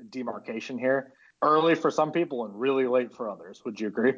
demarcation 0.09 0.77
here. 0.79 1.13
Early 1.41 1.75
for 1.75 1.89
some 1.89 2.11
people 2.11 2.45
and 2.45 2.59
really 2.59 2.85
late 2.87 3.13
for 3.13 3.29
others. 3.29 3.61
Would 3.65 3.79
you 3.79 3.87
agree? 3.87 4.13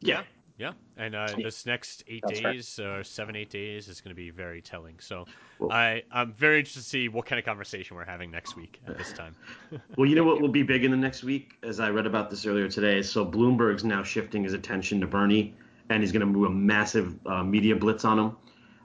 Yeah. 0.00 0.22
yeah, 0.58 0.72
and 0.96 1.14
uh, 1.16 1.26
this 1.36 1.66
next 1.66 2.04
eight 2.06 2.22
That's 2.26 2.38
fair. 2.38 2.52
days 2.52 2.78
or 2.78 3.02
seven 3.02 3.34
eight 3.34 3.50
days 3.50 3.88
is 3.88 4.00
going 4.00 4.10
to 4.10 4.16
be 4.16 4.30
very 4.30 4.62
telling. 4.62 4.94
So 5.00 5.26
Well- 5.58 5.72
I 5.72 6.04
I'm 6.12 6.32
very 6.32 6.58
interested 6.60 6.82
to 6.82 6.88
see 6.88 7.08
what 7.08 7.26
kind 7.26 7.38
of 7.38 7.44
conversation 7.44 7.96
we're 7.96 8.04
having 8.04 8.30
next 8.30 8.54
week 8.56 8.80
at 8.86 8.96
this 8.96 9.12
time. 9.12 9.34
Well, 9.96 10.08
you 10.08 10.14
know 10.14 10.22
what 10.24 10.40
will 10.40 10.48
be 10.48 10.62
big 10.62 10.84
in 10.84 10.90
the 10.92 10.96
next 10.96 11.24
week, 11.24 11.54
as 11.64 11.80
I 11.80 11.90
read 11.90 12.06
about 12.06 12.30
this 12.30 12.46
earlier 12.46 12.68
today. 12.68 13.02
So 13.02 13.26
Bloomberg's 13.26 13.84
now 13.84 14.02
shifting 14.04 14.44
his 14.44 14.52
attention 14.52 15.00
to 15.00 15.06
Bernie, 15.08 15.56
and 15.90 16.00
he's 16.02 16.12
going 16.12 16.20
to 16.20 16.26
move 16.26 16.46
a 16.48 16.54
massive 16.54 17.18
uh, 17.26 17.42
media 17.42 17.74
blitz 17.74 18.04
on 18.04 18.18
him, 18.18 18.36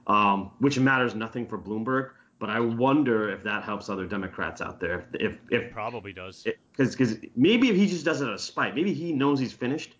um, 0.08 0.50
which 0.58 0.78
matters 0.80 1.14
nothing 1.14 1.46
for 1.46 1.58
Bloomberg. 1.58 2.10
But 2.38 2.50
I 2.50 2.60
wonder 2.60 3.30
if 3.30 3.42
that 3.44 3.62
helps 3.62 3.88
other 3.88 4.06
Democrats 4.06 4.60
out 4.60 4.80
there. 4.80 5.06
If 5.14 5.32
if, 5.50 5.62
if 5.66 5.72
Probably 5.72 6.12
does. 6.12 6.46
because 6.72 6.94
because 6.94 7.16
maybe 7.36 7.70
if 7.70 7.76
he 7.76 7.86
just 7.86 8.04
does 8.04 8.20
it 8.20 8.26
out 8.26 8.34
of 8.34 8.40
spite, 8.40 8.74
maybe 8.74 8.92
he 8.92 9.12
knows 9.12 9.38
he's 9.38 9.52
finished, 9.52 9.94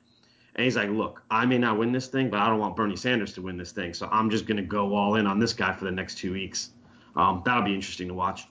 and 0.56 0.64
he's 0.64 0.76
like, 0.76 0.90
look, 0.90 1.22
I 1.30 1.46
may 1.46 1.58
not 1.58 1.78
win 1.78 1.92
this 1.92 2.08
thing, 2.08 2.30
but 2.30 2.40
I 2.40 2.48
don't 2.48 2.58
want 2.58 2.76
Bernie 2.76 2.96
Sanders 2.96 3.32
to 3.34 3.42
win 3.42 3.56
this 3.56 3.72
thing, 3.72 3.94
so 3.94 4.08
I'm 4.10 4.28
just 4.30 4.46
going 4.46 4.56
to 4.56 4.62
go 4.64 4.94
all 4.94 5.14
in 5.14 5.26
on 5.26 5.38
this 5.38 5.52
guy 5.52 5.72
for 5.72 5.84
the 5.84 5.90
next 5.92 6.16
two 6.18 6.32
weeks. 6.32 6.70
Um, 7.16 7.42
that'll 7.44 7.62
be 7.62 7.74
interesting 7.74 8.08
to 8.08 8.14
watch. 8.14 8.48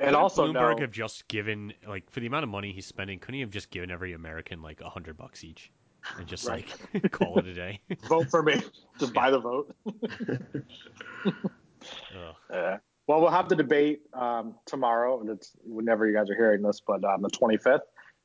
And 0.00 0.16
also 0.16 0.46
Bloomberg 0.46 0.76
know, 0.76 0.80
have 0.80 0.90
just 0.90 1.28
given 1.28 1.72
like 1.86 2.10
for 2.10 2.20
the 2.20 2.26
amount 2.26 2.42
of 2.42 2.48
money 2.50 2.72
he's 2.72 2.86
spending, 2.86 3.18
couldn't 3.18 3.34
he 3.34 3.40
have 3.42 3.50
just 3.50 3.70
given 3.70 3.90
every 3.90 4.12
American 4.14 4.60
like 4.60 4.80
a 4.80 4.88
hundred 4.88 5.16
bucks 5.16 5.44
each 5.44 5.70
and 6.18 6.26
just 6.26 6.48
Right. 6.48 6.66
like 6.92 7.12
call 7.12 7.38
it 7.38 7.46
a 7.46 7.54
day? 7.54 7.80
vote 8.08 8.28
for 8.30 8.42
me. 8.42 8.60
Just 8.98 9.12
buy 9.14 9.30
the 9.30 9.38
vote. 9.38 9.74
Ugh. 11.26 12.34
Uh, 12.52 12.76
well, 13.06 13.20
we'll 13.20 13.30
have 13.30 13.48
the 13.48 13.56
debate 13.56 14.02
um, 14.14 14.54
tomorrow, 14.64 15.20
and 15.20 15.28
it's 15.28 15.52
whenever 15.64 16.06
you 16.06 16.14
guys 16.14 16.30
are 16.30 16.34
hearing 16.34 16.62
this, 16.62 16.80
but 16.80 17.04
on 17.04 17.20
the 17.20 17.28
25th, 17.28 17.80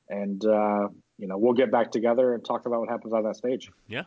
and 0.10 0.46
uh, 0.46 0.88
you 1.18 1.28
know 1.28 1.38
we'll 1.38 1.54
get 1.54 1.72
back 1.72 1.92
together 1.92 2.34
and 2.34 2.46
talk 2.46 2.66
about 2.66 2.80
what 2.80 2.90
happens 2.90 3.14
on 3.14 3.24
that 3.24 3.36
stage. 3.36 3.72
Yeah. 3.88 4.04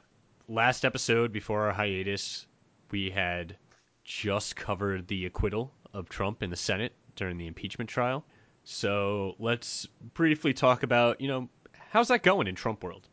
Last 0.48 0.84
episode 0.84 1.32
before 1.32 1.66
our 1.66 1.72
hiatus, 1.72 2.46
we 2.90 3.10
had 3.10 3.56
just 4.04 4.56
covered 4.56 5.06
the 5.08 5.26
acquittal 5.26 5.72
of 5.94 6.08
Trump 6.08 6.42
in 6.42 6.50
the 6.50 6.56
Senate 6.56 6.92
during 7.16 7.38
the 7.38 7.46
impeachment 7.46 7.88
trial. 7.88 8.24
So 8.64 9.34
let's 9.38 9.86
briefly 10.14 10.52
talk 10.52 10.82
about 10.82 11.20
you 11.20 11.28
know 11.28 11.48
how's 11.90 12.08
that 12.08 12.22
going 12.22 12.46
in 12.46 12.54
Trump 12.54 12.82
world. 12.82 13.08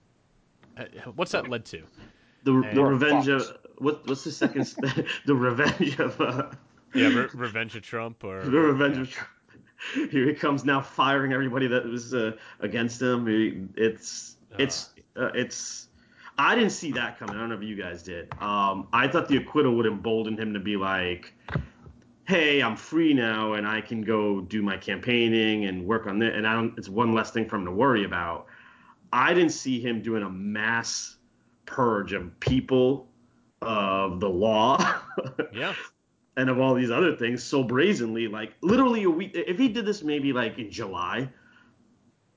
Uh, 0.77 0.85
What's 1.15 1.33
that 1.33 1.49
led 1.49 1.65
to? 1.65 1.83
The, 2.43 2.69
the 2.73 2.83
revenge 2.83 3.27
of 3.27 3.57
what 3.79 4.07
what's 4.07 4.23
the 4.23 4.31
second 4.31 4.73
the 5.25 5.35
revenge 5.35 5.99
of 5.99 6.19
uh, 6.21 6.51
Yeah, 6.93 7.07
re- 7.09 7.27
Revenge 7.33 7.75
of 7.75 7.83
Trump 7.83 8.23
or 8.23 8.39
revenge 8.41 8.97
of 8.97 9.09
Trump. 9.11 9.29
Here 10.11 10.25
he 10.27 10.33
comes 10.33 10.65
now 10.65 10.81
firing 10.81 11.31
everybody 11.33 11.67
that 11.67 11.85
was 11.85 12.13
uh, 12.13 12.31
against 12.59 13.01
him. 13.01 13.27
He- 13.27 13.65
It's 13.75 14.37
it's 14.57 14.89
uh, 15.15 15.31
it's. 15.35 15.87
I 16.37 16.55
didn't 16.55 16.71
see 16.71 16.91
that 16.93 17.19
coming. 17.19 17.35
I 17.35 17.39
don't 17.39 17.49
know 17.49 17.55
if 17.55 17.63
you 17.63 17.75
guys 17.75 18.01
did. 18.01 18.33
Um, 18.41 18.87
I 18.93 19.07
thought 19.07 19.27
the 19.27 19.37
acquittal 19.37 19.75
would 19.75 19.85
embolden 19.85 20.37
him 20.37 20.53
to 20.53 20.59
be 20.59 20.77
like, 20.77 21.33
"Hey, 22.27 22.61
I'm 22.61 22.75
free 22.75 23.13
now, 23.13 23.53
and 23.53 23.67
I 23.67 23.81
can 23.81 24.01
go 24.01 24.41
do 24.41 24.61
my 24.61 24.77
campaigning 24.77 25.65
and 25.65 25.85
work 25.85 26.07
on 26.07 26.17
this." 26.19 26.31
and 26.35 26.47
I 26.47 26.53
don't. 26.53 26.77
It's 26.77 26.89
one 26.89 27.13
less 27.13 27.31
thing 27.31 27.47
for 27.47 27.55
him 27.57 27.65
to 27.65 27.71
worry 27.71 28.05
about." 28.05 28.47
I 29.11 29.33
didn't 29.33 29.51
see 29.53 29.79
him 29.81 30.01
doing 30.01 30.23
a 30.23 30.29
mass 30.29 31.17
purge 31.65 32.13
of 32.13 32.37
people 32.39 33.07
of 33.61 34.19
the 34.19 34.29
law. 34.29 34.77
yeah. 35.53 35.73
And 36.37 36.49
of 36.49 36.59
all 36.59 36.73
these 36.73 36.91
other 36.91 37.15
things 37.15 37.43
so 37.43 37.63
brazenly. 37.63 38.27
Like 38.27 38.53
literally 38.61 39.03
a 39.03 39.09
week. 39.09 39.31
If 39.33 39.57
he 39.57 39.67
did 39.69 39.85
this 39.85 40.03
maybe 40.03 40.33
like 40.33 40.57
in 40.57 40.71
July, 40.71 41.29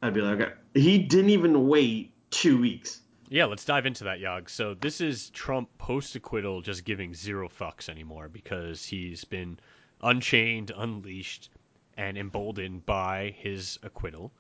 I'd 0.03 0.15
be 0.15 0.21
like, 0.21 0.41
okay. 0.41 0.53
he 0.75 0.99
didn't 0.99 1.31
even 1.31 1.69
wait 1.69 2.13
two 2.31 2.61
weeks. 2.61 3.01
Yeah, 3.29 3.47
let's 3.47 3.65
dive 3.65 3.87
into 3.87 4.05
that, 4.05 4.21
Yog. 4.21 4.51
So 4.51 4.75
this 4.75 5.01
is 5.01 5.31
Trump 5.31 5.71
post 5.79 6.15
acquittal 6.17 6.61
just 6.61 6.85
giving 6.85 7.15
zero 7.15 7.49
fucks 7.49 7.89
anymore 7.89 8.29
because 8.29 8.85
he's 8.85 9.25
been 9.25 9.59
unchained, 10.03 10.71
unleashed, 10.77 11.49
and 11.97 12.19
emboldened 12.19 12.85
by 12.85 13.35
his 13.39 13.79
acquittal 13.83 14.33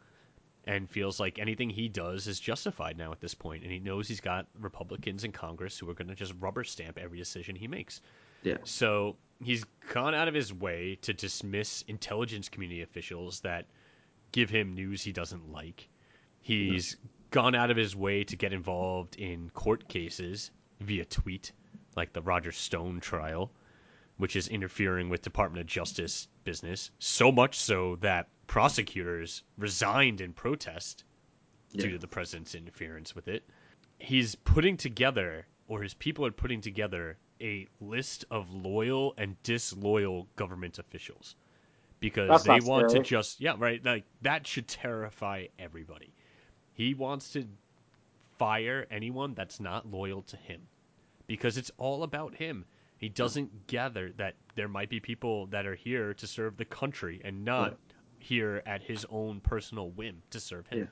and 0.64 0.88
feels 0.88 1.18
like 1.18 1.38
anything 1.38 1.70
he 1.70 1.88
does 1.88 2.26
is 2.26 2.38
justified 2.38 2.96
now 2.96 3.12
at 3.12 3.20
this 3.20 3.34
point 3.34 3.62
and 3.62 3.72
he 3.72 3.78
knows 3.78 4.06
he's 4.06 4.20
got 4.20 4.46
Republicans 4.60 5.24
in 5.24 5.32
Congress 5.32 5.78
who 5.78 5.88
are 5.90 5.94
going 5.94 6.08
to 6.08 6.14
just 6.14 6.34
rubber 6.38 6.62
stamp 6.62 6.98
every 6.98 7.18
decision 7.18 7.56
he 7.56 7.66
makes. 7.66 8.00
Yeah. 8.42 8.58
So 8.64 9.16
he's 9.44 9.64
gone 9.92 10.14
out 10.14 10.28
of 10.28 10.34
his 10.34 10.52
way 10.52 10.96
to 11.02 11.12
dismiss 11.12 11.82
intelligence 11.88 12.48
community 12.48 12.82
officials 12.82 13.40
that 13.40 13.66
give 14.32 14.48
him 14.50 14.74
news 14.74 15.02
he 15.02 15.12
doesn't 15.12 15.52
like. 15.52 15.88
He's 16.40 16.96
gone 17.30 17.54
out 17.54 17.70
of 17.70 17.76
his 17.76 17.94
way 17.94 18.24
to 18.24 18.36
get 18.36 18.52
involved 18.52 19.16
in 19.16 19.50
court 19.50 19.88
cases 19.88 20.50
via 20.80 21.04
tweet, 21.04 21.52
like 21.96 22.12
the 22.12 22.22
Roger 22.22 22.52
Stone 22.52 23.00
trial, 23.00 23.52
which 24.16 24.36
is 24.36 24.48
interfering 24.48 25.08
with 25.08 25.22
Department 25.22 25.60
of 25.60 25.66
Justice 25.66 26.28
business. 26.44 26.90
So 26.98 27.30
much 27.30 27.58
so 27.58 27.96
that 27.96 28.28
prosecutors 28.46 29.42
resigned 29.56 30.20
in 30.20 30.32
protest 30.32 31.04
Yeah. 31.70 31.82
due 31.84 31.90
to 31.92 31.98
the 31.98 32.08
president's 32.08 32.54
interference 32.54 33.14
with 33.14 33.28
it. 33.28 33.48
He's 33.98 34.34
putting 34.34 34.76
together, 34.76 35.46
or 35.68 35.82
his 35.82 35.94
people 35.94 36.26
are 36.26 36.32
putting 36.32 36.60
together, 36.60 37.16
a 37.42 37.66
list 37.80 38.24
of 38.30 38.52
loyal 38.52 39.14
and 39.18 39.40
disloyal 39.42 40.28
government 40.36 40.78
officials 40.78 41.34
because 42.00 42.28
That's 42.28 42.44
they 42.44 42.68
want 42.68 42.90
to 42.90 43.00
just 43.00 43.40
yeah 43.40 43.54
right 43.58 43.82
like 43.84 44.04
that 44.22 44.46
should 44.46 44.68
terrify 44.68 45.46
everybody. 45.58 46.12
He 46.74 46.94
wants 46.94 47.30
to 47.32 47.46
fire 48.38 48.86
anyone 48.90 49.34
that's 49.34 49.60
not 49.60 49.90
loyal 49.90 50.22
to 50.22 50.36
him 50.36 50.60
because 51.26 51.56
it's 51.56 51.70
all 51.78 52.02
about 52.02 52.34
him. 52.34 52.64
He 52.98 53.08
doesn't 53.08 53.66
gather 53.66 54.12
that 54.16 54.34
there 54.54 54.68
might 54.68 54.88
be 54.88 55.00
people 55.00 55.46
that 55.46 55.66
are 55.66 55.74
here 55.74 56.14
to 56.14 56.26
serve 56.26 56.56
the 56.56 56.64
country 56.64 57.20
and 57.24 57.44
not 57.44 57.76
here 58.18 58.62
at 58.66 58.82
his 58.82 59.04
own 59.10 59.40
personal 59.40 59.90
whim 59.90 60.22
to 60.30 60.40
serve 60.40 60.66
him. 60.68 60.78
Yeah. 60.80 60.84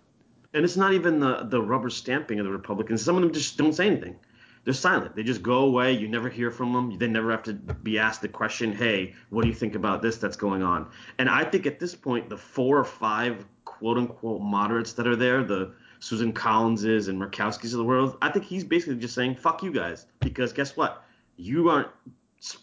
And 0.53 0.65
it's 0.65 0.77
not 0.77 0.93
even 0.93 1.21
the 1.21 1.45
the 1.45 1.61
rubber 1.61 1.91
stamping 1.91 2.39
of 2.39 2.47
the 2.47 2.53
Republicans. 2.53 3.03
Some 3.05 3.17
of 3.17 3.23
them 3.23 3.33
just 3.33 3.57
don't 3.57 3.73
say 3.73 3.87
anything. 3.87 4.17
They're 4.65 4.75
silent. 4.75 5.17
They 5.17 5.23
just 5.23 5.43
go 5.43 5.65
away. 5.65 5.93
You 5.93 6.07
never 6.07 6.29
hear 6.29 6.51
from 6.51 6.73
them. 6.73 6.99
They 6.99 7.09
never 7.09 7.31
have 7.31 7.43
to 7.45 7.55
be 7.55 7.99
asked 7.99 8.21
the 8.21 8.29
question, 8.29 8.73
"Hey, 8.73 9.15
what 9.31 9.43
do 9.43 9.49
you 9.49 9.55
think 9.55 9.75
about 9.75 10.03
this 10.03 10.19
that's 10.19 10.37
going 10.37 10.63
on?" 10.63 10.87
And 11.19 11.29
I 11.31 11.45
think 11.45 11.67
at 11.67 11.81
this 11.81 11.95
point, 11.95 12.29
the 12.29 12.37
four 12.37 12.79
or 12.79 12.85
five 12.85 13.47
quote 13.65 13.97
unquote 13.97 14.43
moderates 14.43 14.93
that 14.95 15.07
are 15.07 15.17
there, 15.17 15.43
the 15.43 15.73
Susan 16.01 16.33
Collinses 16.33 17.09
and 17.09 17.19
Murkowski's 17.21 17.73
of 17.73 17.79
the 17.79 17.85
world, 17.85 18.19
I 18.21 18.31
think 18.31 18.45
he's 18.45 18.65
basically 18.65 18.97
just 18.97 19.15
saying, 19.15 19.37
"Fuck 19.37 19.63
you 19.63 19.73
guys," 19.73 20.07
because 20.21 20.53
guess 20.53 20.77
what? 20.77 21.05
You 21.37 21.71
aren't. 21.71 21.89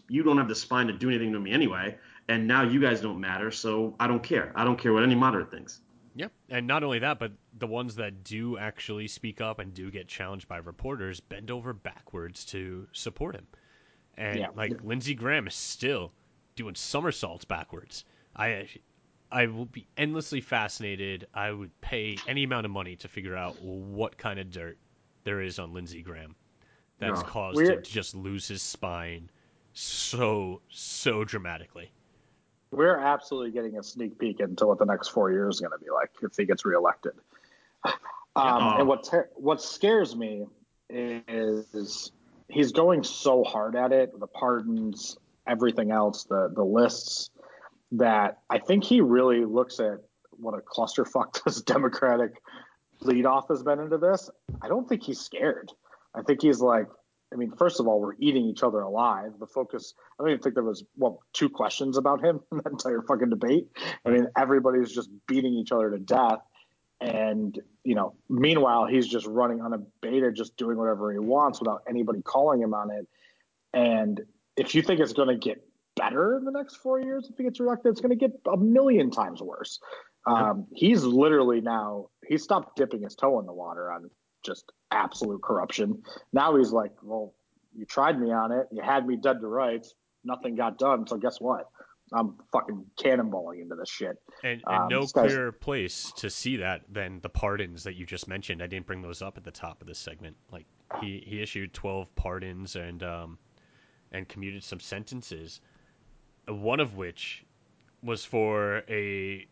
You 0.07 0.23
don't 0.23 0.37
have 0.37 0.47
the 0.47 0.55
spine 0.55 0.87
to 0.87 0.93
do 0.93 1.09
anything 1.09 1.33
to 1.33 1.39
me 1.39 1.51
anyway, 1.51 1.97
and 2.27 2.47
now 2.47 2.61
you 2.61 2.79
guys 2.79 3.01
don't 3.01 3.19
matter. 3.19 3.49
So 3.49 3.95
I 3.99 4.07
don't 4.07 4.23
care. 4.23 4.51
I 4.55 4.63
don't 4.63 4.77
care 4.77 4.93
what 4.93 5.03
any 5.03 5.15
moderate 5.15 5.49
thinks. 5.49 5.81
Yep. 6.17 6.31
And 6.49 6.67
not 6.67 6.83
only 6.83 6.99
that, 6.99 7.19
but 7.19 7.31
the 7.57 7.67
ones 7.67 7.95
that 7.95 8.23
do 8.23 8.57
actually 8.57 9.07
speak 9.07 9.39
up 9.39 9.59
and 9.59 9.73
do 9.73 9.91
get 9.91 10.07
challenged 10.07 10.47
by 10.47 10.57
reporters 10.57 11.19
bend 11.19 11.51
over 11.51 11.73
backwards 11.73 12.45
to 12.45 12.87
support 12.91 13.35
him. 13.35 13.47
And 14.15 14.39
Yeah. 14.39 14.49
like 14.55 14.83
Lindsey 14.83 15.13
Graham 15.13 15.47
is 15.47 15.53
still 15.55 16.11
doing 16.55 16.75
somersaults 16.75 17.45
backwards. 17.45 18.03
I 18.35 18.67
I 19.31 19.47
will 19.47 19.65
be 19.65 19.85
endlessly 19.97 20.39
fascinated. 20.41 21.27
I 21.33 21.51
would 21.51 21.81
pay 21.81 22.17
any 22.27 22.43
amount 22.45 22.65
of 22.65 22.71
money 22.71 22.95
to 22.97 23.07
figure 23.09 23.35
out 23.35 23.61
what 23.61 24.17
kind 24.17 24.39
of 24.39 24.49
dirt 24.49 24.77
there 25.23 25.41
is 25.41 25.59
on 25.59 25.73
Lindsey 25.73 26.01
Graham 26.01 26.35
that's 26.97 27.21
Yeah. 27.21 27.27
caused 27.27 27.59
him 27.59 27.65
We're- 27.65 27.83
to 27.83 27.91
just 27.91 28.15
lose 28.15 28.47
his 28.47 28.61
spine 28.63 29.29
so 29.73 30.61
so 30.69 31.23
dramatically. 31.25 31.91
We're 32.71 32.97
absolutely 32.97 33.51
getting 33.51 33.77
a 33.77 33.83
sneak 33.83 34.19
peek 34.19 34.39
into 34.39 34.65
what 34.67 34.77
the 34.77 34.85
next 34.85 35.09
four 35.09 35.31
years 35.31 35.55
is 35.55 35.61
going 35.61 35.71
to 35.77 35.83
be 35.83 35.89
like 35.89 36.11
if 36.21 36.35
he 36.35 36.45
gets 36.45 36.65
reelected. 36.65 37.13
Um, 37.85 37.93
Yeah. 38.35 38.79
and 38.79 38.87
what 38.87 39.03
ter- 39.03 39.29
what 39.35 39.61
scares 39.61 40.15
me 40.15 40.45
is 40.89 42.11
he's 42.49 42.71
going 42.71 43.03
so 43.03 43.43
hard 43.43 43.75
at 43.75 43.91
it, 43.91 44.17
the 44.19 44.27
pardons, 44.27 45.17
everything 45.47 45.91
else, 45.91 46.25
the 46.25 46.51
the 46.53 46.63
lists, 46.63 47.29
that 47.93 48.39
I 48.49 48.59
think 48.59 48.83
he 48.83 49.01
really 49.01 49.45
looks 49.45 49.79
at 49.79 49.99
what 50.31 50.53
a 50.53 50.61
clusterfuck 50.61 51.43
this 51.45 51.61
Democratic 51.61 52.41
leadoff 53.01 53.47
has 53.49 53.63
been 53.63 53.79
into 53.79 53.97
this. 53.97 54.29
I 54.61 54.67
don't 54.67 54.87
think 54.87 55.03
he's 55.03 55.19
scared. 55.19 55.71
I 56.13 56.21
think 56.23 56.41
he's 56.41 56.61
like, 56.61 56.87
I 57.33 57.35
mean, 57.35 57.51
first 57.57 57.79
of 57.79 57.87
all, 57.87 57.99
we're 57.99 58.15
eating 58.19 58.45
each 58.45 58.63
other 58.63 58.79
alive. 58.79 59.33
The 59.39 59.47
focus, 59.47 59.93
I 60.17 60.23
don't 60.23 60.31
even 60.31 60.41
think 60.41 60.55
there 60.55 60.63
was, 60.63 60.83
well, 60.95 61.19
two 61.33 61.49
questions 61.49 61.97
about 61.97 62.23
him 62.23 62.39
in 62.51 62.59
that 62.59 62.71
entire 62.71 63.01
fucking 63.01 63.29
debate. 63.29 63.67
I 64.05 64.09
mean, 64.09 64.27
everybody's 64.37 64.93
just 64.93 65.09
beating 65.27 65.53
each 65.53 65.71
other 65.71 65.91
to 65.91 65.99
death. 65.99 66.39
And, 66.99 67.59
you 67.83 67.95
know, 67.95 68.15
meanwhile, 68.29 68.87
he's 68.87 69.07
just 69.07 69.27
running 69.27 69.61
unabated, 69.61 70.35
just 70.35 70.57
doing 70.57 70.77
whatever 70.77 71.11
he 71.11 71.19
wants 71.19 71.59
without 71.59 71.83
anybody 71.87 72.21
calling 72.23 72.61
him 72.61 72.73
on 72.73 72.89
it. 72.91 73.07
And 73.73 74.21
if 74.55 74.73
you 74.73 74.81
think 74.81 74.99
it's 74.99 75.13
going 75.13 75.27
to 75.27 75.37
get 75.37 75.63
better 75.95 76.37
in 76.37 76.45
the 76.45 76.51
next 76.51 76.77
four 76.77 76.99
years, 76.99 77.27
if 77.29 77.37
he 77.37 77.43
gets 77.43 77.59
reelected, 77.59 77.91
it's 77.91 78.01
going 78.01 78.17
to 78.17 78.27
get 78.27 78.31
a 78.51 78.57
million 78.57 79.11
times 79.11 79.41
worse. 79.41 79.79
Um, 80.25 80.65
he's 80.73 81.03
literally 81.03 81.61
now, 81.61 82.07
he 82.27 82.37
stopped 82.37 82.75
dipping 82.75 83.03
his 83.03 83.15
toe 83.15 83.39
in 83.39 83.45
the 83.45 83.53
water 83.53 83.91
on 83.91 84.09
just 84.43 84.71
absolute 84.91 85.41
corruption. 85.41 86.01
Now 86.33 86.55
he's 86.55 86.71
like, 86.71 86.91
well, 87.01 87.33
you 87.75 87.85
tried 87.85 88.19
me 88.19 88.31
on 88.31 88.51
it. 88.51 88.67
You 88.71 88.81
had 88.81 89.05
me 89.05 89.17
dead 89.17 89.39
to 89.41 89.47
rights. 89.47 89.93
Nothing 90.23 90.55
got 90.55 90.77
done. 90.77 91.07
So 91.07 91.17
guess 91.17 91.39
what? 91.39 91.69
I'm 92.13 92.35
fucking 92.53 92.85
cannonballing 92.97 93.61
into 93.61 93.75
this 93.75 93.89
shit. 93.89 94.17
And, 94.43 94.63
and 94.65 94.83
Um, 94.83 94.87
no 94.89 95.05
clearer 95.05 95.51
place 95.51 96.11
to 96.15 96.29
see 96.29 96.55
that 96.57 96.81
than 96.89 97.19
the 97.21 97.29
pardons 97.29 97.83
that 97.83 97.95
you 97.95 98.05
just 98.05 98.27
mentioned. 98.27 98.63
I 98.63 98.67
didn't 98.67 98.87
bring 98.87 99.01
those 99.01 99.21
up 99.21 99.37
at 99.37 99.43
the 99.43 99.51
top 99.51 99.81
of 99.81 99.87
this 99.87 99.99
segment. 99.99 100.35
Like 100.51 100.65
he, 101.01 101.23
he 101.25 101.41
issued 101.41 101.73
twelve 101.73 102.13
pardons 102.15 102.77
and 102.77 103.03
um, 103.03 103.37
and 104.13 104.27
commuted 104.29 104.63
some 104.63 104.79
sentences, 104.79 105.59
one 106.47 106.79
of 106.79 106.95
which 106.95 107.45
was 108.01 108.23
for 108.23 108.83
a 108.87 109.45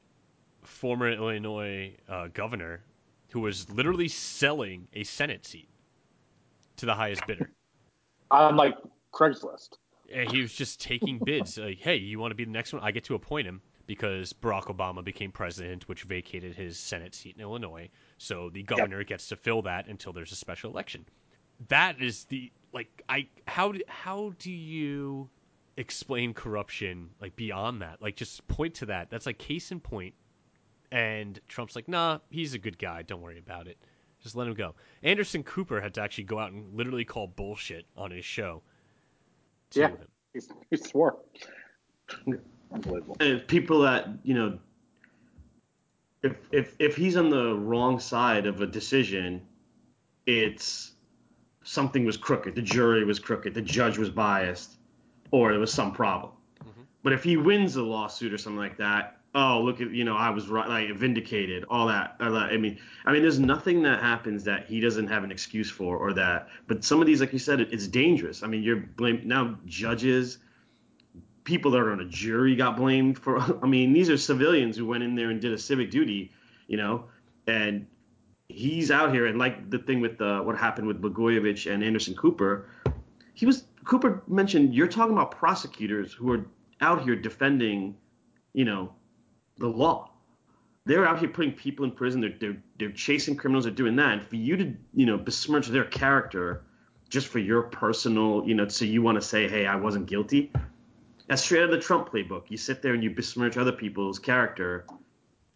former 0.64 1.12
Illinois 1.12 1.94
uh, 2.08 2.28
governor 2.34 2.84
who 3.30 3.42
was 3.42 3.70
literally 3.70 4.08
selling 4.08 4.88
a 4.94 5.04
Senate 5.04 5.46
seat 5.46 5.70
to 6.78 6.86
the 6.86 6.94
highest 6.94 7.26
bidder. 7.28 7.52
I'm 8.32 8.56
like 8.56 8.78
Craigslist. 9.14 9.78
And 10.14 10.32
he 10.32 10.42
was 10.42 10.54
just 10.54 10.82
taking 10.82 11.20
bids. 11.24 11.58
Like, 11.66 11.80
hey, 11.80 11.96
you 11.96 12.20
want 12.20 12.32
to 12.32 12.36
be 12.36 12.46
the 12.46 12.52
next 12.52 12.74
one? 12.74 12.82
I 12.84 12.92
get 12.92 13.06
to 13.06 13.16
appoint 13.16 13.48
him 13.48 13.62
because 13.88 14.34
Barack 14.34 14.66
Obama 14.66 15.04
became 15.04 15.32
president, 15.32 15.88
which 15.88 16.04
vacated 16.04 16.56
his 16.56 16.78
Senate 16.78 17.16
seat 17.16 17.36
in 17.36 17.42
Illinois. 17.42 17.90
So 18.18 18.50
the 18.50 18.64
governor 18.64 19.04
gets 19.04 19.30
to 19.30 19.36
fill 19.36 19.64
that 19.64 19.88
until 19.88 20.14
there's 20.14 20.32
a 20.32 20.36
special 20.36 20.72
election. 20.72 21.06
That 21.70 22.02
is 22.02 22.26
the 22.26 22.52
like 22.74 23.04
I 23.08 23.28
how 23.48 23.72
do, 23.72 23.82
how 23.88 24.34
do 24.40 24.52
you 24.52 25.30
explain 25.78 26.34
corruption 26.34 27.10
like 27.22 27.36
beyond 27.36 27.82
that? 27.82 28.02
Like 28.02 28.16
just 28.16 28.46
point 28.48 28.76
to 28.76 28.88
that. 28.88 29.10
That's 29.10 29.26
like 29.26 29.38
case 29.38 29.72
in 29.72 29.80
point. 29.80 30.14
And 30.96 31.42
Trump's 31.50 31.76
like, 31.76 31.90
nah, 31.90 32.20
he's 32.30 32.54
a 32.54 32.58
good 32.58 32.78
guy. 32.80 33.02
Don't 33.02 33.22
worry 33.22 33.38
about 33.38 33.68
it. 33.68 33.78
Just 34.24 34.36
let 34.38 34.48
him 34.48 34.54
go. 34.54 34.76
Anderson 35.04 35.44
Cooper 35.44 35.82
had 35.82 35.94
to 35.96 36.02
actually 36.02 36.24
go 36.24 36.40
out 36.40 36.54
and 36.54 36.74
literally 36.74 37.04
call 37.04 37.28
bullshit 37.28 37.86
on 37.98 38.12
his 38.12 38.24
show. 38.24 38.62
To 39.72 39.80
Yeah. 39.82 39.88
him. 39.90 39.98
He's, 40.34 40.48
he 40.72 40.78
swore. 40.78 41.18
Unbelievable. 42.72 43.18
and 43.20 43.46
people 43.48 43.80
that 43.82 44.08
you 44.24 44.34
know 44.34 44.60
if 46.24 46.36
if 46.52 46.76
if 46.80 46.96
he's 46.96 47.16
on 47.18 47.30
the 47.30 47.56
wrong 47.56 48.00
side 48.00 48.46
of 48.48 48.60
a 48.62 48.68
decision 48.68 49.42
it's 50.26 50.92
something 51.64 52.06
was 52.06 52.18
crooked 52.18 52.54
the 52.56 52.62
jury 52.62 53.04
was 53.06 53.18
crooked 53.20 53.54
the 53.54 53.62
judge 53.62 53.98
was 53.98 54.10
biased 54.10 54.74
or 55.32 55.52
there 55.52 55.60
was 55.60 55.72
some 55.74 55.94
problem 55.94 56.32
Mhm. 56.64 56.86
but 57.04 57.14
if 57.14 57.24
he 57.24 57.38
wins 57.38 57.76
a 57.76 57.84
lawsuit 57.84 58.34
or 58.34 58.38
something 58.38 58.60
like 58.60 58.78
that 58.78 59.15
oh 59.36 59.62
look 59.62 59.82
at 59.82 59.92
you 59.92 60.04
know 60.04 60.16
i 60.16 60.30
was 60.30 60.48
right 60.48 60.68
like 60.68 60.90
vindicated 60.98 61.64
all 61.70 61.88
that 61.88 62.16
i 62.20 62.58
mean 62.58 62.80
i 63.06 63.12
mean 63.12 63.22
there's 63.22 63.40
nothing 63.40 63.84
that 63.84 64.02
happens 64.02 64.44
that 64.44 64.66
he 64.66 64.80
doesn't 64.80 65.08
have 65.08 65.24
an 65.24 65.32
excuse 65.32 65.70
for 65.70 65.98
or 65.98 66.14
that 66.14 66.48
but 66.68 66.84
some 66.84 67.02
of 67.02 67.06
these 67.06 67.22
like 67.22 67.34
you 67.34 67.40
said 67.40 67.60
it, 67.60 67.72
it's 67.72 67.88
dangerous. 67.88 68.42
I 68.42 68.48
mean 68.48 68.64
you're 68.64 68.78
blamed 68.78 69.26
now 69.26 69.58
judges 69.66 70.40
people 71.46 71.72
that 71.72 71.78
are 71.78 71.92
on 71.92 72.02
a 72.02 72.06
jury 72.06 72.56
got 72.56 72.76
blamed 72.76 73.18
for 73.18 73.40
I 73.64 73.68
mean, 73.68 73.94
these 73.94 74.10
are 74.10 74.18
civilians 74.18 74.76
who 74.76 74.86
went 74.86 75.04
in 75.04 75.16
there 75.16 75.30
and 75.30 75.40
did 75.40 75.54
a 75.54 75.58
civic 75.58 75.90
duty, 75.90 76.32
you 76.68 76.76
know, 76.76 77.06
and 77.48 77.88
he's 78.50 78.92
out 78.92 79.14
here 79.14 79.28
and 79.28 79.40
like 79.40 79.70
the 79.70 79.80
thing 79.80 80.02
with 80.02 80.18
the 80.18 80.42
what 80.44 80.58
happened 80.58 80.88
with 80.88 81.02
Blagojevich 81.02 81.72
and 81.72 81.84
Anderson 81.84 82.16
Cooper, 82.16 82.68
he 83.34 83.46
was 83.46 83.64
Cooper 83.86 84.24
mentioned 84.28 84.74
you're 84.74 84.88
talking 84.88 85.14
about 85.14 85.32
prosecutors 85.32 86.12
who 86.12 86.32
are 86.32 86.46
out 86.82 87.04
here 87.04 87.16
defending, 87.16 87.96
you 88.54 88.66
know, 88.66 88.92
the 89.58 89.68
law. 89.68 90.12
They're 90.86 91.08
out 91.08 91.20
here 91.20 91.30
putting 91.30 91.54
people 91.54 91.86
in 91.86 91.92
prison. 91.92 92.22
They're 92.22 92.36
they're, 92.40 92.58
they're 92.78 92.92
chasing 92.92 93.36
criminals. 93.36 93.66
They're 93.66 93.74
doing 93.74 93.96
that. 93.96 94.14
And 94.14 94.24
for 94.24 94.36
you 94.36 94.56
to 94.58 94.74
you 94.94 95.06
know 95.06 95.18
besmirch 95.18 95.68
their 95.68 95.86
character 95.86 96.64
just 97.10 97.28
for 97.28 97.40
your 97.40 97.64
personal, 97.64 98.44
you 98.46 98.56
know, 98.56 98.68
so 98.68 98.86
you 98.86 99.02
want 99.02 99.16
to 99.16 99.22
say, 99.22 99.48
hey, 99.48 99.66
I 99.66 99.76
wasn't 99.76 100.08
guilty. 100.08 100.52
That's 101.28 101.44
straight 101.44 101.62
out 101.62 101.66
of 101.66 101.72
the 101.72 101.80
Trump 101.80 102.10
playbook. 102.10 102.44
You 102.50 102.58
sit 102.58 102.82
there 102.82 102.94
and 102.94 103.04
you 103.04 103.10
besmirch 103.10 103.58
other 103.58 103.72
people's 103.72 104.20
character 104.20 104.86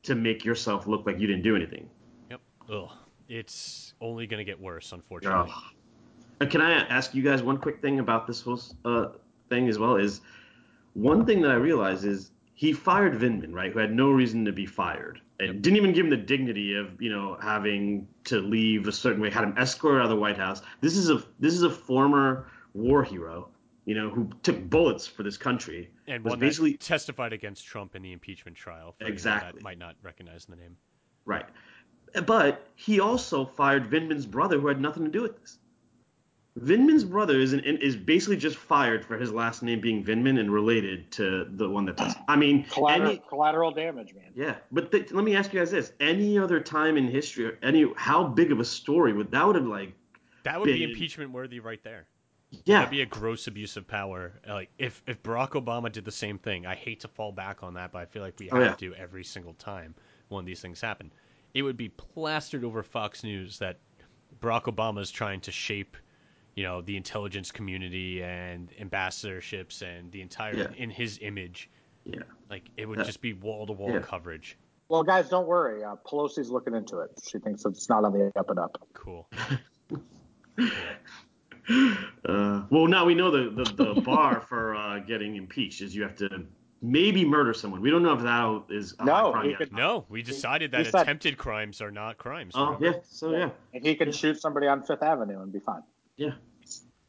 to 0.04 0.16
make 0.16 0.46
yourself 0.46 0.88
look 0.88 1.06
like 1.06 1.20
you 1.20 1.28
didn't 1.28 1.44
do 1.44 1.56
anything. 1.56 1.90
Yep. 2.30 2.42
Ugh. 2.72 2.90
It's 3.28 3.94
only 4.02 4.26
going 4.26 4.40
to 4.40 4.44
get 4.44 4.60
worse, 4.60 4.92
unfortunately. 4.92 5.52
Oh. 5.54 5.64
And 6.40 6.50
can 6.50 6.62
I 6.62 6.72
ask 6.88 7.14
you 7.14 7.22
guys 7.22 7.44
one 7.44 7.58
quick 7.58 7.82
thing 7.82 8.00
about 8.00 8.26
this 8.26 8.42
whole 8.42 8.60
uh, 8.86 9.10
thing 9.50 9.68
as 9.68 9.78
well? 9.78 9.98
Is 9.98 10.22
one 10.94 11.26
thing 11.26 11.42
that 11.42 11.52
I 11.52 11.56
realize 11.56 12.06
is 12.06 12.32
he 12.60 12.74
fired 12.74 13.14
Vindman, 13.14 13.54
right, 13.54 13.72
who 13.72 13.80
had 13.80 13.94
no 13.94 14.12
reason 14.12 14.44
to 14.44 14.52
be 14.52 14.66
fired, 14.66 15.22
and 15.40 15.48
Yep. 15.48 15.62
didn't 15.62 15.78
even 15.78 15.94
give 15.94 16.04
him 16.08 16.10
the 16.10 16.18
dignity 16.18 16.76
of 16.76 17.02
you 17.02 17.10
know 17.10 17.38
having 17.42 18.06
to 18.26 18.42
leave 18.42 18.86
a 18.86 18.92
certain 18.92 19.22
way, 19.22 19.30
had 19.30 19.46
him 19.46 19.58
escorted 19.58 20.02
out 20.02 20.04
of 20.04 20.10
the 20.10 20.18
White 20.18 20.36
House. 20.36 20.62
This 20.82 20.98
is 20.98 21.10
a 21.10 21.24
this 21.40 21.54
is 21.54 21.64
a 21.64 21.70
former 21.70 22.52
war 22.74 23.02
hero, 23.02 23.48
you 23.86 23.96
know, 23.96 24.10
who 24.10 24.30
took 24.44 24.62
bullets 24.70 25.08
for 25.08 25.24
this 25.24 25.38
country. 25.38 25.90
And 26.08 26.22
was 26.22 26.36
basically 26.36 26.74
testified 26.74 27.32
against 27.32 27.66
Trump 27.66 27.96
in 27.96 28.02
the 28.02 28.12
impeachment 28.12 28.58
trial. 28.58 28.94
For 29.00 29.08
Exactly. 29.08 29.60
That 29.60 29.64
might 29.64 29.78
not 29.80 29.96
recognize 30.04 30.46
the 30.46 30.58
name. 30.58 30.76
Right. 31.24 31.46
But 32.26 32.68
he 32.76 33.00
also 33.00 33.46
fired 33.46 33.90
Vindman's 33.90 34.26
brother, 34.26 34.60
who 34.60 34.68
had 34.68 34.82
nothing 34.82 35.06
to 35.06 35.10
do 35.10 35.22
with 35.22 35.40
this. 35.40 35.60
Vindman's 36.60 37.04
brother 37.04 37.40
is 37.40 37.54
an, 37.54 37.60
is 37.62 37.96
basically 37.96 38.38
just 38.38 38.58
fired 38.58 39.06
for 39.06 39.18
his 39.18 39.32
last 39.32 39.64
name 39.64 39.80
being 39.80 40.04
Vindman 40.04 40.40
and 40.40 40.52
related 40.52 41.12
to 41.14 41.46
the 41.52 41.70
one 41.70 41.86
that 41.86 41.98
does. 41.98 42.16
I 42.28 42.36
mean, 42.36 42.66
Collateral, 42.66 43.10
any, 43.12 43.22
collateral 43.30 43.72
damage, 43.72 44.14
man. 44.14 44.32
yeah. 44.36 44.56
But 44.72 44.92
th- 44.92 45.12
let 45.12 45.24
me 45.24 45.36
ask 45.36 45.54
you 45.54 45.60
guys 45.60 45.72
this: 45.72 45.94
any 46.00 46.38
other 46.38 46.60
time 46.60 46.98
in 46.98 47.08
history, 47.08 47.46
or 47.46 47.58
any 47.64 47.86
how 47.96 48.24
big 48.28 48.52
of 48.52 48.60
a 48.60 48.66
story 48.66 49.14
would 49.14 49.32
that 49.32 49.46
would 49.46 49.56
have 49.56 49.66
like? 49.68 49.94
That 50.44 50.60
would 50.60 50.66
be 50.66 50.84
impeachment 50.84 51.32
worthy 51.32 51.60
right 51.60 51.84
there. 51.84 52.08
Yeah, 52.66 52.80
That'd 52.80 52.90
be 52.92 53.02
a 53.02 53.06
gross 53.06 53.46
abuse 53.46 53.78
of 53.78 53.88
power. 53.88 54.34
Like 54.48 54.70
if 54.80 55.04
if 55.06 55.22
Barack 55.22 55.52
Obama 55.52 55.92
did 55.92 56.04
the 56.04 56.12
same 56.12 56.40
thing, 56.40 56.66
I 56.66 56.74
hate 56.76 57.00
to 57.02 57.08
fall 57.08 57.32
back 57.32 57.62
on 57.62 57.76
that, 57.76 57.92
but 57.92 58.00
I 58.00 58.06
feel 58.06 58.24
like 58.24 58.40
we 58.40 58.50
Oh, 58.50 58.56
have 58.60 58.82
yeah. 58.82 58.90
to 58.90 58.96
every 58.96 59.24
single 59.24 59.54
time 59.54 59.94
one 60.30 60.42
of 60.42 60.46
these 60.48 60.60
things 60.62 60.82
happen. 60.82 61.12
It 61.54 61.62
would 61.62 61.78
be 61.78 61.90
plastered 61.90 62.64
over 62.64 62.82
Fox 62.82 63.24
News 63.24 63.60
that 63.60 63.78
Barack 64.42 64.64
Obama 64.64 65.00
is 65.02 65.12
trying 65.12 65.42
to 65.42 65.52
shape, 65.52 65.96
you 66.56 66.64
know, 66.64 66.82
the 66.82 66.98
intelligence 66.98 67.52
community 67.52 68.22
and 68.24 68.70
ambassadorships 68.82 69.82
and 69.82 70.12
the 70.12 70.22
entire 70.22 70.56
Yeah. 70.56 70.68
in 70.78 70.90
his 70.90 71.20
image. 71.22 71.70
yeah. 72.06 72.22
Like 72.50 72.64
it 72.78 72.88
would 72.88 72.98
That- 73.00 73.06
just 73.06 73.22
be 73.22 73.34
wall 73.34 73.68
to 73.68 73.74
wall 73.74 74.00
coverage. 74.00 74.58
Well, 74.88 75.04
guys, 75.04 75.30
don't 75.30 75.46
worry. 75.48 75.84
Uh, 75.84 75.96
Pelosi's 75.98 76.50
looking 76.50 76.74
into 76.74 77.00
it. 77.00 77.12
She 77.30 77.38
thinks 77.38 77.64
it's 77.66 77.88
not 77.90 78.04
on 78.06 78.12
the 78.14 78.32
up 78.36 78.50
and 78.50 78.58
up. 78.60 78.78
Cool. 78.94 79.28
Uh, 82.28 82.64
well, 82.72 82.88
now 82.88 83.06
we 83.06 83.14
know 83.14 83.30
the 83.30 83.64
the, 83.64 83.94
the 83.94 84.02
bar 84.02 84.42
for 84.50 84.76
uh, 84.76 84.98
getting 85.00 85.36
impeached 85.36 85.82
is 85.82 85.96
you 85.96 86.02
have 86.02 86.16
to 86.16 86.46
maybe 86.82 87.24
murder 87.24 87.54
someone. 87.54 87.80
We 87.80 87.92
don't 87.92 88.02
know 88.02 88.14
if 88.14 88.22
that 88.24 88.74
is 88.74 88.96
a 88.98 89.06
No, 89.06 89.14
high 89.14 89.32
crime 89.32 89.44
he 89.44 89.50
yet. 89.52 89.58
could- 89.60 89.74
No, 89.74 90.06
we 90.10 90.24
decided 90.24 90.72
that 90.72 90.86
he 90.86 90.92
said- 90.92 91.02
attempted 91.04 91.38
crimes 91.38 91.80
are 91.80 91.92
not 91.92 92.18
crimes. 92.18 92.54
Oh 92.56 92.74
remember? 92.74 92.86
yeah, 92.88 92.94
so 93.04 93.32
yeah, 93.32 93.50
And 93.76 93.86
he 93.86 93.94
can 93.94 94.12
shoot 94.12 94.42
somebody 94.42 94.66
on 94.66 94.82
Fifth 94.82 95.04
Avenue 95.04 95.42
and 95.44 95.54
be 95.54 95.60
fine. 95.60 95.84
Yeah. 96.20 96.32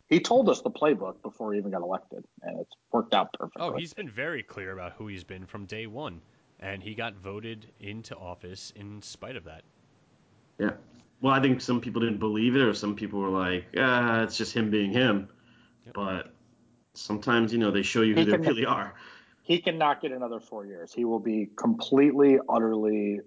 He 0.09 0.19
told 0.19 0.49
us 0.49 0.61
the 0.61 0.71
playbook 0.71 1.23
before 1.23 1.53
he 1.53 1.59
even 1.59 1.71
got 1.71 1.83
elected, 1.83 2.25
and 2.43 2.59
it's 2.61 2.73
worked 2.91 3.15
out 3.15 3.33
perfectly. 3.33 3.63
Oh, 3.63 3.77
he's 3.77 3.93
been 3.95 4.09
very 4.11 4.43
clear 4.43 4.73
about 4.73 4.93
who 4.93 5.07
he's 5.07 5.23
been 5.23 5.47
from 5.47 5.67
day 5.67 5.87
one, 5.87 6.21
and 6.59 6.83
he 6.83 6.95
got 6.95 7.15
voted 7.15 7.67
into 7.79 8.17
office 8.17 8.73
in 8.75 9.01
spite 9.03 9.37
of 9.37 9.45
that. 9.45 9.63
Yeah. 10.59 10.73
Well, 11.21 11.33
I 11.33 11.41
think 11.41 11.61
some 11.61 11.81
people 11.81 12.01
didn't 12.01 12.19
believe 12.19 12.57
it, 12.57 12.63
or 12.63 12.75
some 12.75 12.97
people 12.97 13.21
were 13.21 13.29
like, 13.29 13.67
ah, 13.79 14.23
it's 14.23 14.37
just 14.37 14.53
him 14.53 14.69
being 14.71 14.91
him. 14.91 15.29
Yep. 15.85 15.95
But 15.95 16.35
sometimes, 16.95 17.53
you 17.53 17.59
know, 17.61 17.71
they 17.71 17.83
show 17.83 18.03
you 18.03 18.15
who 18.15 18.21
He 18.21 18.27
they 18.27 18.33
can- 18.33 18.43
really 18.43 18.67
are. 18.67 18.95
he 19.43 19.61
cannot 19.61 20.01
get 20.03 20.11
another 20.11 20.41
four 20.41 20.67
years. 20.67 20.93
He 20.93 21.05
will 21.05 21.21
be 21.21 21.51
completely, 21.57 22.39
utterly, 22.49 23.21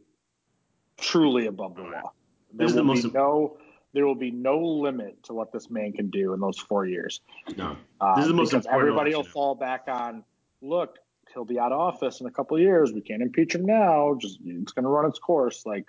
truly 0.98 1.46
above 1.48 1.76
the 1.76 1.84
law. 1.84 2.12
There 2.52 2.68
This 2.68 2.74
the 2.76 2.82
will 2.82 2.88
most 2.96 3.04
be 3.04 3.12
no, 3.12 3.58
there 3.94 4.06
will 4.06 4.16
be 4.16 4.32
no 4.32 4.60
limit 4.60 5.24
to 5.24 5.34
what 5.34 5.52
this 5.52 5.70
man 5.70 5.94
can 5.94 6.10
do 6.10 6.34
in 6.34 6.40
those 6.40 6.58
four 6.58 6.86
years. 6.86 7.22
No. 7.58 7.78
Uh, 8.02 8.16
This 8.16 8.24
is 8.26 8.28
the 8.30 8.34
most 8.36 8.50
because 8.52 8.66
important 8.66 8.82
everybody 8.90 9.16
will 9.16 9.24
fall 9.24 9.56
back 9.56 9.84
on. 9.88 10.24
Look, 10.62 10.98
he'll 11.34 11.46
be 11.46 11.60
out 11.60 11.72
of 11.72 11.80
office 11.80 12.20
in 12.22 12.28
a 12.28 12.32
couple 12.32 12.58
of 12.58 12.62
years. 12.64 12.92
We 12.92 13.02
can't 13.02 13.22
impeach 13.22 13.54
him 13.56 13.66
now. 13.66 14.16
Just 14.20 14.40
it's 14.46 14.72
going 14.72 14.84
to 14.84 14.90
run 14.90 15.06
its 15.06 15.20
course. 15.20 15.66
Like 15.66 15.86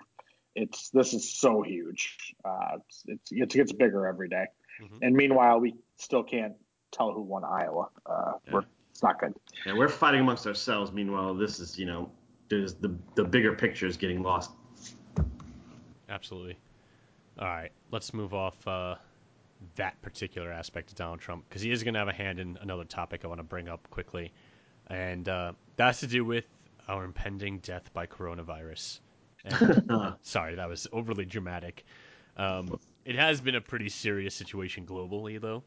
it's 0.55 0.89
this 0.89 1.13
is 1.13 1.33
so 1.33 1.61
huge. 1.61 2.35
Uh, 2.43 2.77
it's, 2.87 3.03
it's 3.07 3.31
it 3.31 3.49
gets 3.49 3.71
bigger 3.73 4.05
every 4.07 4.29
day. 4.29 4.45
Mhm. 4.81 4.99
And 5.01 5.15
meanwhile, 5.15 5.59
we 5.59 5.75
still 5.97 6.23
can't 6.23 6.53
tell 6.91 7.11
who 7.11 7.21
won 7.21 7.43
Iowa. 7.43 7.89
Uh, 8.05 8.33
Yeah. 8.45 8.53
we're, 8.53 8.63
it's 8.91 9.03
not 9.03 9.19
good. 9.19 9.33
Yeah, 9.65 9.73
we're 9.73 9.89
fighting 9.89 10.21
amongst 10.21 10.45
ourselves. 10.47 10.91
Meanwhile, 10.91 11.33
this 11.35 11.59
is, 11.59 11.77
you 11.79 11.85
know, 11.85 12.11
there's 12.49 12.75
the 12.75 12.95
the 13.15 13.23
bigger 13.23 13.53
picture 13.53 13.87
is 13.87 13.97
getting 13.97 14.21
lost. 14.21 14.51
Absolutely. 16.09 16.57
All 17.39 17.47
right, 17.47 17.71
let's 17.95 18.13
move 18.13 18.33
off 18.33 18.67
uh, 18.67 18.95
that 19.77 19.99
particular 20.01 20.51
aspect 20.51 20.91
of 20.91 20.97
Donald 20.97 21.21
Trump 21.21 21.45
because 21.47 21.61
he 21.61 21.71
is 21.71 21.81
going 21.81 21.93
to 21.93 21.99
have 21.99 22.09
a 22.09 22.13
hand 22.13 22.41
in 22.41 22.57
another 22.61 22.83
topic 22.83 23.21
I 23.23 23.27
want 23.27 23.39
to 23.39 23.43
bring 23.45 23.69
up 23.69 23.89
quickly, 23.89 24.33
and 24.87 25.27
uh, 25.29 25.53
that 25.77 25.85
has 25.85 26.01
to 26.01 26.07
do 26.07 26.25
with 26.25 26.45
our 26.89 27.05
impending 27.05 27.59
death 27.59 27.93
by 27.93 28.05
coronavirus. 28.05 28.99
And 29.45 29.89
Uh, 29.89 30.11
Sorry, 30.23 30.55
that 30.55 30.67
was 30.67 30.87
overly 30.91 31.23
dramatic. 31.23 31.85
Um, 32.35 32.77
it 33.05 33.15
has 33.15 33.39
been 33.39 33.55
a 33.55 33.61
pretty 33.61 33.87
serious 33.87 34.35
situation 34.35 34.85
globally, 34.85 35.39
though. 35.39 35.63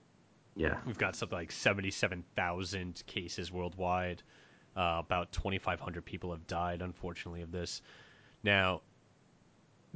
yeah. 0.55 0.77
We've 0.85 0.99
got 0.99 1.17
something 1.17 1.39
like 1.39 1.51
77,000 1.51 3.03
cases 3.07 3.51
worldwide. 3.51 4.23
Uh, 4.77 5.01
about 5.01 5.33
2,500 5.33 6.05
people 6.05 6.33
have 6.33 6.47
died, 6.47 6.83
unfortunately, 6.83 7.41
of 7.41 7.51
this. 7.51 7.81
Now, 8.45 8.83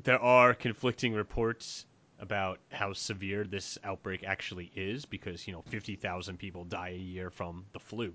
there 0.03 0.19
are 0.19 0.55
conflicting 0.55 1.13
reports 1.13 1.85
about 2.23 2.61
how 2.71 2.93
severe 2.93 3.45
this 3.45 3.77
outbreak 3.83 4.25
actually 4.25 4.71
is 4.77 5.05
because, 5.05 5.47
you 5.47 5.53
know, 5.53 5.63
50,000 5.63 6.39
people 6.39 6.65
die 6.65 6.91
a 6.91 6.97
year 6.97 7.29
from 7.29 7.67
the 7.73 7.81
flu. 7.81 8.15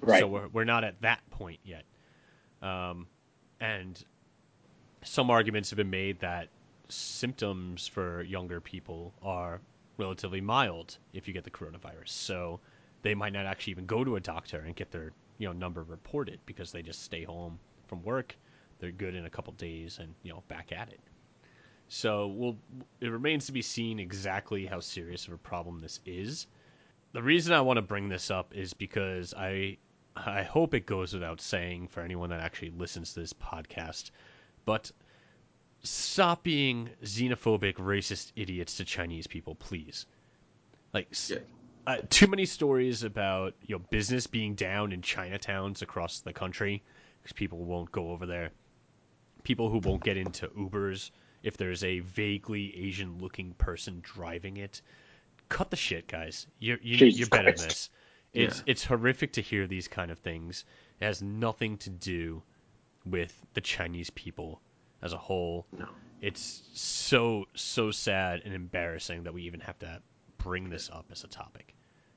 Right. 0.00 0.20
So 0.20 0.26
we're, 0.26 0.48
we're 0.48 0.64
not 0.64 0.82
at 0.82 1.00
that 1.02 1.20
point 1.30 1.60
yet. 1.64 1.84
Um, 2.60 3.06
and 3.60 4.04
some 5.04 5.30
arguments 5.30 5.70
have 5.70 5.76
been 5.76 5.90
made 5.90 6.18
that 6.20 6.48
symptoms 6.88 7.86
for 7.86 8.22
younger 8.22 8.60
people 8.60 9.14
are 9.22 9.60
relatively 9.98 10.40
mild 10.40 10.98
if 11.12 11.28
you 11.28 11.32
get 11.32 11.44
the 11.44 11.50
coronavirus. 11.50 12.08
So 12.08 12.60
they 13.02 13.14
might 13.14 13.32
not 13.32 13.46
actually 13.46 13.70
even 13.72 13.86
go 13.86 14.02
to 14.02 14.16
a 14.16 14.20
doctor 14.20 14.60
and 14.60 14.74
get 14.74 14.90
their 14.90 15.12
you 15.38 15.46
know 15.46 15.52
number 15.52 15.84
reported 15.84 16.40
because 16.44 16.72
they 16.72 16.82
just 16.82 17.02
stay 17.02 17.22
home 17.22 17.58
from 17.86 18.02
work. 18.02 18.36
They're 18.80 18.90
good 18.90 19.14
in 19.14 19.26
a 19.26 19.30
couple 19.30 19.52
days 19.54 19.98
and 20.00 20.12
you 20.24 20.32
know 20.32 20.42
back 20.48 20.72
at 20.72 20.88
it. 20.88 21.00
So 21.94 22.28
we'll, 22.28 22.56
it 23.02 23.08
remains 23.08 23.46
to 23.46 23.52
be 23.52 23.60
seen 23.60 23.98
exactly 24.00 24.64
how 24.64 24.80
serious 24.80 25.26
of 25.26 25.34
a 25.34 25.36
problem 25.36 25.80
this 25.82 26.00
is. 26.06 26.46
The 27.12 27.22
reason 27.22 27.52
I 27.52 27.60
want 27.60 27.76
to 27.76 27.82
bring 27.82 28.08
this 28.08 28.30
up 28.30 28.54
is 28.56 28.72
because 28.72 29.34
I 29.34 29.76
I 30.16 30.42
hope 30.42 30.72
it 30.72 30.86
goes 30.86 31.12
without 31.12 31.42
saying 31.42 31.88
for 31.88 32.00
anyone 32.00 32.30
that 32.30 32.40
actually 32.40 32.70
listens 32.70 33.12
to 33.12 33.20
this 33.20 33.34
podcast, 33.34 34.10
but 34.64 34.90
stop 35.82 36.42
being 36.42 36.88
xenophobic, 37.04 37.74
racist 37.74 38.32
idiots 38.36 38.78
to 38.78 38.86
Chinese 38.86 39.26
people, 39.26 39.54
please. 39.54 40.06
Like, 40.94 41.08
Yeah. 41.28 41.40
uh, 41.86 41.98
too 42.08 42.26
many 42.26 42.46
stories 42.46 43.02
about 43.02 43.54
you 43.66 43.76
know 43.76 43.84
business 43.90 44.26
being 44.26 44.54
down 44.54 44.92
in 44.92 45.02
Chinatowns 45.02 45.82
across 45.82 46.20
the 46.20 46.32
country 46.32 46.82
because 47.22 47.34
people 47.34 47.62
won't 47.62 47.92
go 47.92 48.12
over 48.12 48.24
there. 48.24 48.50
People 49.42 49.68
who 49.68 49.76
won't 49.76 50.02
get 50.02 50.16
into 50.16 50.48
Ubers 50.48 51.10
if 51.42 51.56
there's 51.56 51.84
a 51.84 52.00
vaguely 52.00 52.76
Asian-looking 52.86 53.54
person 53.54 54.00
driving 54.02 54.56
it. 54.56 54.82
Cut 55.48 55.70
the 55.70 55.76
shit, 55.76 56.08
guys. 56.08 56.46
You're 56.58 56.78
you, 56.82 57.06
you're 57.06 57.28
better 57.28 57.52
than 57.52 57.68
this. 57.68 57.90
It's 58.32 58.58
Yeah. 58.58 58.62
it's 58.66 58.84
horrific 58.84 59.32
to 59.34 59.42
hear 59.42 59.66
these 59.66 59.88
kind 59.88 60.10
of 60.10 60.18
things. 60.18 60.64
It 61.00 61.04
has 61.04 61.20
nothing 61.20 61.76
to 61.78 61.90
do 61.90 62.42
with 63.04 63.34
the 63.54 63.60
Chinese 63.60 64.10
people 64.10 64.60
as 65.02 65.12
a 65.12 65.18
whole. 65.18 65.66
No. 65.76 65.88
It's 66.20 66.62
so 66.72 67.46
so 67.54 67.90
sad 67.90 68.42
and 68.44 68.54
embarrassing 68.54 69.24
that 69.24 69.34
we 69.34 69.42
even 69.42 69.60
have 69.60 69.78
to 69.80 70.00
bring 70.38 70.70
this 70.70 70.88
up 70.90 71.06
as 71.10 71.24
a 71.24 71.28
topic. 71.28 71.74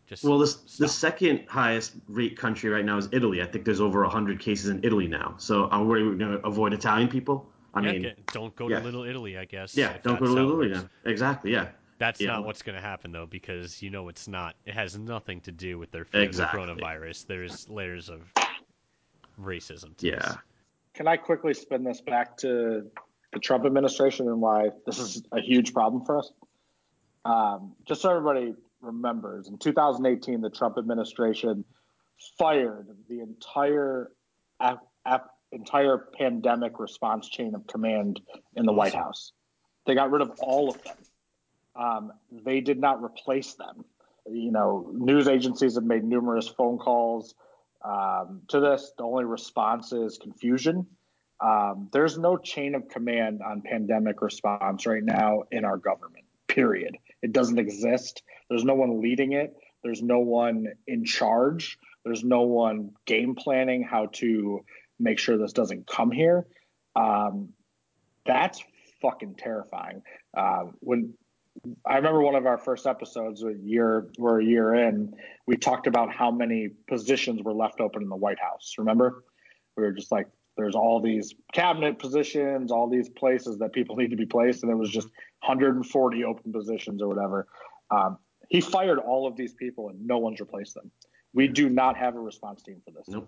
Just 0.07 0.23
Well, 0.23 0.37
this 0.37 0.55
the 0.77 0.87
second 0.87 1.45
highest 1.49 1.93
rate 2.07 2.37
country 2.37 2.69
right 2.69 2.85
now 2.85 2.97
is 2.97 3.09
Italy. 3.11 3.41
I 3.41 3.45
think 3.45 3.65
there's 3.65 3.81
over 3.81 4.03
100 4.03 4.39
cases 4.39 4.69
in 4.69 4.81
Italy 4.83 5.07
now. 5.07 5.35
So 5.39 5.65
are 5.65 5.83
we're 5.83 6.15
going 6.15 6.19
to 6.19 6.45
avoid 6.45 6.73
Italian 6.73 7.07
people? 7.09 7.49
I 7.75 7.81
yeah, 7.81 7.91
mean, 7.91 8.01
get- 8.03 8.25
don't 8.27 8.55
go 8.55 8.69
yeah. 8.69 8.79
to 8.79 8.85
Little 8.85 9.03
Italy, 9.03 9.37
I 9.37 9.45
guess. 9.45 9.75
yeah, 9.75 9.97
don't 10.03 10.19
go 10.19 10.25
to 10.25 10.31
Little 10.31 10.61
Italy 10.61 10.73
then. 10.73 10.89
Exactly, 11.05 11.51
yeah. 11.51 11.69
That's 11.97 12.19
Yeah. 12.19 12.27
not 12.33 12.45
what's 12.45 12.61
going 12.61 12.75
to 12.75 12.81
happen 12.81 13.11
though, 13.11 13.25
because 13.25 13.81
you 13.81 13.89
know 13.89 14.09
it's 14.09 14.27
not. 14.27 14.55
It 14.65 14.73
has 14.73 14.97
nothing 14.97 15.39
to 15.41 15.51
do 15.51 15.77
with 15.79 15.91
their 15.91 16.05
fear 16.05 16.21
Exactly. 16.23 16.61
of 16.61 16.67
the 16.67 16.73
coronavirus. 16.81 17.27
There's 17.27 17.69
layers 17.69 18.09
of 18.09 18.21
racism. 19.41 19.95
To 19.97 20.07
Yeah. 20.07 20.15
this. 20.19 20.37
Can 20.93 21.07
I 21.07 21.17
quickly 21.17 21.53
spin 21.53 21.83
this 21.83 22.01
back 22.01 22.37
to 22.37 22.89
the 23.33 23.39
Trump 23.39 23.65
administration 23.65 24.27
and 24.27 24.39
why 24.41 24.69
this 24.85 24.99
is 24.99 25.23
a 25.31 25.41
huge 25.41 25.73
problem 25.73 26.05
for 26.05 26.17
us? 26.19 26.31
Um, 27.25 27.75
just 27.85 28.01
so 28.01 28.09
everybody 28.09 28.55
remembers, 28.81 29.47
in 29.47 29.57
2018, 29.57 30.41
the 30.41 30.49
Trump 30.49 30.77
administration 30.77 31.65
fired 32.37 32.87
the 33.09 33.19
entire 33.21 34.11
ap- 34.61 34.85
ap- 35.05 35.34
entire 35.51 35.97
pandemic 36.17 36.79
response 36.79 37.29
chain 37.29 37.55
of 37.55 37.65
command 37.67 38.21
in 38.55 38.65
the 38.65 38.73
White 38.73 38.93
House. 38.93 39.31
They 39.85 39.95
got 39.95 40.11
rid 40.11 40.21
of 40.21 40.31
all 40.39 40.69
of 40.69 40.83
them. 40.83 40.97
Um, 41.75 42.13
they 42.31 42.61
did 42.61 42.79
not 42.79 43.03
replace 43.03 43.53
them. 43.53 43.85
You 44.29 44.51
know, 44.51 44.89
news 44.93 45.27
agencies 45.27 45.75
have 45.75 45.83
made 45.83 46.03
numerous 46.03 46.47
phone 46.47 46.77
calls 46.77 47.35
um, 47.83 48.41
to 48.47 48.59
this. 48.59 48.91
The 48.97 49.03
only 49.03 49.25
response 49.25 49.91
is 49.91 50.17
confusion. 50.17 50.87
Um, 51.39 51.89
there's 51.91 52.17
no 52.17 52.37
chain 52.37 52.75
of 52.75 52.87
command 52.87 53.41
on 53.41 53.61
pandemic 53.61 54.21
response 54.21 54.85
right 54.85 55.03
now 55.03 55.43
in 55.51 55.65
our 55.65 55.77
government, 55.77 56.25
period. 56.47 56.97
It 57.21 57.33
doesn't 57.33 57.59
exist. 57.59 58.23
There's 58.49 58.63
no 58.63 58.73
one 58.73 59.01
leading 59.01 59.33
it, 59.33 59.55
there's 59.83 60.01
no 60.01 60.19
one 60.19 60.67
in 60.87 61.03
charge, 61.03 61.77
there's 62.03 62.23
no 62.23 62.41
one 62.43 62.91
game 63.05 63.35
planning 63.35 63.83
how 63.83 64.07
to 64.13 64.63
make 64.99 65.19
sure 65.19 65.37
this 65.37 65.53
doesn't 65.53 65.87
come 65.87 66.11
here. 66.11 66.45
Um, 66.95 67.49
that's 68.25 68.63
fucking 69.01 69.35
terrifying. 69.35 70.01
Uh, 70.35 70.65
when 70.79 71.13
I 71.85 71.95
remember 71.95 72.21
one 72.21 72.35
of 72.35 72.45
our 72.45 72.57
first 72.57 72.85
episodes, 72.85 73.43
a 73.43 73.53
year 73.53 74.09
we're 74.17 74.41
a 74.41 74.45
year 74.45 74.73
in, 74.75 75.13
we 75.47 75.57
talked 75.57 75.87
about 75.87 76.11
how 76.13 76.31
many 76.31 76.69
positions 76.87 77.41
were 77.43 77.53
left 77.53 77.79
open 77.79 78.03
in 78.03 78.09
the 78.09 78.15
White 78.15 78.39
House. 78.39 78.75
Remember, 78.77 79.23
we 79.77 79.83
were 79.83 79.91
just 79.91 80.11
like, 80.11 80.27
there's 80.57 80.75
all 80.75 81.01
these 81.01 81.33
cabinet 81.53 81.99
positions, 81.99 82.71
all 82.71 82.89
these 82.89 83.09
places 83.09 83.57
that 83.59 83.73
people 83.73 83.95
need 83.97 84.09
to 84.11 84.15
be 84.15 84.25
placed, 84.25 84.63
and 84.63 84.71
it 84.71 84.75
was 84.75 84.89
just 84.89 85.07
140 85.41 86.23
open 86.23 86.51
positions 86.51 87.01
or 87.01 87.07
whatever. 87.07 87.47
Um, 87.91 88.17
he 88.49 88.61
fired 88.61 88.99
all 88.99 89.27
of 89.27 89.35
these 89.35 89.53
people, 89.53 89.89
and 89.89 90.05
no 90.05 90.17
one's 90.17 90.39
replaced 90.39 90.75
them. 90.75 90.91
We 91.33 91.47
do 91.47 91.69
not 91.69 91.97
have 91.97 92.15
a 92.15 92.19
response 92.19 92.61
team 92.63 92.81
for 92.85 92.91
this. 92.91 93.07
Nope. 93.07 93.27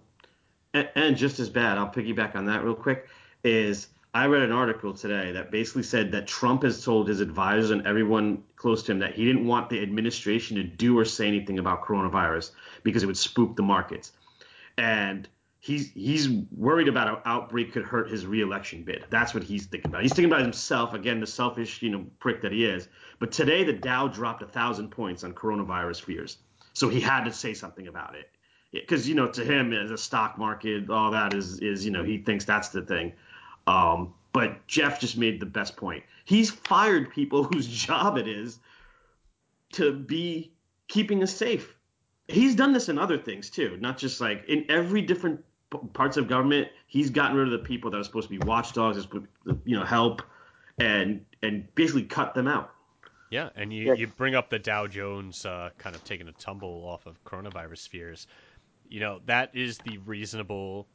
And, 0.74 1.16
just 1.16 1.40
as 1.40 1.50
bad, 1.50 1.78
I'll 1.78 1.90
piggyback 1.90 2.36
on 2.36 2.46
that 2.46 2.64
real 2.64 2.76
quick. 2.76 3.08
Is 3.44 3.88
I 4.14 4.26
read 4.26 4.42
an 4.42 4.52
article 4.52 4.94
today 4.94 5.32
that 5.32 5.52
basically 5.52 5.84
said 5.84 6.12
that 6.12 6.28
Trump 6.28 6.64
has 6.64 6.84
told 6.84 7.08
his 7.08 7.20
advisors 7.20 7.72
and 7.72 7.86
everyone 7.86 8.44
close 8.56 8.84
to 8.84 8.92
him 8.92 9.00
that 9.00 9.14
he 9.14 9.26
didn't 9.26 9.46
want 9.46 9.70
the 9.70 9.82
administration 9.82 10.58
to 10.58 10.64
do 10.64 10.98
or 10.98 11.06
say 11.06 11.28
anything 11.28 11.60
about 11.60 11.84
coronavirus 11.84 12.52
because 12.84 13.04
it 13.04 13.06
would 13.06 13.18
spook 13.18 13.56
the 13.56 13.64
markets. 13.64 14.12
And 14.78 15.28
he's 15.60 15.92
he's 15.94 16.30
worried 16.56 16.88
about 16.88 17.08
an 17.08 17.18
outbreak 17.26 17.74
could 17.74 17.84
hurt 17.84 18.10
his 18.10 18.26
reelection 18.26 18.84
bid. 18.84 19.06
That's 19.10 19.34
what 19.34 19.44
he's 19.44 19.66
thinking 19.66 19.92
about. 19.92 20.02
He's 20.02 20.14
thinking 20.14 20.32
about 20.32 20.42
himself 20.42 20.94
again, 20.94 21.20
the 21.20 21.28
selfish 21.28 21.82
you 21.82 21.90
know 21.90 22.06
prick 22.20 22.42
that 22.42 22.52
he 22.52 22.66
is. 22.66 22.88
But 23.20 23.32
today 23.32 23.64
the 23.64 23.74
Dow 23.74 24.08
dropped 24.08 24.42
a 24.42 24.48
thousand 24.48 24.90
points 24.90 25.24
on 25.24 25.34
coronavirus 25.34 26.02
fears, 26.02 26.38
so 26.74 26.90
he 26.90 27.00
had 27.00 27.24
to 27.26 27.34
say 27.34 27.54
something 27.54 27.88
about 27.88 28.16
it 28.16 28.30
because 28.72 29.08
you 29.08 29.16
know 29.16 29.28
to 29.28 29.44
him 29.44 29.74
as 29.74 29.92
a 29.92 29.98
stock 29.98 30.38
market, 30.38 30.90
all 30.90 31.12
that 31.12 31.34
is 31.34 31.60
is 31.60 31.86
you 31.86 31.92
know 31.92 32.04
he 32.04 32.18
thinks 32.18 32.46
that's 32.46 32.70
the 32.70 32.82
thing. 32.82 33.14
Um, 33.66 34.14
but 34.34 34.66
Jeff 34.68 35.00
just 35.00 35.18
made 35.18 35.40
the 35.40 35.46
best 35.46 35.76
point. 35.78 36.04
He's 36.26 36.52
fired 36.52 37.10
people 37.12 37.44
whose 37.52 37.68
job 37.68 38.18
it 38.18 38.28
is 38.28 38.60
to 39.74 39.94
be 39.94 40.52
keeping 40.88 41.22
us 41.24 41.34
safe. 41.36 41.74
He's 42.28 42.56
done 42.56 42.74
this 42.74 42.90
in 42.90 42.98
other 42.98 43.18
things 43.18 43.50
too, 43.50 43.78
not 43.80 43.98
just 43.98 44.20
like 44.22 44.44
in 44.48 44.66
every 44.70 45.02
different 45.02 45.44
p- 45.72 45.80
parts 45.94 46.18
of 46.18 46.28
government. 46.28 46.68
He's 46.88 47.10
gotten 47.10 47.38
rid 47.38 47.48
of 47.48 47.52
the 47.52 47.66
people 47.66 47.90
that 47.92 47.98
are 47.98 48.04
supposed 48.04 48.30
to 48.30 48.38
be 48.38 48.46
watchdogs, 48.46 48.98
that 48.98 49.02
are 49.02 49.08
supposed 49.08 49.28
to, 49.46 49.60
you 49.66 49.78
know, 49.78 49.86
help, 49.86 50.22
and 50.78 51.26
and 51.42 51.74
basically 51.76 52.04
cut 52.04 52.34
them 52.34 52.48
out. 52.48 52.72
Yeah, 53.30 53.50
and 53.56 53.74
you, 53.74 53.88
Yeah. 53.88 53.94
you 53.94 54.08
bring 54.08 54.36
up 54.36 54.50
the 54.50 54.60
Dow 54.60 54.88
Jones 54.88 55.46
uh, 55.46 55.72
kind 55.78 55.96
of 55.96 56.04
taking 56.06 56.28
a 56.30 56.32
tumble 56.34 56.86
off 56.88 57.06
of 57.06 57.22
coronavirus 57.26 57.90
fears. 57.90 58.28
You 58.90 59.00
know, 59.00 59.20
that 59.26 59.56
is 59.56 59.80
the 59.80 59.98
reasonable 60.00 60.88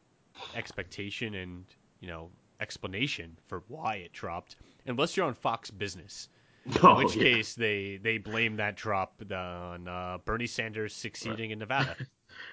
expectation 0.55 1.35
and, 1.35 1.65
you 2.01 2.09
know, 2.09 2.31
explanation 2.61 3.37
for 3.49 3.63
why 3.69 3.97
it 3.97 4.13
dropped, 4.13 4.57
unless 4.87 5.17
you're 5.17 5.27
on 5.27 5.35
Fox 5.35 5.71
Business. 5.71 6.29
In 6.65 6.73
Oh, 6.83 6.97
which 6.97 7.17
yeah. 7.17 7.23
case, 7.25 7.55
they, 7.55 7.99
they 8.03 8.19
blame 8.19 8.57
that 8.57 8.77
drop 8.77 9.21
on 9.33 9.89
uh, 9.89 10.19
Bernie 10.25 10.47
Sanders 10.47 10.95
succeeding 10.95 11.51
in 11.51 11.59
Nevada. 11.59 11.97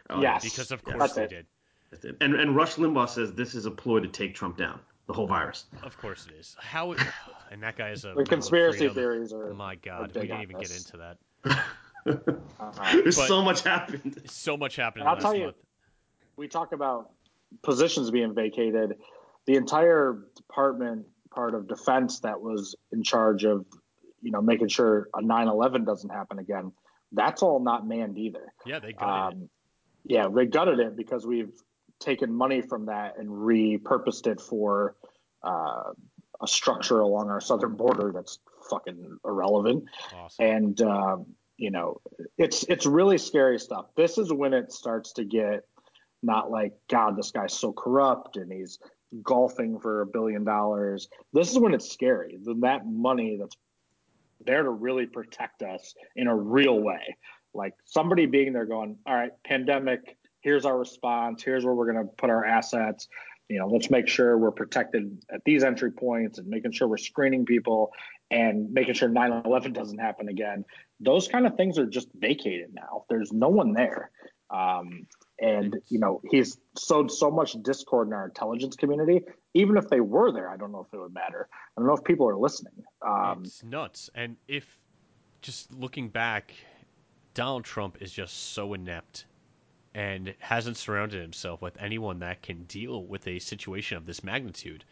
Oh, 0.10 0.22
Yes. 0.22 0.44
Because, 0.44 0.72
of 0.72 0.84
course, 0.84 1.00
That's 1.00 1.14
they 1.14 1.24
it. 1.24 1.30
did. 1.30 1.46
And 2.22 2.36
and 2.36 2.56
Rush 2.56 2.76
Limbaugh 2.76 3.10
says 3.10 3.34
this 3.34 3.56
is 3.56 3.66
a 3.66 3.72
ploy 3.72 4.00
to 4.02 4.08
take 4.08 4.36
Trump 4.36 4.58
down, 4.58 4.80
the 5.08 5.14
whole 5.14 5.26
virus. 5.26 5.66
Of 5.84 5.98
course 5.98 6.28
it 6.28 6.38
is. 6.40 6.56
How? 6.60 6.96
And 7.52 7.64
that 7.64 7.78
guy 7.78 7.90
is 7.90 8.06
a. 8.06 8.14
The 8.16 8.26
conspiracy 8.26 8.80
Freedom. 8.80 8.94
theories 8.96 9.34
are. 9.34 9.52
My 9.56 9.74
God, 9.74 10.14
we 10.14 10.22
didn't 10.22 10.38
on 10.38 10.42
even 10.44 10.60
get 10.60 10.70
into 10.70 10.98
that. 10.98 11.18
uh, 12.08 12.14
There's 12.94 13.16
But- 13.18 13.28
so 13.28 13.42
much 13.42 13.62
happened. 13.64 14.22
So 14.30 14.58
much 14.58 14.76
happened 14.76 15.04
I'll 15.06 15.14
last 15.14 15.22
tell 15.24 15.36
you- 15.36 15.46
month. 15.46 15.58
we 16.38 16.48
talk 16.48 16.72
about 16.72 17.12
positions 17.62 18.12
being 18.12 18.34
vacated. 18.34 18.98
The 19.46 19.56
entire 19.56 20.26
department 20.36 21.08
part 21.32 21.54
of 21.56 21.68
defense 21.68 22.20
that 22.22 22.40
was 22.42 22.76
in 22.92 23.04
charge 23.04 23.44
of, 23.46 23.66
you 24.22 24.32
know, 24.32 24.42
making 24.42 24.68
sure 24.68 25.10
a 25.16 25.22
9/11 25.22 25.86
doesn't 25.86 26.10
happen 26.10 26.40
again. 26.40 26.72
That's 27.12 27.42
all 27.42 27.60
not 27.60 27.88
manned 27.88 28.18
either. 28.18 28.54
Yeah, 28.66 28.80
they 28.80 28.94
got 28.94 29.34
it. 29.34 29.36
Um, 29.36 29.50
yeah, 30.06 30.28
they 30.28 30.46
gutted 30.46 30.80
it 30.80 30.96
because 30.96 31.26
we've 31.26 31.52
taken 32.00 32.34
money 32.34 32.62
from 32.62 32.86
that 32.86 33.18
and 33.18 33.28
repurposed 33.30 34.28
it 34.28 34.40
for 34.40 34.96
uh, 35.44 35.92
a 36.42 36.48
structure 36.48 37.00
along 37.00 37.30
our 37.30 37.42
southern 37.42 37.76
border 37.76 38.12
that's 38.14 38.40
fucking 38.70 39.18
irrelevant 39.26 39.86
Awesome. 40.14 40.46
and 40.46 40.82
um, 40.82 41.26
you 41.60 41.72
know 41.72 42.00
it's 42.38 42.64
it's 42.64 42.86
really 42.86 43.18
scary 43.18 43.60
stuff. 43.60 43.88
This 43.96 44.18
is 44.18 44.32
when 44.32 44.54
it 44.54 44.72
starts 44.72 45.14
to 45.14 45.26
get 45.26 45.66
not 46.24 46.50
like 46.50 46.74
god 46.90 47.18
this 47.18 47.32
guy's 47.32 47.54
so 47.54 47.72
corrupt 47.72 48.38
and 48.38 48.52
he's 48.52 48.80
golfing 49.22 49.80
for 49.80 50.02
a 50.02 50.06
billion 50.06 50.46
dollars. 50.46 51.10
This 51.34 51.52
is 51.52 51.60
when 51.60 51.74
it's 51.74 51.92
scary. 51.92 52.40
That 52.62 52.88
money 52.88 53.38
that's 53.40 53.56
there 54.46 54.64
to 54.64 54.70
really 54.70 55.06
protect 55.06 55.62
us 55.62 55.94
in 56.16 56.28
a 56.28 56.36
real 56.36 56.80
way. 56.80 57.18
Like 57.54 57.74
somebody 57.84 58.26
being 58.26 58.54
there 58.54 58.66
going 58.66 58.98
all 59.06 59.16
right 59.16 59.32
pandemic 59.44 60.18
here's 60.42 60.66
our 60.66 60.78
response. 60.78 61.44
Here's 61.44 61.66
where 61.66 61.74
we're 61.74 61.92
going 61.92 62.08
to 62.08 62.14
put 62.14 62.30
our 62.30 62.46
assets. 62.46 63.10
You 63.50 63.60
know 63.60 63.68
let's 63.68 63.90
make 63.90 64.08
sure 64.08 64.38
we're 64.38 64.52
protected 64.52 65.26
at 65.30 65.44
these 65.44 65.66
entry 65.66 65.92
points 65.92 66.38
and 66.38 66.48
making 66.48 66.72
sure 66.72 66.88
we're 66.88 66.98
screening 66.98 67.46
people 67.46 67.92
and 68.32 68.72
making 68.72 68.94
sure 68.94 69.10
9-11 69.10 69.74
doesn't 69.74 69.98
happen 69.98 70.30
again. 70.30 70.66
Those 71.00 71.28
kind 71.28 71.48
of 71.48 71.56
things 71.56 71.80
are 71.80 71.86
just 71.86 72.10
vacated 72.14 72.74
now. 72.74 73.06
There's 73.10 73.32
no 73.32 73.50
one 73.50 73.74
there. 73.74 74.12
Um, 74.50 75.08
and 75.42 75.78
you 75.88 76.00
know 76.00 76.22
he's 76.30 76.58
sowed 76.78 77.12
so 77.12 77.32
much 77.32 77.54
discord 77.62 78.08
in 78.08 78.14
our 78.14 78.26
intelligence 78.26 78.76
community. 78.76 79.22
Even 79.54 79.78
if 79.78 79.88
they 79.88 80.00
were 80.00 80.32
there 80.32 80.50
i 80.50 80.58
don't 80.58 80.72
know 80.72 80.86
if 80.86 80.94
it 80.94 81.00
would 81.00 81.14
matter. 81.14 81.48
I 81.52 81.80
don't 81.80 81.88
know 81.88 81.96
if 81.96 82.04
people 82.04 82.28
are 82.28 82.38
listening. 82.38 82.84
Um, 83.02 83.44
it's 83.46 83.64
nuts. 83.64 84.10
And 84.16 84.36
if 84.48 84.78
just 85.42 85.74
looking 85.74 86.10
back, 86.10 86.54
Donald 87.34 87.64
Trump 87.64 88.02
is 88.02 88.12
just 88.12 88.54
so 88.54 88.74
inept 88.74 89.26
and 89.94 90.34
hasn't 90.40 90.78
surrounded 90.78 91.22
himself 91.22 91.62
with 91.62 91.82
anyone 91.82 92.20
that 92.20 92.42
can 92.42 92.64
deal 92.66 93.04
with 93.04 93.28
a 93.28 93.40
situation 93.40 93.98
of 93.98 94.06
this 94.06 94.24
magnitude. 94.24 94.84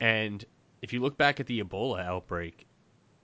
And 0.00 0.44
if 0.82 0.92
you 0.92 1.00
look 1.00 1.16
back 1.16 1.40
at 1.40 1.46
the 1.46 1.62
Ebola 1.62 2.04
outbreak, 2.04 2.66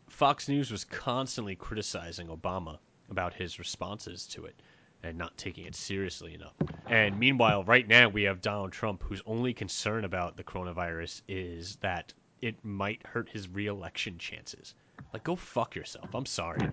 Fox 0.08 0.48
News 0.48 0.70
was 0.70 0.84
constantly 0.84 1.56
criticizing 1.56 2.28
Obama 2.28 2.78
about 3.10 3.34
his 3.34 3.58
responses 3.58 4.26
to 4.28 4.44
it 4.44 4.60
and 5.02 5.16
not 5.16 5.36
taking 5.36 5.66
it 5.66 5.74
seriously 5.74 6.34
enough. 6.34 6.54
And 6.86 7.18
meanwhile, 7.18 7.64
right 7.64 7.86
now 7.86 8.08
we 8.08 8.24
have 8.24 8.40
Donald 8.40 8.72
Trump 8.72 9.02
whose 9.02 9.22
only 9.26 9.54
concern 9.54 10.04
about 10.04 10.36
the 10.36 10.44
coronavirus 10.44 11.22
is 11.28 11.76
that 11.76 12.12
it 12.42 12.64
might 12.64 13.06
hurt 13.06 13.28
his 13.28 13.48
reelection 13.48 14.18
chances. 14.18 14.74
Like 15.12 15.24
go 15.24 15.36
fuck 15.36 15.74
yourself. 15.74 16.14
I'm 16.14 16.26
sorry. 16.26 16.70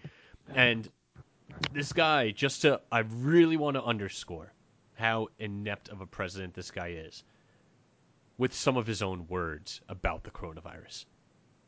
And 0.54 0.90
this 1.72 1.94
guy 1.94 2.32
just 2.32 2.62
to 2.64 2.82
I 2.92 3.00
really 3.00 3.58
want 3.58 3.76
to 3.76 3.84
underscore 3.84 4.54
how 4.96 5.30
inept 5.40 5.90
of 5.90 6.02
a 6.02 6.06
president 6.06 6.54
this 6.54 6.72
guy 6.72 6.90
is 6.90 7.24
with 8.38 8.54
some 8.54 8.78
of 8.78 8.88
his 8.88 9.02
own 9.02 9.28
words 9.28 9.82
about 9.90 10.24
the 10.24 10.32
coronavirus. 10.32 11.06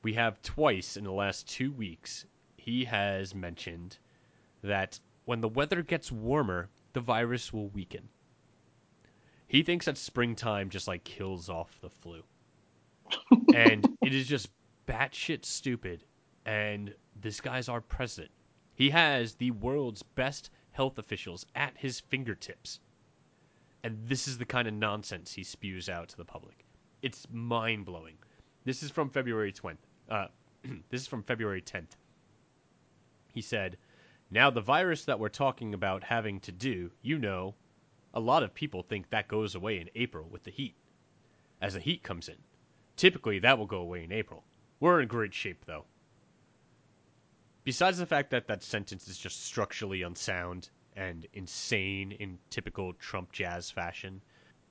We 0.03 0.13
have 0.13 0.41
twice 0.41 0.97
in 0.97 1.03
the 1.03 1.11
last 1.11 1.47
2 1.49 1.71
weeks 1.71 2.25
he 2.57 2.85
has 2.85 3.35
mentioned 3.35 3.97
that 4.63 4.99
when 5.25 5.41
the 5.41 5.49
weather 5.49 5.83
gets 5.83 6.11
warmer, 6.11 6.69
the 6.93 6.99
virus 6.99 7.53
will 7.53 7.69
weaken. 7.69 8.09
He 9.47 9.61
thinks 9.61 9.85
that 9.85 9.97
springtime 9.97 10.69
just 10.69 10.87
like 10.87 11.03
kills 11.03 11.49
off 11.49 11.79
the 11.81 11.89
flu. 11.89 12.23
and 13.53 13.87
it 14.01 14.13
is 14.13 14.27
just 14.27 14.49
batshit 14.87 15.45
stupid 15.45 16.03
And 16.45 16.93
this 17.15 17.41
guy's 17.41 17.69
our 17.69 17.81
president. 17.81 18.31
He 18.75 18.89
has 18.89 19.35
the 19.35 19.51
world's 19.51 20.03
best 20.03 20.51
health 20.71 20.97
officials 20.99 21.45
at 21.55 21.77
his 21.77 21.99
fingertips. 21.99 22.79
And 23.85 23.99
this 24.07 24.27
is 24.27 24.39
the 24.39 24.45
kind 24.45 24.67
of 24.67 24.73
nonsense 24.73 25.31
he 25.31 25.43
spews 25.43 25.89
out 25.89 26.09
to 26.09 26.17
the 26.17 26.25
public. 26.25 26.65
It's 27.03 27.27
mind 27.31 27.85
blowing. 27.85 28.17
This 28.63 28.81
is 28.81 28.89
from 28.89 29.11
February 29.11 29.53
20th. 29.53 29.77
Uh, 30.09 30.25
this 30.89 31.01
is 31.01 31.07
from 31.07 31.21
February 31.21 31.61
10th. 31.61 31.91
He 33.31 33.41
said, 33.41 33.77
Now, 34.31 34.49
the 34.49 34.59
virus 34.59 35.05
that 35.05 35.19
we're 35.19 35.29
talking 35.29 35.75
about 35.75 36.03
having 36.03 36.39
to 36.39 36.51
do, 36.51 36.89
you 37.03 37.19
know, 37.19 37.53
a 38.11 38.19
lot 38.19 38.41
of 38.41 38.55
people 38.55 38.81
think 38.81 39.11
that 39.11 39.27
goes 39.27 39.53
away 39.53 39.79
in 39.79 39.91
April 39.93 40.27
with 40.31 40.43
the 40.43 40.49
heat. 40.49 40.73
As 41.61 41.75
the 41.75 41.79
heat 41.79 42.01
comes 42.01 42.27
in. 42.27 42.37
Typically, 42.97 43.37
that 43.37 43.59
will 43.59 43.67
go 43.67 43.81
away 43.81 44.03
in 44.03 44.11
April. 44.11 44.43
We're 44.79 44.99
in 44.99 45.07
great 45.07 45.35
shape, 45.35 45.63
though. 45.67 45.85
Besides 47.63 47.99
the 47.99 48.07
fact 48.07 48.31
that 48.31 48.47
that 48.47 48.63
sentence 48.63 49.07
is 49.07 49.19
just 49.19 49.45
structurally 49.45 50.01
unsound 50.01 50.71
and 50.95 51.27
insane 51.33 52.11
in 52.13 52.37
typical 52.49 52.93
Trump 52.93 53.31
jazz 53.31 53.69
fashion, 53.69 54.21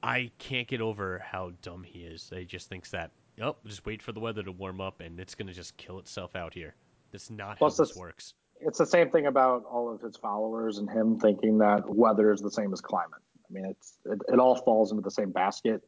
I 0.03 0.31
can't 0.39 0.67
get 0.69 0.81
over 0.81 1.19
how 1.19 1.53
dumb 1.63 1.83
he 1.83 2.01
is. 2.01 2.31
He 2.35 2.45
just 2.45 2.69
thinks 2.69 2.91
that, 2.91 3.11
oh, 3.43 3.57
just 3.67 3.87
wait 3.87 4.03
for 4.03 4.13
the 4.13 4.21
weather 4.21 4.43
to 4.43 4.53
warm 4.53 4.81
up 4.81 5.01
and 5.01 5.19
it's 5.19 5.35
going 5.35 5.49
to 5.49 5.55
just 5.55 5.77
kill 5.77 5.99
itself 5.99 6.37
out 6.37 6.55
here. 6.55 6.75
That's 7.13 7.31
not 7.31 7.59
Plus 7.59 7.79
how 7.79 7.85
this 7.85 7.97
works. 7.97 8.35
It's 8.61 8.79
the 8.79 8.87
same 8.87 9.11
thing 9.11 9.27
about 9.27 9.65
all 9.65 9.93
of 9.93 10.01
his 10.01 10.17
followers 10.17 10.79
and 10.79 10.89
him 10.89 11.19
thinking 11.19 11.59
that 11.59 11.89
weather 11.89 12.33
is 12.33 12.41
the 12.41 12.51
same 12.51 12.73
as 12.73 12.81
climate. 12.81 13.21
I 13.49 13.53
mean, 13.53 13.67
it's 13.67 13.99
it, 14.07 14.21
it 14.33 14.39
all 14.39 14.57
falls 14.57 14.91
into 14.91 15.03
the 15.03 15.11
same 15.11 15.31
basket, 15.31 15.83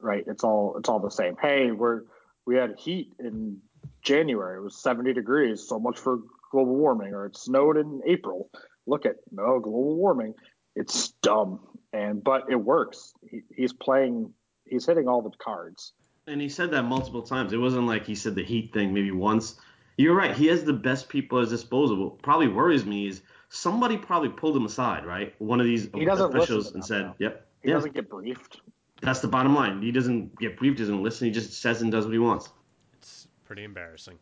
right? 0.00 0.24
It's 0.26 0.42
all 0.42 0.76
it's 0.78 0.88
all 0.88 0.98
the 0.98 1.10
same. 1.10 1.36
Hey, 1.40 1.70
we're 1.70 2.02
we 2.46 2.56
had 2.56 2.74
heat 2.78 3.12
in 3.18 3.60
January. 4.02 4.58
It 4.58 4.62
was 4.62 4.76
70 4.76 5.12
degrees. 5.12 5.66
So 5.66 5.78
much 5.78 5.98
for 5.98 6.20
global 6.50 6.76
warming. 6.76 7.12
Or 7.12 7.26
it 7.26 7.36
snowed 7.36 7.76
in 7.76 8.00
April. 8.06 8.50
Look 8.86 9.06
at 9.06 9.16
no 9.30 9.58
global 9.60 9.96
warming. 9.96 10.34
It's 10.74 11.10
dumb, 11.22 11.60
and 11.92 12.22
but 12.22 12.50
it 12.50 12.56
works. 12.56 13.12
He, 13.28 13.42
he's 13.54 13.72
playing. 13.72 14.32
He's 14.64 14.86
hitting 14.86 15.08
all 15.08 15.22
the 15.22 15.30
cards. 15.38 15.92
And 16.26 16.40
he 16.40 16.48
said 16.48 16.72
that 16.72 16.82
multiple 16.82 17.22
times. 17.22 17.52
It 17.52 17.58
wasn't 17.58 17.86
like 17.86 18.04
he 18.04 18.14
said 18.14 18.34
the 18.34 18.44
heat 18.44 18.72
thing 18.72 18.92
maybe 18.92 19.12
once. 19.12 19.56
You're 19.96 20.14
right. 20.14 20.36
He 20.36 20.46
has 20.48 20.64
the 20.64 20.72
best 20.72 21.08
people 21.08 21.38
at 21.38 21.42
his 21.42 21.50
disposal. 21.50 22.10
Probably 22.22 22.48
worries 22.48 22.84
me 22.84 23.06
is 23.06 23.22
somebody 23.48 23.96
probably 23.96 24.28
pulled 24.28 24.56
him 24.56 24.66
aside, 24.66 25.06
right? 25.06 25.34
One 25.38 25.60
of 25.60 25.66
these 25.66 25.88
officials 25.94 26.74
and 26.74 26.84
said, 26.84 27.02
now. 27.02 27.14
"Yep." 27.18 27.46
He 27.62 27.68
yeah. 27.68 27.74
doesn't 27.74 27.94
get 27.94 28.10
briefed. 28.10 28.60
That's 29.02 29.20
the 29.20 29.28
bottom 29.28 29.54
line. 29.54 29.82
He 29.82 29.92
doesn't 29.92 30.38
get 30.38 30.56
briefed, 30.56 30.78
doesn't 30.78 31.02
listen. 31.02 31.26
He 31.26 31.32
just 31.32 31.60
says 31.60 31.82
and 31.82 31.92
does 31.92 32.04
what 32.04 32.12
he 32.12 32.18
wants. 32.18 32.48
It's 32.94 33.28
pretty 33.44 33.64
embarrassing. 33.64 34.18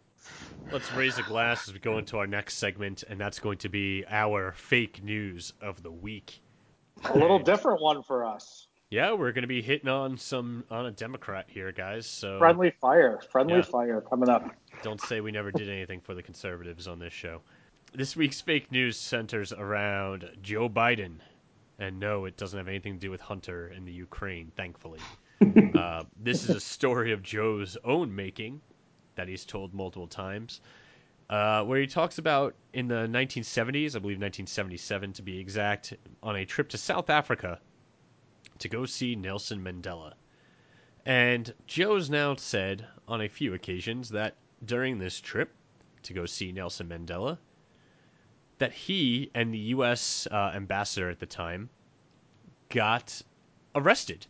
Let's 0.72 0.93
raise 0.93 1.18
a 1.18 1.22
glass 1.22 1.68
as 1.68 1.75
we 1.75 1.81
go 1.81 1.99
into 1.99 2.18
our 2.18 2.27
next 2.27 2.59
segment, 2.59 3.05
and 3.09 3.20
that's 3.20 3.39
going 3.39 3.59
to 3.59 3.68
be 3.68 4.05
our 4.09 4.53
fake 4.53 5.03
news 5.03 5.53
of 5.61 5.83
the 5.83 5.91
week. 5.91 6.41
A 7.05 7.18
little 7.18 7.39
different 7.39 7.81
one 7.83 8.03
for 8.03 8.25
us. 8.25 8.66
Yeah, 8.91 9.12
we're 9.12 9.33
going 9.33 9.43
to 9.43 9.49
be 9.49 9.62
hitting 9.62 9.89
on 9.89 10.16
some 10.16 10.64
on 10.70 10.87
a 10.87 10.91
Democrat 10.91 11.47
here, 11.49 11.72
guys. 11.72 12.07
So 12.07 12.39
friendly 12.39 12.70
fire, 12.70 13.20
friendly 13.31 13.57
yeah. 13.57 13.62
fire 13.62 14.01
coming 14.01 14.29
up. 14.29 14.49
Don't 14.83 15.01
say 15.01 15.20
we 15.20 15.33
never 15.33 15.51
did 15.51 15.68
anything 15.68 16.01
for 16.01 16.14
the 16.14 16.22
conservatives 16.22 16.87
on 16.87 16.99
this 16.99 17.12
show. 17.12 17.41
This 17.93 18.16
week's 18.16 18.41
fake 18.41 18.70
news 18.72 18.97
centers 18.97 19.53
around 19.53 20.29
Joe 20.43 20.68
Biden, 20.68 21.16
and 21.79 21.99
no, 21.99 22.25
it 22.25 22.37
doesn't 22.37 22.59
have 22.59 22.68
anything 22.68 22.95
to 22.95 23.01
do 23.01 23.11
with 23.11 23.20
Hunter 23.20 23.68
in 23.68 23.85
the 23.85 23.93
Ukraine, 23.93 24.53
thankfully. 24.57 25.01
uh, 25.75 26.05
this 26.20 26.49
is 26.49 26.57
a 26.57 26.61
story 26.61 27.12
of 27.12 27.22
Joe's 27.22 27.77
own 27.85 28.14
making 28.14 28.61
that 29.17 29.29
he's 29.29 29.45
told 29.45 29.75
multiple 29.75 30.07
times, 30.07 30.61
uh, 31.31 31.65
where 31.65 31.81
he 31.81 31.87
talks 31.87 32.19
about 32.19 32.55
in 32.73 32.89
the 32.89 33.07
1970s, 33.07 33.97
I 33.97 33.99
believe 33.99 34.21
1977 34.21 35.12
to 35.15 35.23
be 35.23 35.39
exact, 35.39 35.95
on 36.23 36.37
a 36.37 36.45
trip 36.45 36.69
to 36.71 36.79
South 36.79 37.11
Africa 37.11 37.61
to 38.59 38.69
go 38.69 38.87
see 38.87 39.17
Nelson 39.17 39.62
Mandela. 39.62 40.15
And 41.07 41.53
Joe's 41.67 42.09
now 42.09 42.35
said 42.37 42.87
on 43.09 43.21
a 43.21 43.29
few 43.29 43.55
occasions 43.55 44.09
that 44.11 44.37
during 44.65 44.99
this 44.99 45.21
trip 45.21 45.53
to 46.03 46.12
go 46.12 46.27
see 46.27 46.53
Nelson 46.53 46.89
Mandela, 46.89 47.39
that 48.59 48.73
he 48.73 49.31
and 49.35 49.53
the 49.53 49.59
U.S. 49.59 50.27
Uh, 50.31 50.53
ambassador 50.55 51.11
at 51.11 51.19
the 51.19 51.27
time 51.27 51.69
got 52.69 53.21
arrested 53.75 54.27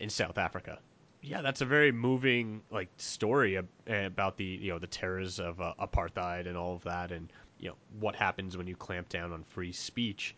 in 0.00 0.10
South 0.10 0.38
Africa. 0.38 0.78
Yeah, 1.20 1.42
that's 1.42 1.60
a 1.60 1.66
very 1.66 1.90
moving 1.90 2.62
like 2.70 2.88
story 2.96 3.60
about 3.86 4.36
the 4.36 4.44
you 4.44 4.72
know 4.72 4.78
the 4.78 4.86
terrors 4.86 5.40
of 5.40 5.60
uh, 5.60 5.74
apartheid 5.80 6.46
and 6.46 6.56
all 6.56 6.74
of 6.74 6.84
that, 6.84 7.10
and 7.10 7.32
you 7.58 7.70
know 7.70 7.76
what 7.98 8.14
happens 8.14 8.56
when 8.56 8.66
you 8.66 8.76
clamp 8.76 9.08
down 9.08 9.32
on 9.32 9.42
free 9.44 9.72
speech. 9.72 10.36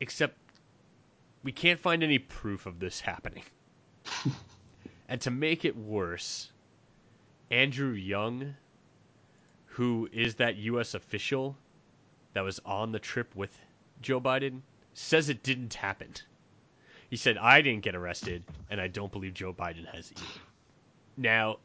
Except 0.00 0.36
we 1.42 1.52
can't 1.52 1.80
find 1.80 2.02
any 2.02 2.18
proof 2.18 2.66
of 2.66 2.78
this 2.78 3.00
happening. 3.00 3.42
and 5.08 5.20
to 5.20 5.30
make 5.30 5.64
it 5.64 5.76
worse, 5.76 6.52
Andrew 7.50 7.92
Young, 7.92 8.54
who 9.66 10.08
is 10.12 10.36
that 10.36 10.56
U.S. 10.56 10.94
official 10.94 11.56
that 12.34 12.42
was 12.42 12.60
on 12.64 12.92
the 12.92 12.98
trip 12.98 13.34
with 13.34 13.56
Joe 14.02 14.20
Biden, 14.20 14.60
says 14.94 15.28
it 15.28 15.42
didn't 15.42 15.74
happen. 15.74 16.14
He 17.16 17.18
said, 17.18 17.38
I 17.38 17.62
didn't 17.62 17.80
get 17.80 17.94
arrested, 17.94 18.44
and 18.68 18.78
I 18.78 18.88
don't 18.88 19.10
believe 19.10 19.32
Joe 19.32 19.50
Biden 19.50 19.86
has 19.86 20.12
either. 20.12 20.26
Now, 21.16 21.56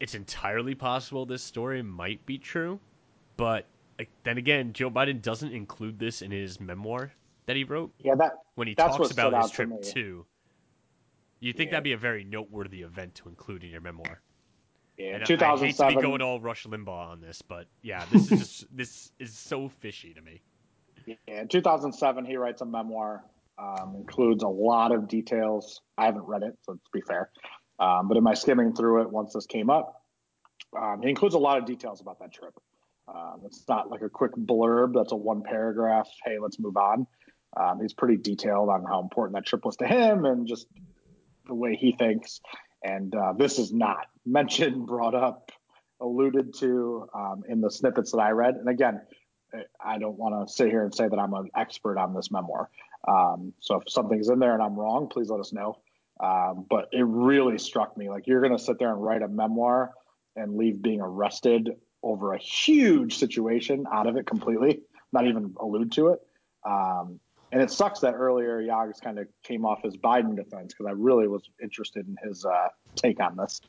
it's 0.00 0.14
entirely 0.14 0.74
possible 0.74 1.26
this 1.26 1.42
story 1.42 1.82
might 1.82 2.24
be 2.24 2.38
true, 2.38 2.80
but 3.36 3.66
like, 3.98 4.08
then 4.22 4.38
again, 4.38 4.72
Joe 4.72 4.90
Biden 4.90 5.20
doesn't 5.20 5.52
include 5.52 5.98
this 5.98 6.22
in 6.22 6.30
his 6.30 6.58
memoir 6.58 7.12
that 7.44 7.54
he 7.54 7.64
wrote. 7.64 7.92
Yeah, 7.98 8.14
that 8.14 8.38
when 8.54 8.66
he 8.66 8.74
talks 8.74 9.10
about 9.10 9.42
his 9.42 9.50
trip 9.50 9.82
too. 9.82 10.24
You 11.40 11.52
think 11.52 11.68
yeah. 11.68 11.72
that'd 11.72 11.84
be 11.84 11.92
a 11.92 11.98
very 11.98 12.24
noteworthy 12.24 12.80
event 12.80 13.14
to 13.16 13.28
include 13.28 13.64
in 13.64 13.68
your 13.68 13.82
memoir? 13.82 14.22
Yeah, 14.96 15.16
and 15.16 15.26
2007. 15.26 15.60
I 15.60 15.66
hate 15.66 15.96
to 15.96 16.00
be 16.00 16.02
going 16.02 16.22
all 16.22 16.40
Rush 16.40 16.64
Limbaugh 16.64 17.10
on 17.10 17.20
this, 17.20 17.42
but 17.42 17.66
yeah, 17.82 18.06
this 18.10 18.32
is 18.32 18.38
just 18.38 18.66
this 18.74 19.12
is 19.18 19.36
so 19.36 19.68
fishy 19.68 20.14
to 20.14 20.22
me. 20.22 20.40
Yeah, 21.04 21.42
in 21.42 21.48
2007, 21.48 22.24
he 22.24 22.38
writes 22.38 22.62
a 22.62 22.64
memoir. 22.64 23.22
Um, 23.60 23.96
includes 23.96 24.44
a 24.44 24.48
lot 24.48 24.92
of 24.92 25.08
details. 25.08 25.80
I 25.96 26.04
haven't 26.06 26.26
read 26.26 26.44
it, 26.44 26.56
so 26.62 26.74
to 26.74 26.80
be 26.92 27.00
fair, 27.00 27.30
um, 27.80 28.06
but 28.06 28.16
in 28.16 28.22
my 28.22 28.34
skimming 28.34 28.72
through 28.72 29.02
it, 29.02 29.10
once 29.10 29.32
this 29.32 29.46
came 29.46 29.68
up, 29.68 30.02
um, 30.80 31.02
he 31.02 31.08
includes 31.08 31.34
a 31.34 31.38
lot 31.38 31.58
of 31.58 31.64
details 31.64 32.00
about 32.00 32.20
that 32.20 32.32
trip. 32.32 32.54
Um, 33.12 33.40
it's 33.46 33.64
not 33.68 33.90
like 33.90 34.02
a 34.02 34.08
quick 34.08 34.32
blurb 34.36 34.94
that's 34.94 35.12
a 35.12 35.16
one 35.16 35.42
paragraph. 35.42 36.08
Hey, 36.24 36.38
let's 36.38 36.58
move 36.58 36.76
on. 36.76 37.06
Um, 37.56 37.80
he's 37.80 37.94
pretty 37.94 38.16
detailed 38.16 38.68
on 38.68 38.84
how 38.84 39.00
important 39.00 39.34
that 39.34 39.46
trip 39.46 39.64
was 39.64 39.76
to 39.78 39.86
him 39.86 40.24
and 40.24 40.46
just 40.46 40.66
the 41.46 41.54
way 41.54 41.74
he 41.74 41.92
thinks. 41.92 42.40
And 42.84 43.14
uh, 43.14 43.32
this 43.32 43.58
is 43.58 43.72
not 43.72 44.06
mentioned, 44.26 44.86
brought 44.86 45.14
up, 45.14 45.50
alluded 46.00 46.54
to 46.58 47.08
um, 47.14 47.42
in 47.48 47.60
the 47.60 47.70
snippets 47.70 48.12
that 48.12 48.18
I 48.18 48.30
read. 48.30 48.54
And 48.54 48.68
again, 48.68 49.00
I 49.82 49.98
don't 49.98 50.18
want 50.18 50.46
to 50.46 50.52
sit 50.52 50.68
here 50.68 50.84
and 50.84 50.94
say 50.94 51.08
that 51.08 51.18
I'm 51.18 51.32
an 51.32 51.48
expert 51.56 51.98
on 51.98 52.14
this 52.14 52.30
memoir. 52.30 52.68
Um, 53.06 53.52
so 53.60 53.76
if 53.76 53.90
something's 53.90 54.28
in 54.28 54.38
there 54.38 54.54
and 54.54 54.62
I'm 54.62 54.74
wrong, 54.74 55.08
please 55.08 55.30
let 55.30 55.40
us 55.40 55.52
know. 55.52 55.78
Um, 56.20 56.66
but 56.68 56.88
it 56.92 57.04
really 57.04 57.58
struck 57.58 57.96
me 57.96 58.10
like 58.10 58.26
you're 58.26 58.40
going 58.40 58.56
to 58.56 58.62
sit 58.62 58.78
there 58.78 58.92
and 58.92 59.02
write 59.02 59.22
a 59.22 59.28
memoir 59.28 59.92
and 60.34 60.56
leave 60.56 60.82
being 60.82 61.00
arrested 61.00 61.70
over 62.02 62.34
a 62.34 62.38
huge 62.38 63.18
situation 63.18 63.84
out 63.92 64.06
of 64.06 64.16
it 64.16 64.26
completely, 64.26 64.80
not 65.12 65.26
even 65.26 65.54
allude 65.60 65.92
to 65.92 66.08
it. 66.08 66.20
Um, 66.64 67.20
and 67.50 67.62
it 67.62 67.70
sucks 67.70 68.00
that 68.00 68.14
earlier 68.14 68.60
Yags 68.60 69.00
kind 69.00 69.18
of 69.18 69.26
came 69.42 69.64
off 69.64 69.82
his 69.82 69.96
Biden 69.96 70.36
defense 70.36 70.74
because 70.74 70.86
I 70.86 70.92
really 70.92 71.28
was 71.28 71.42
interested 71.62 72.06
in 72.06 72.16
his 72.28 72.44
uh, 72.44 72.68
take 72.94 73.20
on 73.20 73.36
this. 73.36 73.60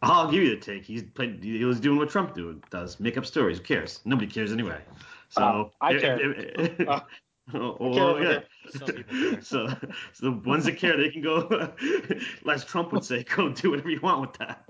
I'll 0.00 0.30
give 0.30 0.42
you 0.42 0.50
the 0.50 0.60
take. 0.60 0.84
He's 0.84 1.02
played. 1.02 1.42
He 1.42 1.64
was 1.64 1.80
doing 1.80 1.98
what 1.98 2.08
Trump 2.08 2.34
do, 2.34 2.60
does: 2.70 3.00
make 3.00 3.18
up 3.18 3.26
stories. 3.26 3.58
Who 3.58 3.64
cares? 3.64 4.00
Nobody 4.04 4.28
cares 4.28 4.52
anyway. 4.52 4.80
So 5.30 5.42
uh, 5.42 5.84
I 5.84 5.98
care. 5.98 6.76
uh, 6.88 7.00
oh, 7.54 7.76
well, 7.80 8.22
yeah. 8.22 8.40
so, 9.40 9.68
so 10.12 10.20
the 10.20 10.32
ones 10.32 10.64
that 10.64 10.76
care, 10.76 10.96
they 10.96 11.10
can 11.10 11.22
go. 11.22 11.72
as 12.50 12.64
Trump 12.64 12.92
would 12.92 13.04
say, 13.04 13.24
go 13.24 13.48
do 13.50 13.70
whatever 13.70 13.90
you 13.90 14.00
want 14.00 14.20
with 14.20 14.32
that. 14.34 14.64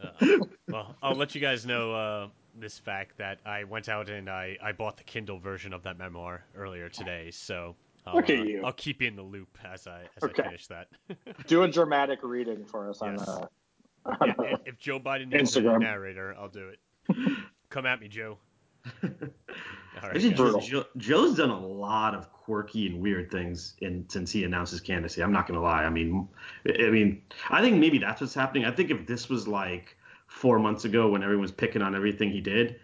Uh, 0.00 0.38
well, 0.68 0.96
I'll 1.02 1.14
let 1.14 1.34
you 1.34 1.40
guys 1.40 1.66
know 1.66 1.92
uh, 1.92 2.28
this 2.58 2.78
fact 2.78 3.16
that 3.18 3.38
I 3.44 3.64
went 3.64 3.88
out 3.88 4.08
and 4.08 4.28
I, 4.28 4.56
I 4.62 4.72
bought 4.72 4.96
the 4.96 5.04
Kindle 5.04 5.38
version 5.38 5.72
of 5.72 5.82
that 5.84 5.98
memoir 5.98 6.44
earlier 6.56 6.88
today. 6.88 7.30
So 7.30 7.76
I'll, 8.06 8.16
Look 8.16 8.30
at 8.30 8.40
uh, 8.40 8.42
you. 8.42 8.64
I'll 8.64 8.72
keep 8.72 9.02
you 9.02 9.08
in 9.08 9.16
the 9.16 9.22
loop 9.22 9.56
as 9.64 9.86
I 9.86 10.02
as 10.16 10.24
okay. 10.24 10.42
I 10.42 10.46
finish 10.46 10.66
that. 10.68 10.88
do 11.46 11.62
a 11.62 11.68
dramatic 11.68 12.20
reading 12.22 12.64
for 12.64 12.90
us 12.90 13.00
yes. 13.02 13.28
on. 13.28 13.48
Uh, 14.04 14.16
yeah, 14.42 14.56
if 14.64 14.78
Joe 14.78 15.00
Biden 15.00 15.32
needs 15.32 15.56
Instagram. 15.56 15.76
a 15.76 15.78
narrator, 15.80 16.34
I'll 16.38 16.48
do 16.48 16.68
it. 16.68 16.78
Come 17.70 17.86
at 17.86 18.00
me, 18.00 18.08
Joe. 18.08 18.38
All 20.02 20.10
right, 20.10 20.20
Joe, 20.20 20.84
Joe's 20.98 21.36
done 21.36 21.50
a 21.50 21.58
lot 21.58 22.14
of 22.14 22.30
quirky 22.30 22.86
and 22.86 23.00
weird 23.00 23.30
things 23.30 23.74
in 23.80 24.04
since 24.08 24.30
he 24.30 24.44
announced 24.44 24.70
his 24.70 24.80
candidacy. 24.80 25.22
I'm 25.22 25.32
not 25.32 25.48
gonna 25.48 25.62
lie. 25.62 25.84
I 25.84 25.90
mean, 25.90 26.28
I 26.68 26.90
mean, 26.90 27.22
I 27.50 27.62
think 27.62 27.76
maybe 27.76 27.98
that's 27.98 28.20
what's 28.20 28.34
happening. 28.34 28.66
I 28.66 28.70
think 28.70 28.90
if 28.90 29.06
this 29.06 29.28
was 29.28 29.48
like 29.48 29.96
four 30.26 30.58
months 30.58 30.84
ago 30.84 31.08
when 31.08 31.22
everyone 31.22 31.42
was 31.42 31.52
picking 31.52 31.80
on 31.80 31.94
everything 31.94 32.30
he 32.30 32.42
did, 32.42 32.78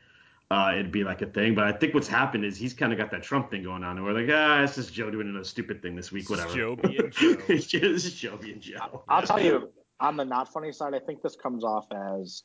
uh, 0.50 0.72
it'd 0.72 0.92
be 0.92 1.04
like 1.04 1.22
a 1.22 1.26
thing. 1.26 1.54
But 1.54 1.64
I 1.64 1.72
think 1.72 1.94
what's 1.94 2.08
happened 2.08 2.44
is 2.44 2.56
he's 2.56 2.74
kind 2.74 2.92
of 2.92 2.98
got 2.98 3.10
that 3.10 3.22
Trump 3.22 3.50
thing 3.50 3.62
going 3.62 3.84
on, 3.84 3.96
and 3.96 4.04
we're 4.04 4.12
like, 4.12 4.28
ah, 4.30 4.62
it's 4.62 4.76
just 4.76 4.92
Joe 4.92 5.10
doing 5.10 5.28
another 5.28 5.44
stupid 5.44 5.82
thing 5.82 5.94
this 5.94 6.12
week, 6.12 6.28
whatever. 6.30 6.54
Joe 6.54 6.76
being 6.76 7.10
Joe. 7.10 7.36
it's 7.48 7.66
just 7.66 8.16
Joe 8.16 8.36
being 8.36 8.60
Joe. 8.60 9.02
I'll 9.08 9.22
tell 9.22 9.40
you, 9.40 9.70
on 10.00 10.16
the 10.16 10.24
not 10.24 10.52
funny 10.52 10.72
side, 10.72 10.94
I 10.94 10.98
think 10.98 11.22
this 11.22 11.36
comes 11.36 11.62
off 11.62 11.86
as 11.92 12.42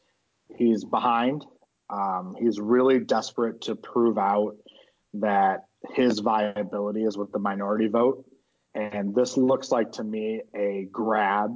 he's 0.56 0.84
behind. 0.84 1.46
Um, 1.90 2.36
he's 2.40 2.60
really 2.60 3.00
desperate 3.00 3.62
to 3.62 3.76
prove 3.76 4.18
out 4.18 4.56
that 5.16 5.66
his 5.92 6.20
viability 6.20 7.04
is 7.04 7.18
with 7.18 7.32
the 7.32 7.40
minority 7.40 7.88
vote. 7.88 8.26
And 8.76 9.16
this 9.16 9.38
looks 9.38 9.72
like 9.72 9.92
to 9.94 10.04
me 10.04 10.42
a 10.56 10.88
grab 10.92 11.56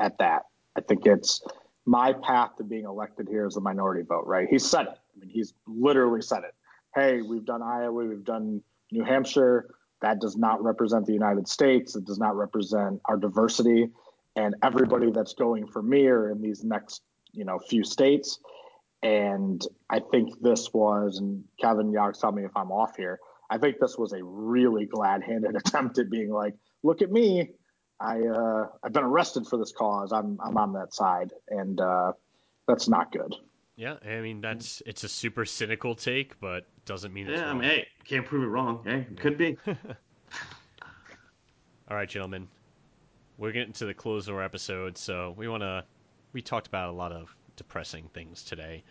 at 0.00 0.18
that. 0.18 0.42
I 0.76 0.80
think 0.80 1.06
it's 1.06 1.42
my 1.84 2.12
path 2.12 2.56
to 2.56 2.64
being 2.64 2.84
elected 2.84 3.28
here 3.28 3.46
is 3.46 3.54
the 3.54 3.60
minority 3.60 4.02
vote, 4.08 4.24
right? 4.26 4.48
He 4.48 4.58
said 4.58 4.82
it. 4.82 4.98
I 5.14 5.20
mean, 5.20 5.30
he's 5.30 5.52
literally 5.66 6.22
said 6.22 6.44
it. 6.44 6.54
Hey, 6.94 7.20
we've 7.22 7.44
done 7.44 7.62
Iowa, 7.62 8.04
we've 8.04 8.24
done 8.24 8.62
New 8.90 9.04
Hampshire. 9.04 9.74
That 10.00 10.20
does 10.20 10.36
not 10.36 10.62
represent 10.62 11.06
the 11.06 11.12
United 11.12 11.48
States. 11.48 11.94
It 11.94 12.04
does 12.04 12.18
not 12.18 12.36
represent 12.36 13.00
our 13.04 13.16
diversity. 13.16 13.88
And 14.34 14.54
everybody 14.62 15.10
that's 15.10 15.34
going 15.34 15.66
for 15.66 15.82
me 15.82 16.06
are 16.06 16.30
in 16.30 16.40
these 16.40 16.64
next, 16.64 17.02
you 17.32 17.44
know, 17.44 17.58
few 17.58 17.84
states. 17.84 18.38
And 19.02 19.60
I 19.90 20.00
think 20.00 20.40
this 20.40 20.72
was, 20.72 21.18
and 21.18 21.44
Kevin 21.60 21.92
Yags, 21.92 22.20
tell 22.20 22.32
me 22.32 22.44
if 22.44 22.56
I'm 22.56 22.70
off 22.70 22.96
here. 22.96 23.18
I 23.50 23.58
think 23.58 23.78
this 23.80 23.98
was 23.98 24.12
a 24.12 24.22
really 24.22 24.86
glad-handed 24.86 25.56
attempt 25.66 25.98
at 25.98 26.08
being 26.08 26.30
like, 26.30 26.54
look 26.82 27.02
at 27.02 27.10
me, 27.10 27.50
I 28.02 28.20
uh, 28.20 28.66
I've 28.82 28.92
been 28.92 29.04
arrested 29.04 29.46
for 29.46 29.56
this 29.58 29.72
cause. 29.72 30.12
I'm 30.12 30.38
I'm 30.44 30.56
on 30.56 30.72
that 30.72 30.92
side, 30.92 31.32
and 31.48 31.80
uh, 31.80 32.12
that's 32.66 32.88
not 32.88 33.12
good. 33.12 33.34
Yeah, 33.76 33.96
I 34.04 34.20
mean 34.20 34.40
that's 34.40 34.82
it's 34.86 35.04
a 35.04 35.08
super 35.08 35.44
cynical 35.44 35.94
take, 35.94 36.38
but 36.40 36.66
doesn't 36.84 37.12
mean 37.12 37.28
it's 37.28 37.38
yeah. 37.38 37.46
I 37.46 37.48
wrong. 37.50 37.60
mean, 37.60 37.70
hey, 37.70 37.86
can't 38.04 38.26
prove 38.26 38.42
it 38.42 38.48
wrong. 38.48 38.82
Hey, 38.84 39.06
it 39.08 39.20
could 39.20 39.38
be. 39.38 39.56
All 41.88 41.96
right, 41.96 42.08
gentlemen, 42.08 42.48
we're 43.38 43.52
getting 43.52 43.72
to 43.74 43.86
the 43.86 43.94
close 43.94 44.26
of 44.26 44.34
our 44.34 44.42
episode, 44.42 44.98
so 44.98 45.34
we 45.36 45.46
want 45.46 45.62
to. 45.62 45.84
We 46.32 46.42
talked 46.42 46.66
about 46.66 46.88
a 46.88 46.92
lot 46.92 47.12
of 47.12 47.36
depressing 47.56 48.08
things 48.08 48.42
today, 48.42 48.84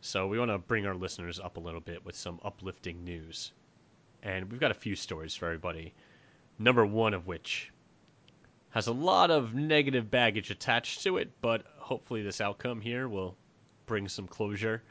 so 0.00 0.26
we 0.26 0.38
want 0.38 0.50
to 0.50 0.58
bring 0.58 0.86
our 0.86 0.94
listeners 0.94 1.40
up 1.40 1.56
a 1.56 1.60
little 1.60 1.80
bit 1.80 2.04
with 2.04 2.16
some 2.16 2.40
uplifting 2.44 3.04
news, 3.04 3.52
and 4.22 4.50
we've 4.50 4.60
got 4.60 4.70
a 4.70 4.74
few 4.74 4.94
stories 4.96 5.34
for 5.34 5.46
everybody. 5.46 5.94
Number 6.58 6.84
one 6.84 7.14
of 7.14 7.26
which 7.26 7.72
has 8.70 8.86
a 8.86 8.92
lot 8.92 9.30
of 9.30 9.54
negative 9.54 10.10
baggage 10.10 10.50
attached 10.50 11.02
to 11.02 11.16
it, 11.16 11.30
but 11.40 11.64
hopefully 11.78 12.22
this 12.22 12.40
outcome 12.40 12.80
here 12.80 13.08
will 13.08 13.36
bring 13.86 14.08
some 14.08 14.26
closure. 14.26 14.82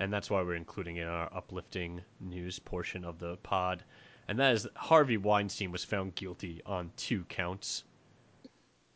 And 0.00 0.12
that's 0.12 0.30
why 0.30 0.42
we're 0.42 0.54
including 0.54 0.96
it 0.96 1.02
in 1.02 1.08
our 1.08 1.28
uplifting 1.34 2.02
news 2.20 2.58
portion 2.58 3.04
of 3.04 3.18
the 3.18 3.36
pod. 3.38 3.82
And 4.28 4.38
that 4.38 4.54
is 4.54 4.68
Harvey 4.76 5.16
Weinstein 5.16 5.72
was 5.72 5.84
found 5.84 6.14
guilty 6.14 6.60
on 6.64 6.92
two 6.96 7.24
counts 7.24 7.82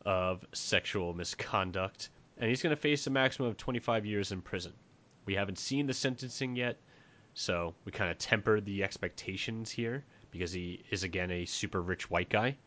of 0.05 0.45
sexual 0.53 1.13
misconduct. 1.13 2.09
And 2.37 2.49
he's 2.49 2.61
going 2.61 2.75
to 2.75 2.81
face 2.81 3.07
a 3.07 3.09
maximum 3.09 3.49
of 3.49 3.57
25 3.57 4.05
years 4.05 4.31
in 4.31 4.41
prison. 4.41 4.73
We 5.25 5.35
haven't 5.35 5.59
seen 5.59 5.87
the 5.87 5.93
sentencing 5.93 6.55
yet, 6.55 6.77
so 7.33 7.75
we 7.85 7.91
kind 7.91 8.11
of 8.11 8.17
tempered 8.17 8.65
the 8.65 8.83
expectations 8.83 9.71
here 9.71 10.03
because 10.31 10.51
he 10.51 10.83
is, 10.89 11.03
again, 11.03 11.31
a 11.31 11.45
super 11.45 11.81
rich 11.81 12.09
white 12.09 12.29
guy 12.29 12.57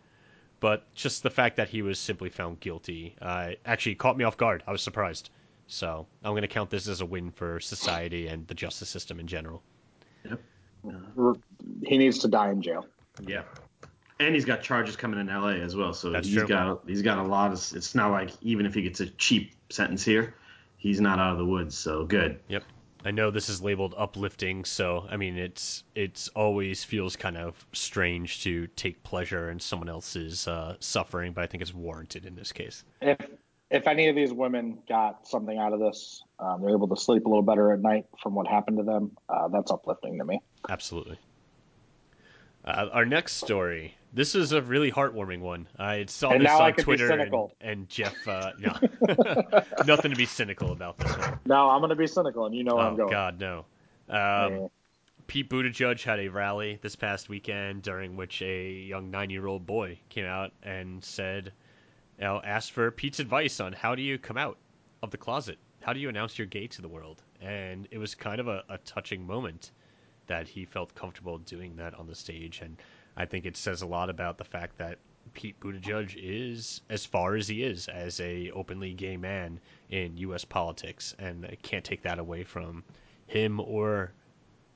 but 0.60 0.92
just 0.94 1.22
the 1.22 1.30
fact 1.30 1.56
that 1.56 1.68
he 1.68 1.82
was 1.82 1.98
simply 1.98 2.30
found 2.30 2.60
guilty 2.60 3.14
uh, 3.20 3.50
actually 3.64 3.94
caught 3.94 4.16
me 4.16 4.24
off 4.24 4.36
guard. 4.36 4.62
I 4.66 4.72
was 4.72 4.82
surprised. 4.82 5.30
So 5.66 6.06
I'm 6.22 6.32
going 6.32 6.42
to 6.42 6.48
count 6.48 6.70
this 6.70 6.88
as 6.88 7.00
a 7.00 7.06
win 7.06 7.30
for 7.30 7.60
society 7.60 8.28
and 8.28 8.46
the 8.46 8.54
justice 8.54 8.88
system 8.88 9.18
in 9.18 9.26
general. 9.26 9.62
Yep. 10.24 10.40
He 11.84 11.98
needs 11.98 12.18
to 12.18 12.28
die 12.28 12.50
in 12.50 12.62
jail. 12.62 12.86
Yeah. 13.20 13.42
And 14.18 14.34
he's 14.34 14.44
got 14.44 14.62
charges 14.62 14.96
coming 14.96 15.20
in 15.20 15.28
L.A. 15.28 15.54
as 15.54 15.76
well, 15.76 15.92
so 15.92 16.10
That's 16.10 16.26
he's 16.26 16.36
true. 16.38 16.48
got 16.48 16.82
he's 16.86 17.02
got 17.02 17.18
a 17.18 17.22
lot 17.22 17.52
of. 17.52 17.58
It's 17.74 17.94
not 17.94 18.10
like 18.10 18.30
even 18.40 18.64
if 18.64 18.74
he 18.74 18.82
gets 18.82 19.00
a 19.00 19.06
cheap 19.06 19.52
sentence 19.70 20.04
here, 20.04 20.34
he's 20.78 21.00
not 21.00 21.18
out 21.18 21.32
of 21.32 21.38
the 21.38 21.44
woods. 21.44 21.76
So 21.76 22.06
good. 22.06 22.40
Yep. 22.48 22.62
I 23.04 23.12
know 23.12 23.30
this 23.30 23.48
is 23.48 23.62
labeled 23.62 23.94
uplifting, 23.96 24.64
so 24.64 25.06
I 25.08 25.16
mean 25.16 25.36
it's 25.36 25.84
it's 25.94 26.28
always 26.28 26.82
feels 26.82 27.14
kind 27.14 27.36
of 27.36 27.66
strange 27.72 28.42
to 28.44 28.66
take 28.68 29.02
pleasure 29.02 29.50
in 29.50 29.60
someone 29.60 29.88
else's 29.88 30.48
uh, 30.48 30.76
suffering, 30.80 31.32
but 31.32 31.44
I 31.44 31.46
think 31.46 31.62
it's 31.62 31.74
warranted 31.74 32.24
in 32.24 32.34
this 32.34 32.52
case. 32.52 32.84
If 33.02 33.18
if 33.70 33.86
any 33.86 34.08
of 34.08 34.16
these 34.16 34.32
women 34.32 34.78
got 34.88 35.26
something 35.26 35.58
out 35.58 35.72
of 35.72 35.80
this, 35.80 36.22
um, 36.38 36.62
they're 36.62 36.70
able 36.70 36.88
to 36.88 36.96
sleep 36.96 37.26
a 37.26 37.28
little 37.28 37.42
better 37.42 37.72
at 37.72 37.80
night 37.80 38.06
from 38.22 38.34
what 38.34 38.46
happened 38.46 38.78
to 38.78 38.84
them. 38.84 39.16
Uh, 39.28 39.48
that's 39.48 39.70
uplifting 39.70 40.18
to 40.18 40.24
me. 40.24 40.40
Absolutely. 40.68 41.18
Uh, 42.64 42.88
our 42.92 43.04
next 43.04 43.34
story. 43.34 43.95
This 44.12 44.34
is 44.34 44.52
a 44.52 44.62
really 44.62 44.90
heartwarming 44.90 45.40
one. 45.40 45.68
I 45.78 46.06
saw 46.06 46.30
And 46.30 46.42
this 46.42 46.50
on 46.50 46.72
Twitter, 46.74 47.10
and, 47.10 47.50
and 47.60 47.88
Jeff. 47.88 48.26
Uh, 48.26 48.52
no, 48.58 48.72
nothing 49.86 50.10
to 50.10 50.16
be 50.16 50.26
cynical 50.26 50.72
about 50.72 50.98
this 50.98 51.16
one. 51.18 51.38
No, 51.44 51.68
I'm 51.68 51.80
going 51.80 51.90
to 51.90 51.96
be 51.96 52.06
cynical, 52.06 52.46
and 52.46 52.54
you 52.54 52.64
know 52.64 52.76
where 52.76 52.86
I'm 52.86 52.94
Oh 52.94 52.96
going. 52.96 53.10
God, 53.10 53.40
no. 53.40 53.58
Um, 54.08 54.52
Yeah. 54.52 54.66
Pete 55.26 55.50
Buttigieg 55.50 56.02
had 56.04 56.20
a 56.20 56.28
rally 56.28 56.78
this 56.82 56.94
past 56.94 57.28
weekend 57.28 57.82
during 57.82 58.16
which 58.16 58.40
a 58.42 58.70
young 58.70 59.10
nine-year-old 59.10 59.66
boy 59.66 59.98
came 60.08 60.24
out 60.24 60.52
and 60.62 61.02
said, 61.02 61.52
you 62.18 62.24
know, 62.24 62.40
asked 62.44 62.70
for 62.72 62.90
Pete's 62.92 63.18
advice 63.18 63.58
on 63.58 63.72
how 63.72 63.96
do 63.96 64.02
you 64.02 64.18
come 64.18 64.38
out 64.38 64.56
of 65.02 65.10
the 65.10 65.16
closet? 65.18 65.58
How 65.82 65.92
do 65.92 65.98
you 66.00 66.08
announce 66.08 66.38
you're 66.38 66.46
gay 66.46 66.68
to 66.68 66.80
the 66.82 66.88
world? 66.88 67.22
And 67.40 67.88
it 67.90 67.98
was 67.98 68.14
kind 68.14 68.40
of 68.40 68.46
a, 68.46 68.62
a 68.68 68.78
touching 68.78 69.26
moment 69.26 69.72
that 70.28 70.46
he 70.46 70.64
felt 70.64 70.94
comfortable 70.94 71.38
doing 71.38 71.74
that 71.76 71.94
on 71.94 72.06
the 72.06 72.14
stage. 72.14 72.60
And 72.62 72.76
I 73.16 73.24
think 73.24 73.46
it 73.46 73.56
says 73.56 73.82
a 73.82 73.86
lot 73.86 74.10
about 74.10 74.38
the 74.38 74.44
fact 74.44 74.78
that 74.78 74.98
Pete 75.34 75.58
Buttigieg 75.60 76.14
is 76.16 76.80
as 76.88 77.04
far 77.04 77.34
as 77.36 77.48
he 77.48 77.62
is 77.62 77.88
as 77.88 78.20
a 78.20 78.50
openly 78.52 78.92
gay 78.94 79.16
man 79.16 79.60
in 79.90 80.16
U.S. 80.18 80.44
politics, 80.44 81.14
and 81.18 81.44
I 81.46 81.56
can't 81.62 81.84
take 81.84 82.02
that 82.02 82.18
away 82.18 82.44
from 82.44 82.84
him 83.26 83.60
or 83.60 84.12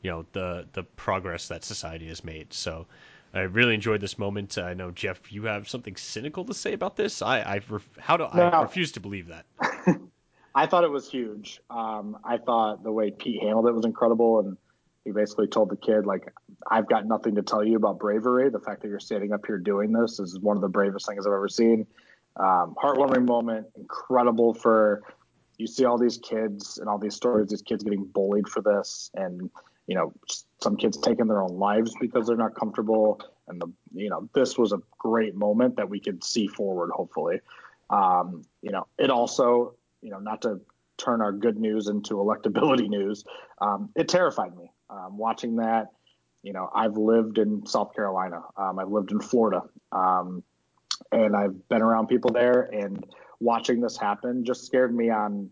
you 0.03 0.11
know 0.11 0.26
the 0.32 0.66
the 0.72 0.82
progress 0.82 1.49
that 1.49 1.64
society 1.64 2.09
has 2.09 2.24
made. 2.24 2.53
So 2.53 2.86
I 3.32 3.41
really 3.41 3.74
enjoyed 3.74 4.01
this 4.01 4.18
moment. 4.18 4.59
I 4.59 4.74
know 4.74 4.91
Jeff, 4.91 5.32
you 5.32 5.45
have 5.45 5.68
something 5.68 5.97
cynical 5.97 6.45
to 6.45 6.55
say 6.55 6.72
about 6.72 6.97
this. 6.97 7.22
I 7.22 7.41
I 7.41 7.61
ref- 7.68 7.99
how 7.99 8.16
do 8.16 8.24
I 8.24 8.62
refuse 8.62 8.93
to 8.93 9.01
believe 9.01 9.28
that. 9.28 9.47
I 10.55 10.66
thought 10.66 10.82
it 10.82 10.91
was 10.91 11.09
huge. 11.09 11.61
Um, 11.70 12.18
I 12.24 12.38
thought 12.38 12.82
the 12.82 12.91
way 12.91 13.12
Pete 13.12 13.41
handled 13.41 13.68
it 13.68 13.72
was 13.72 13.84
incredible, 13.84 14.41
and 14.41 14.57
he 15.05 15.12
basically 15.12 15.46
told 15.46 15.70
the 15.70 15.76
kid, 15.76 16.07
like, 16.07 16.32
"I've 16.70 16.88
got 16.88 17.07
nothing 17.07 17.34
to 17.36 17.42
tell 17.42 17.64
you 17.64 17.76
about 17.76 17.98
bravery. 17.98 18.51
The 18.51 18.61
fact 18.61 18.82
that 18.82 18.88
you're 18.88 19.01
standing 19.01 19.32
up 19.32 19.46
here 19.46 19.59
doing 19.59 19.92
this 19.92 20.20
is 20.20 20.38
one 20.38 20.57
of 20.57 20.61
the 20.61 20.68
bravest 20.68 21.07
things 21.07 21.26
I've 21.26 21.32
ever 21.32 21.48
seen." 21.48 21.86
Um, 22.36 22.74
heartwarming 22.80 23.26
moment, 23.26 23.66
incredible 23.76 24.55
for 24.55 25.03
you 25.59 25.66
see 25.66 25.84
all 25.84 25.98
these 25.98 26.18
kids 26.18 26.78
and 26.78 26.88
all 26.88 26.98
these 26.98 27.14
stories, 27.14 27.51
these 27.51 27.62
kids 27.62 27.84
getting 27.84 28.05
bullied 28.05 28.48
for 28.48 28.62
this, 28.62 29.11
and 29.14 29.51
you 29.86 29.94
know, 29.94 30.12
some 30.62 30.76
kids 30.76 30.96
taking 30.98 31.26
their 31.26 31.42
own 31.42 31.59
lives 31.59 31.94
because 32.01 32.26
they're 32.26 32.36
not 32.36 32.55
comfortable. 32.55 33.20
And 33.48 33.61
the 33.61 33.72
you 33.94 34.11
know, 34.11 34.28
this 34.34 34.57
was 34.59 34.72
a 34.72 34.80
great 34.98 35.34
moment 35.34 35.76
that 35.76 35.88
we 35.88 35.98
could 35.98 36.22
see 36.22 36.46
forward, 36.46 36.90
hopefully. 36.90 37.40
Um, 37.88 38.44
you 38.62 38.70
know, 38.70 38.86
it 38.98 39.11
also, 39.11 39.74
you 40.03 40.11
know, 40.11 40.18
not 40.18 40.42
to 40.42 40.61
turn 40.96 41.20
our 41.22 41.32
good 41.32 41.59
news 41.59 41.88
into 41.88 42.14
electability 42.14 42.88
news, 42.98 43.24
um, 43.61 43.88
it 43.96 44.09
terrified 44.09 44.57
me 44.57 44.70
um, 44.91 45.16
watching 45.16 45.57
that. 45.57 45.88
You 46.43 46.53
know, 46.53 46.70
I've 46.74 46.97
lived 46.97 47.38
in 47.38 47.66
South 47.66 47.95
Carolina, 47.95 48.43
um, 48.57 48.78
I've 48.78 48.88
lived 48.88 49.12
in 49.12 49.20
Florida, 49.20 49.62
um, 49.93 50.43
and 51.12 51.36
I've 51.36 51.68
been 51.68 51.82
around 51.82 52.07
people 52.09 52.32
there. 52.32 52.62
And 52.62 53.05
watching 53.41 53.80
this 53.80 53.97
happen 53.97 54.45
just 54.45 54.64
scared 54.64 54.95
me 54.95 55.11
on 55.11 55.51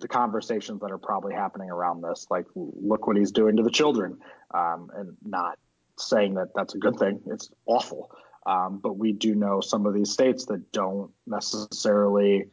the 0.00 0.08
conversations 0.08 0.80
that 0.80 0.90
are 0.90 0.98
probably 0.98 1.34
happening 1.34 1.70
around 1.70 2.02
this. 2.02 2.26
Like, 2.30 2.46
look 2.54 3.06
what 3.06 3.16
he's 3.16 3.32
doing 3.32 3.56
to 3.56 3.62
the 3.62 3.70
children, 3.70 4.18
um, 4.52 4.90
and 4.96 5.16
not 5.24 5.58
saying 5.96 6.34
that 6.34 6.48
that's 6.54 6.74
a 6.74 6.78
good 6.78 6.98
thing. 6.98 7.20
It's 7.26 7.50
awful. 7.66 8.10
Um, 8.46 8.78
but 8.78 8.96
we 8.96 9.12
do 9.12 9.34
know 9.34 9.60
some 9.60 9.86
of 9.86 9.94
these 9.94 10.10
states 10.10 10.46
that 10.46 10.72
don't 10.72 11.10
necessarily, 11.26 12.48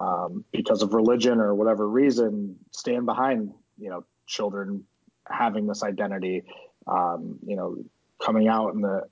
um, 0.00 0.44
because 0.52 0.82
of 0.82 0.94
religion 0.94 1.38
or 1.40 1.54
whatever 1.54 1.88
reason, 1.88 2.56
stand 2.72 3.06
behind 3.06 3.52
you 3.78 3.90
know 3.90 4.04
children 4.26 4.84
having 5.30 5.66
this 5.66 5.82
identity, 5.82 6.44
um, 6.86 7.38
you 7.46 7.56
know, 7.56 7.76
coming 8.22 8.48
out 8.48 8.74
in 8.74 8.80
the 8.80 9.04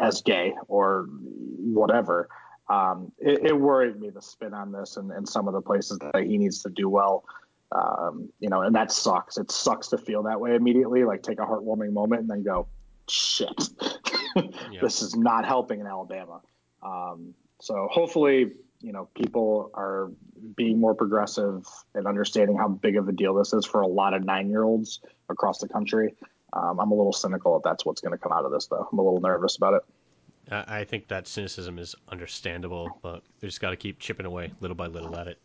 as 0.00 0.22
gay 0.22 0.54
or 0.68 1.06
whatever. 1.10 2.28
Um, 2.68 3.10
it, 3.18 3.46
it 3.46 3.52
worried 3.52 4.00
me 4.00 4.10
the 4.10 4.22
spin 4.22 4.54
on 4.54 4.70
this 4.72 4.96
and, 4.96 5.10
and 5.10 5.28
some 5.28 5.48
of 5.48 5.54
the 5.54 5.60
places 5.60 5.98
that 5.98 6.22
he 6.22 6.38
needs 6.38 6.62
to 6.62 6.70
do 6.70 6.88
well. 6.88 7.24
Um, 7.72 8.30
you 8.40 8.48
know, 8.48 8.62
and 8.62 8.74
that 8.74 8.90
sucks. 8.92 9.36
It 9.38 9.50
sucks 9.50 9.88
to 9.88 9.98
feel 9.98 10.24
that 10.24 10.40
way 10.40 10.54
immediately, 10.54 11.04
like 11.04 11.22
take 11.22 11.38
a 11.40 11.44
heartwarming 11.44 11.92
moment 11.92 12.22
and 12.22 12.30
then 12.30 12.42
go, 12.42 12.66
shit, 13.08 13.48
Yeah. 14.36 14.80
this 14.80 15.02
is 15.02 15.16
not 15.16 15.44
helping 15.44 15.80
in 15.80 15.86
Alabama. 15.86 16.40
Um, 16.82 17.34
so 17.60 17.88
hopefully 17.90 18.52
you 18.80 18.92
know, 18.92 19.08
people 19.14 19.70
are 19.74 20.10
being 20.56 20.80
more 20.80 20.94
progressive 20.94 21.66
and 21.94 22.06
understanding 22.06 22.56
how 22.56 22.68
big 22.68 22.96
of 22.96 23.08
a 23.08 23.12
deal 23.12 23.34
this 23.34 23.52
is 23.52 23.66
for 23.66 23.82
a 23.82 23.86
lot 23.86 24.14
of 24.14 24.24
nine 24.24 24.48
year 24.48 24.62
olds 24.62 25.00
across 25.28 25.58
the 25.58 25.68
country. 25.68 26.14
Um, 26.52 26.80
I'm 26.80 26.90
a 26.90 26.94
little 26.94 27.12
cynical 27.12 27.56
if 27.56 27.62
that's 27.62 27.84
what's 27.84 28.00
going 28.00 28.12
to 28.12 28.18
come 28.18 28.32
out 28.32 28.44
of 28.44 28.50
this, 28.50 28.66
though. 28.66 28.88
I'm 28.90 28.98
a 28.98 29.02
little 29.02 29.20
nervous 29.20 29.56
about 29.56 29.74
it. 29.74 29.82
I 30.52 30.82
think 30.82 31.06
that 31.08 31.28
cynicism 31.28 31.78
is 31.78 31.94
understandable, 32.08 32.98
but 33.02 33.22
we 33.40 33.46
just 33.46 33.60
got 33.60 33.70
to 33.70 33.76
keep 33.76 34.00
chipping 34.00 34.26
away 34.26 34.52
little 34.60 34.74
by 34.74 34.86
little 34.86 35.14
at 35.14 35.28
it. 35.28 35.38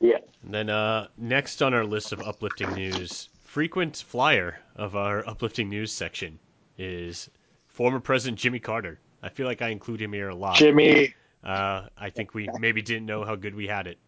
Yeah. 0.00 0.18
And 0.42 0.52
then 0.52 0.68
uh, 0.68 1.06
next 1.16 1.62
on 1.62 1.72
our 1.72 1.84
list 1.84 2.12
of 2.12 2.20
uplifting 2.20 2.74
news, 2.74 3.30
frequent 3.44 3.96
flyer 3.96 4.58
of 4.76 4.96
our 4.96 5.26
uplifting 5.26 5.70
news 5.70 5.92
section 5.92 6.38
is 6.76 7.30
former 7.68 8.00
President 8.00 8.38
Jimmy 8.38 8.58
Carter. 8.58 9.00
I 9.22 9.30
feel 9.30 9.46
like 9.46 9.62
I 9.62 9.68
include 9.68 10.02
him 10.02 10.12
here 10.12 10.28
a 10.28 10.34
lot. 10.34 10.56
Jimmy. 10.56 11.14
Uh, 11.48 11.88
I 11.96 12.10
think 12.10 12.34
we 12.34 12.46
maybe 12.58 12.82
didn't 12.82 13.06
know 13.06 13.24
how 13.24 13.34
good 13.34 13.54
we 13.54 13.66
had 13.66 13.86
it. 13.86 13.98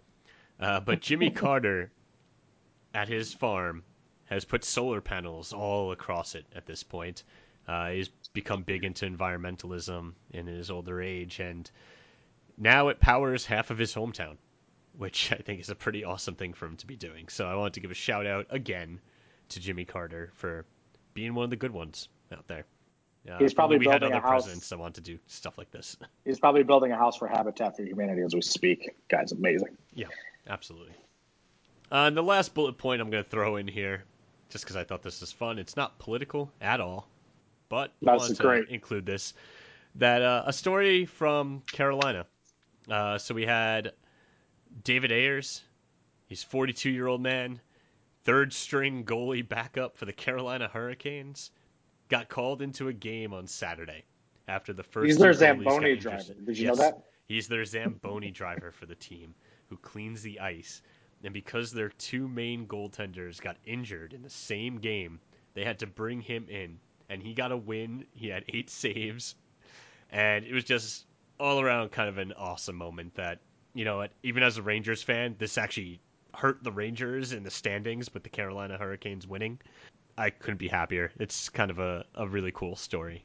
Uh, 0.61 0.79
but 0.81 1.01
Jimmy 1.01 1.31
Carter, 1.43 1.91
at 2.93 3.09
his 3.09 3.33
farm, 3.33 3.83
has 4.27 4.45
put 4.45 4.63
solar 4.63 5.01
panels 5.01 5.55
all 5.55 5.91
across 5.91 6.35
it 6.35 6.45
at 6.55 6.67
this 6.67 6.83
point. 6.83 7.25
Uh, 7.67 7.89
he's 7.93 8.09
become 8.35 8.63
big 8.63 8.85
into 8.85 9.07
environmentalism 9.07 10.13
in 10.33 10.47
his 10.47 10.71
older 10.71 11.01
age, 11.01 11.41
and 11.41 11.71
now 12.59 12.89
it 12.89 13.01
powers 13.01 13.47
half 13.47 13.71
of 13.71 13.79
his 13.79 13.95
hometown, 13.95 14.37
which 14.99 15.33
I 15.33 15.37
think 15.37 15.61
is 15.61 15.71
a 15.71 15.75
pretty 15.75 16.05
awesome 16.05 16.35
thing 16.35 16.53
for 16.53 16.67
him 16.67 16.77
to 16.77 16.87
be 16.87 16.97
doing. 16.97 17.29
So 17.29 17.47
I 17.49 17.55
want 17.55 17.73
to 17.75 17.81
give 17.81 17.91
a 17.91 17.95
shout 17.95 18.27
out 18.27 18.49
again 18.51 19.01
to 19.49 19.61
Jimmy 19.61 19.87
Carter 19.87 20.31
for 20.35 20.67
being 21.15 21.35
one 21.35 21.45
of 21.45 21.51
the 21.51 21.57
good 21.57 21.73
ones 21.73 22.11
out 22.33 22.47
there. 22.49 22.67
Uh, 23.29 23.39
he's 23.39 23.53
probably 23.53 23.79
we 23.79 23.87
had 23.87 24.03
other 24.03 24.15
house. 24.15 24.45
presidents 24.45 24.69
that 24.71 24.79
want 24.79 24.95
to 24.95 25.01
do 25.01 25.19
stuff 25.27 25.59
like 25.59 25.71
this. 25.71 25.97
He's 26.25 26.41
probably 26.41 26.63
building 26.63 26.91
a 26.93 26.97
house 26.97 27.17
for 27.17 27.29
Habitat 27.29 27.77
for 27.77 27.83
Humanity 27.83 28.23
as 28.23 28.35
we 28.35 28.41
speak. 28.41 28.97
Guy's 29.09 29.33
amazing. 29.33 29.77
Yeah, 29.95 30.07
absolutely. 30.49 30.95
Uh, 31.93 32.07
and 32.07 32.17
the 32.17 32.23
last 32.23 32.55
bullet 32.55 32.79
point 32.79 33.03
I'm 33.03 33.11
going 33.11 33.23
to 33.23 33.29
throw 33.29 33.57
in 33.57 33.69
here, 33.69 34.05
just 34.49 34.65
because 34.65 34.77
I 34.77 34.85
thought 34.85 35.03
this 35.03 35.21
was 35.21 35.33
fun. 35.33 35.59
It's 35.59 35.77
not 35.77 35.99
political 35.99 36.51
at 36.63 36.81
all, 36.81 37.09
but 37.69 37.93
I 38.07 38.17
wanted 38.17 38.37
to 38.39 38.73
include 38.73 39.05
this. 39.05 39.35
That 39.97 40.23
uh, 40.23 40.45
a 40.47 40.53
story 40.53 41.05
from 41.05 41.63
Carolina. 41.73 42.25
Uh, 42.89 43.19
so 43.19 43.35
we 43.35 43.45
had 43.45 43.93
David 44.85 45.13
Ayres. 45.13 45.63
He's 46.27 46.43
42 46.43 46.91
year 46.91 47.07
old 47.07 47.21
man, 47.21 47.61
third 48.25 48.53
string 48.53 49.05
goalie 49.05 49.47
backup 49.47 49.97
for 49.99 50.07
the 50.07 50.13
Carolina 50.13 50.69
Hurricanes 50.73 51.51
got 52.11 52.29
called 52.29 52.61
into 52.61 52.89
a 52.89 52.93
game 52.93 53.33
on 53.33 53.47
Saturday 53.47 54.05
after 54.47 54.73
the 54.73 54.83
first. 54.83 55.07
He's 55.07 55.19
their 55.19 55.33
Zamboni 55.33 55.97
driver. 55.97 56.35
Did 56.45 56.59
you 56.59 56.67
yes, 56.67 56.77
know 56.77 56.83
that? 56.83 57.03
He's 57.27 57.49
their 57.49 57.65
Zamboni 57.65 58.31
driver 58.33 58.73
for 58.73 58.87
the 58.87 58.97
team 58.97 59.35
who 59.69 59.77
cleans 59.79 60.21
the 60.21 60.41
ice. 60.41 60.83
And 61.23 61.33
because 61.33 61.73
their 61.73 61.91
two 61.91 62.29
main 62.29 62.67
goaltenders 62.67 63.41
got 63.41 63.57
injured 63.65 64.13
in 64.13 64.23
the 64.23 64.31
same 64.31 64.79
game, 64.79 65.21
they 65.55 65.65
had 65.65 65.79
to 65.79 65.87
bring 65.87 66.21
him 66.21 66.47
in. 66.49 66.79
And 67.09 67.23
he 67.23 67.35
got 67.35 67.53
a 67.53 67.57
win. 67.57 68.07
He 68.15 68.29
had 68.29 68.45
eight 68.49 68.69
saves. 68.71 69.35
And 70.11 70.45
it 70.45 70.53
was 70.53 70.65
just 70.65 71.07
all 71.39 71.61
around 71.61 71.91
kind 71.91 72.09
of 72.09 72.19
an 72.19 72.33
awesome 72.37 72.77
moment 72.77 73.15
that, 73.15 73.39
you 73.75 73.85
know, 73.85 74.07
even 74.23 74.43
as 74.43 74.59
a 74.59 74.63
Rangers 74.63 75.03
fan, 75.03 75.37
this 75.39 75.57
actually 75.57 76.01
hurt 76.35 76.63
the 76.63 76.73
Rangers 76.73 77.33
in 77.33 77.43
the 77.43 77.51
standings 77.51 78.13
with 78.13 78.23
the 78.23 78.29
Carolina 78.29 78.77
Hurricanes 78.77 79.27
winning. 79.27 79.61
I 80.21 80.29
couldn't 80.29 80.59
be 80.59 80.69
happier. 80.69 81.11
It's 81.19 81.49
kind 81.49 81.71
of 81.71 81.79
a, 81.79 82.05
a 82.15 82.29
really 82.29 82.53
cool 82.53 82.77
story. 82.77 83.25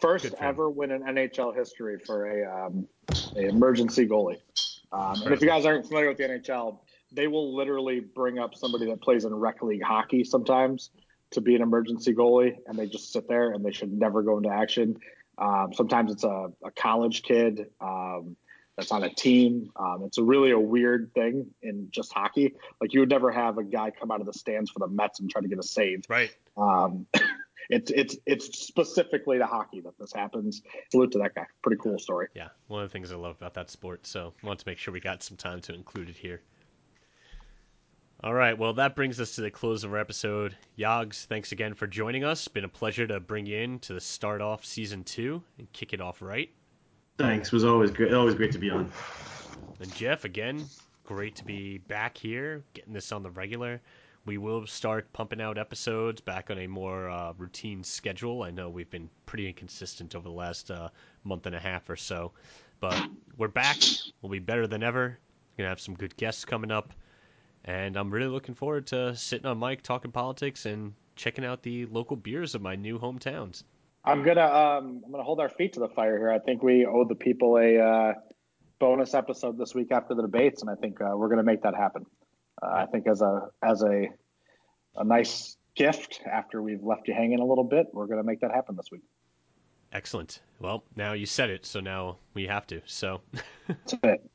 First 0.00 0.34
ever 0.40 0.68
win 0.68 0.90
in 0.90 1.02
NHL 1.02 1.54
history 1.54 1.98
for 2.04 2.26
a 2.26 2.66
um, 2.66 2.88
a 3.36 3.46
emergency 3.46 4.06
goalie. 4.06 4.38
Um, 4.90 5.22
and 5.22 5.32
if 5.32 5.40
you 5.40 5.46
guys 5.46 5.64
aren't 5.64 5.86
familiar 5.86 6.08
with 6.08 6.18
the 6.18 6.24
NHL, 6.24 6.78
they 7.12 7.28
will 7.28 7.54
literally 7.54 8.00
bring 8.00 8.38
up 8.38 8.56
somebody 8.56 8.86
that 8.86 9.00
plays 9.00 9.24
in 9.24 9.34
rec 9.34 9.62
league 9.62 9.82
hockey 9.82 10.24
sometimes 10.24 10.90
to 11.30 11.40
be 11.40 11.54
an 11.54 11.62
emergency 11.62 12.14
goalie, 12.14 12.56
and 12.66 12.76
they 12.76 12.86
just 12.86 13.12
sit 13.12 13.28
there 13.28 13.52
and 13.52 13.64
they 13.64 13.72
should 13.72 13.92
never 13.92 14.22
go 14.22 14.38
into 14.38 14.50
action. 14.50 14.98
Um, 15.36 15.72
sometimes 15.72 16.10
it's 16.10 16.24
a, 16.24 16.48
a 16.64 16.70
college 16.72 17.22
kid. 17.22 17.66
Um, 17.80 18.36
that's 18.78 18.92
on 18.92 19.02
a 19.02 19.12
team. 19.12 19.72
Um, 19.74 20.04
it's 20.06 20.18
a 20.18 20.22
really 20.22 20.52
a 20.52 20.58
weird 20.58 21.10
thing 21.12 21.48
in 21.62 21.88
just 21.90 22.12
hockey. 22.12 22.54
Like 22.80 22.94
you 22.94 23.00
would 23.00 23.10
never 23.10 23.32
have 23.32 23.58
a 23.58 23.64
guy 23.64 23.90
come 23.90 24.12
out 24.12 24.20
of 24.20 24.26
the 24.26 24.32
stands 24.32 24.70
for 24.70 24.78
the 24.78 24.86
Mets 24.86 25.18
and 25.18 25.28
try 25.28 25.42
to 25.42 25.48
get 25.48 25.58
a 25.58 25.64
save. 25.64 26.04
Right. 26.08 26.30
Um, 26.56 27.06
it's 27.70 27.90
it's 27.90 28.16
it's 28.24 28.56
specifically 28.56 29.38
to 29.38 29.46
hockey 29.46 29.80
that 29.80 29.98
this 29.98 30.12
happens. 30.12 30.62
Salute 30.92 31.10
to 31.12 31.18
that 31.18 31.34
guy. 31.34 31.46
Pretty 31.60 31.80
cool 31.82 31.98
story. 31.98 32.28
Yeah, 32.36 32.50
one 32.68 32.84
of 32.84 32.88
the 32.88 32.92
things 32.92 33.10
I 33.10 33.16
love 33.16 33.36
about 33.36 33.54
that 33.54 33.68
sport. 33.68 34.06
So 34.06 34.32
I 34.42 34.46
want 34.46 34.60
to 34.60 34.68
make 34.68 34.78
sure 34.78 34.94
we 34.94 35.00
got 35.00 35.24
some 35.24 35.36
time 35.36 35.60
to 35.62 35.74
include 35.74 36.08
it 36.08 36.16
here. 36.16 36.40
All 38.22 38.34
right, 38.34 38.56
well 38.56 38.74
that 38.74 38.94
brings 38.94 39.20
us 39.20 39.34
to 39.34 39.40
the 39.40 39.50
close 39.50 39.82
of 39.82 39.92
our 39.92 39.98
episode. 39.98 40.56
Yags, 40.78 41.24
thanks 41.26 41.50
again 41.50 41.74
for 41.74 41.88
joining 41.88 42.22
us. 42.22 42.46
Been 42.46 42.64
a 42.64 42.68
pleasure 42.68 43.08
to 43.08 43.18
bring 43.18 43.46
you 43.46 43.58
in 43.58 43.80
to 43.80 43.94
the 43.94 44.00
start 44.00 44.40
off 44.40 44.64
season 44.64 45.02
two 45.02 45.42
and 45.58 45.72
kick 45.72 45.92
it 45.92 46.00
off 46.00 46.22
right. 46.22 46.50
Thanks. 47.18 47.48
It 47.48 47.52
was 47.52 47.64
always 47.64 47.90
great. 47.90 48.14
Always 48.14 48.36
great 48.36 48.52
to 48.52 48.58
be 48.58 48.70
on. 48.70 48.92
And 49.80 49.92
Jeff, 49.94 50.24
again, 50.24 50.64
great 51.04 51.34
to 51.36 51.44
be 51.44 51.78
back 51.78 52.16
here, 52.16 52.62
getting 52.74 52.92
this 52.92 53.10
on 53.10 53.24
the 53.24 53.30
regular. 53.30 53.80
We 54.24 54.38
will 54.38 54.66
start 54.68 55.12
pumping 55.12 55.40
out 55.40 55.58
episodes 55.58 56.20
back 56.20 56.50
on 56.50 56.58
a 56.58 56.68
more 56.68 57.08
uh, 57.08 57.32
routine 57.36 57.82
schedule. 57.82 58.44
I 58.44 58.50
know 58.50 58.68
we've 58.68 58.90
been 58.90 59.10
pretty 59.26 59.48
inconsistent 59.48 60.14
over 60.14 60.28
the 60.28 60.34
last 60.34 60.70
uh, 60.70 60.90
month 61.24 61.46
and 61.46 61.56
a 61.56 61.58
half 61.58 61.90
or 61.90 61.96
so, 61.96 62.32
but 62.78 63.02
we're 63.36 63.48
back. 63.48 63.78
We'll 64.22 64.30
be 64.30 64.38
better 64.38 64.68
than 64.68 64.84
ever. 64.84 65.18
We're 65.56 65.64
Gonna 65.64 65.70
have 65.70 65.80
some 65.80 65.94
good 65.94 66.16
guests 66.16 66.44
coming 66.44 66.70
up, 66.70 66.92
and 67.64 67.96
I'm 67.96 68.10
really 68.10 68.28
looking 68.28 68.54
forward 68.54 68.86
to 68.88 69.16
sitting 69.16 69.46
on 69.46 69.58
mic 69.58 69.82
talking 69.82 70.12
politics 70.12 70.66
and 70.66 70.92
checking 71.16 71.44
out 71.44 71.62
the 71.62 71.86
local 71.86 72.16
beers 72.16 72.54
of 72.54 72.62
my 72.62 72.76
new 72.76 72.98
hometowns. 72.98 73.64
I'm 74.08 74.22
gonna 74.22 74.40
um, 74.40 75.02
I'm 75.04 75.10
gonna 75.10 75.22
hold 75.22 75.38
our 75.38 75.50
feet 75.50 75.74
to 75.74 75.80
the 75.80 75.88
fire 75.88 76.16
here. 76.18 76.30
I 76.30 76.38
think 76.38 76.62
we 76.62 76.86
owe 76.86 77.04
the 77.04 77.14
people 77.14 77.58
a 77.58 77.78
uh, 77.78 78.12
bonus 78.78 79.12
episode 79.12 79.58
this 79.58 79.74
week 79.74 79.92
after 79.92 80.14
the 80.14 80.22
debates, 80.22 80.62
and 80.62 80.70
I 80.70 80.74
think 80.76 81.00
uh, 81.00 81.14
we're 81.14 81.28
gonna 81.28 81.42
make 81.42 81.62
that 81.62 81.74
happen. 81.74 82.06
Uh, 82.62 82.70
I 82.74 82.86
think 82.86 83.06
as 83.06 83.20
a 83.20 83.48
as 83.62 83.82
a 83.82 84.08
a 84.96 85.04
nice 85.04 85.56
gift 85.76 86.20
after 86.30 86.62
we've 86.62 86.82
left 86.82 87.06
you 87.06 87.14
hanging 87.14 87.40
a 87.40 87.44
little 87.44 87.64
bit, 87.64 87.86
we're 87.92 88.06
gonna 88.06 88.24
make 88.24 88.40
that 88.40 88.50
happen 88.50 88.76
this 88.76 88.90
week. 88.90 89.02
Excellent. 89.92 90.40
Well, 90.58 90.84
now 90.96 91.12
you 91.12 91.26
said 91.26 91.50
it, 91.50 91.66
so 91.66 91.80
now 91.80 92.16
we 92.34 92.46
have 92.46 92.66
to. 92.68 92.80
So. 92.86 93.20
That's 93.68 93.94
it. 94.02 94.30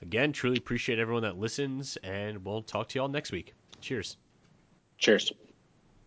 Again, 0.02 0.34
truly 0.34 0.58
appreciate 0.58 1.00
everyone 1.00 1.24
that 1.24 1.38
listens, 1.38 1.96
and 2.04 2.44
we'll 2.44 2.64
talk 2.64 2.90
to 2.90 3.00
you 3.00 3.04
all 3.04 3.08
next 3.08 3.32
week. 3.32 3.54
Cheers. 3.80 4.18
Cheers. 4.98 5.32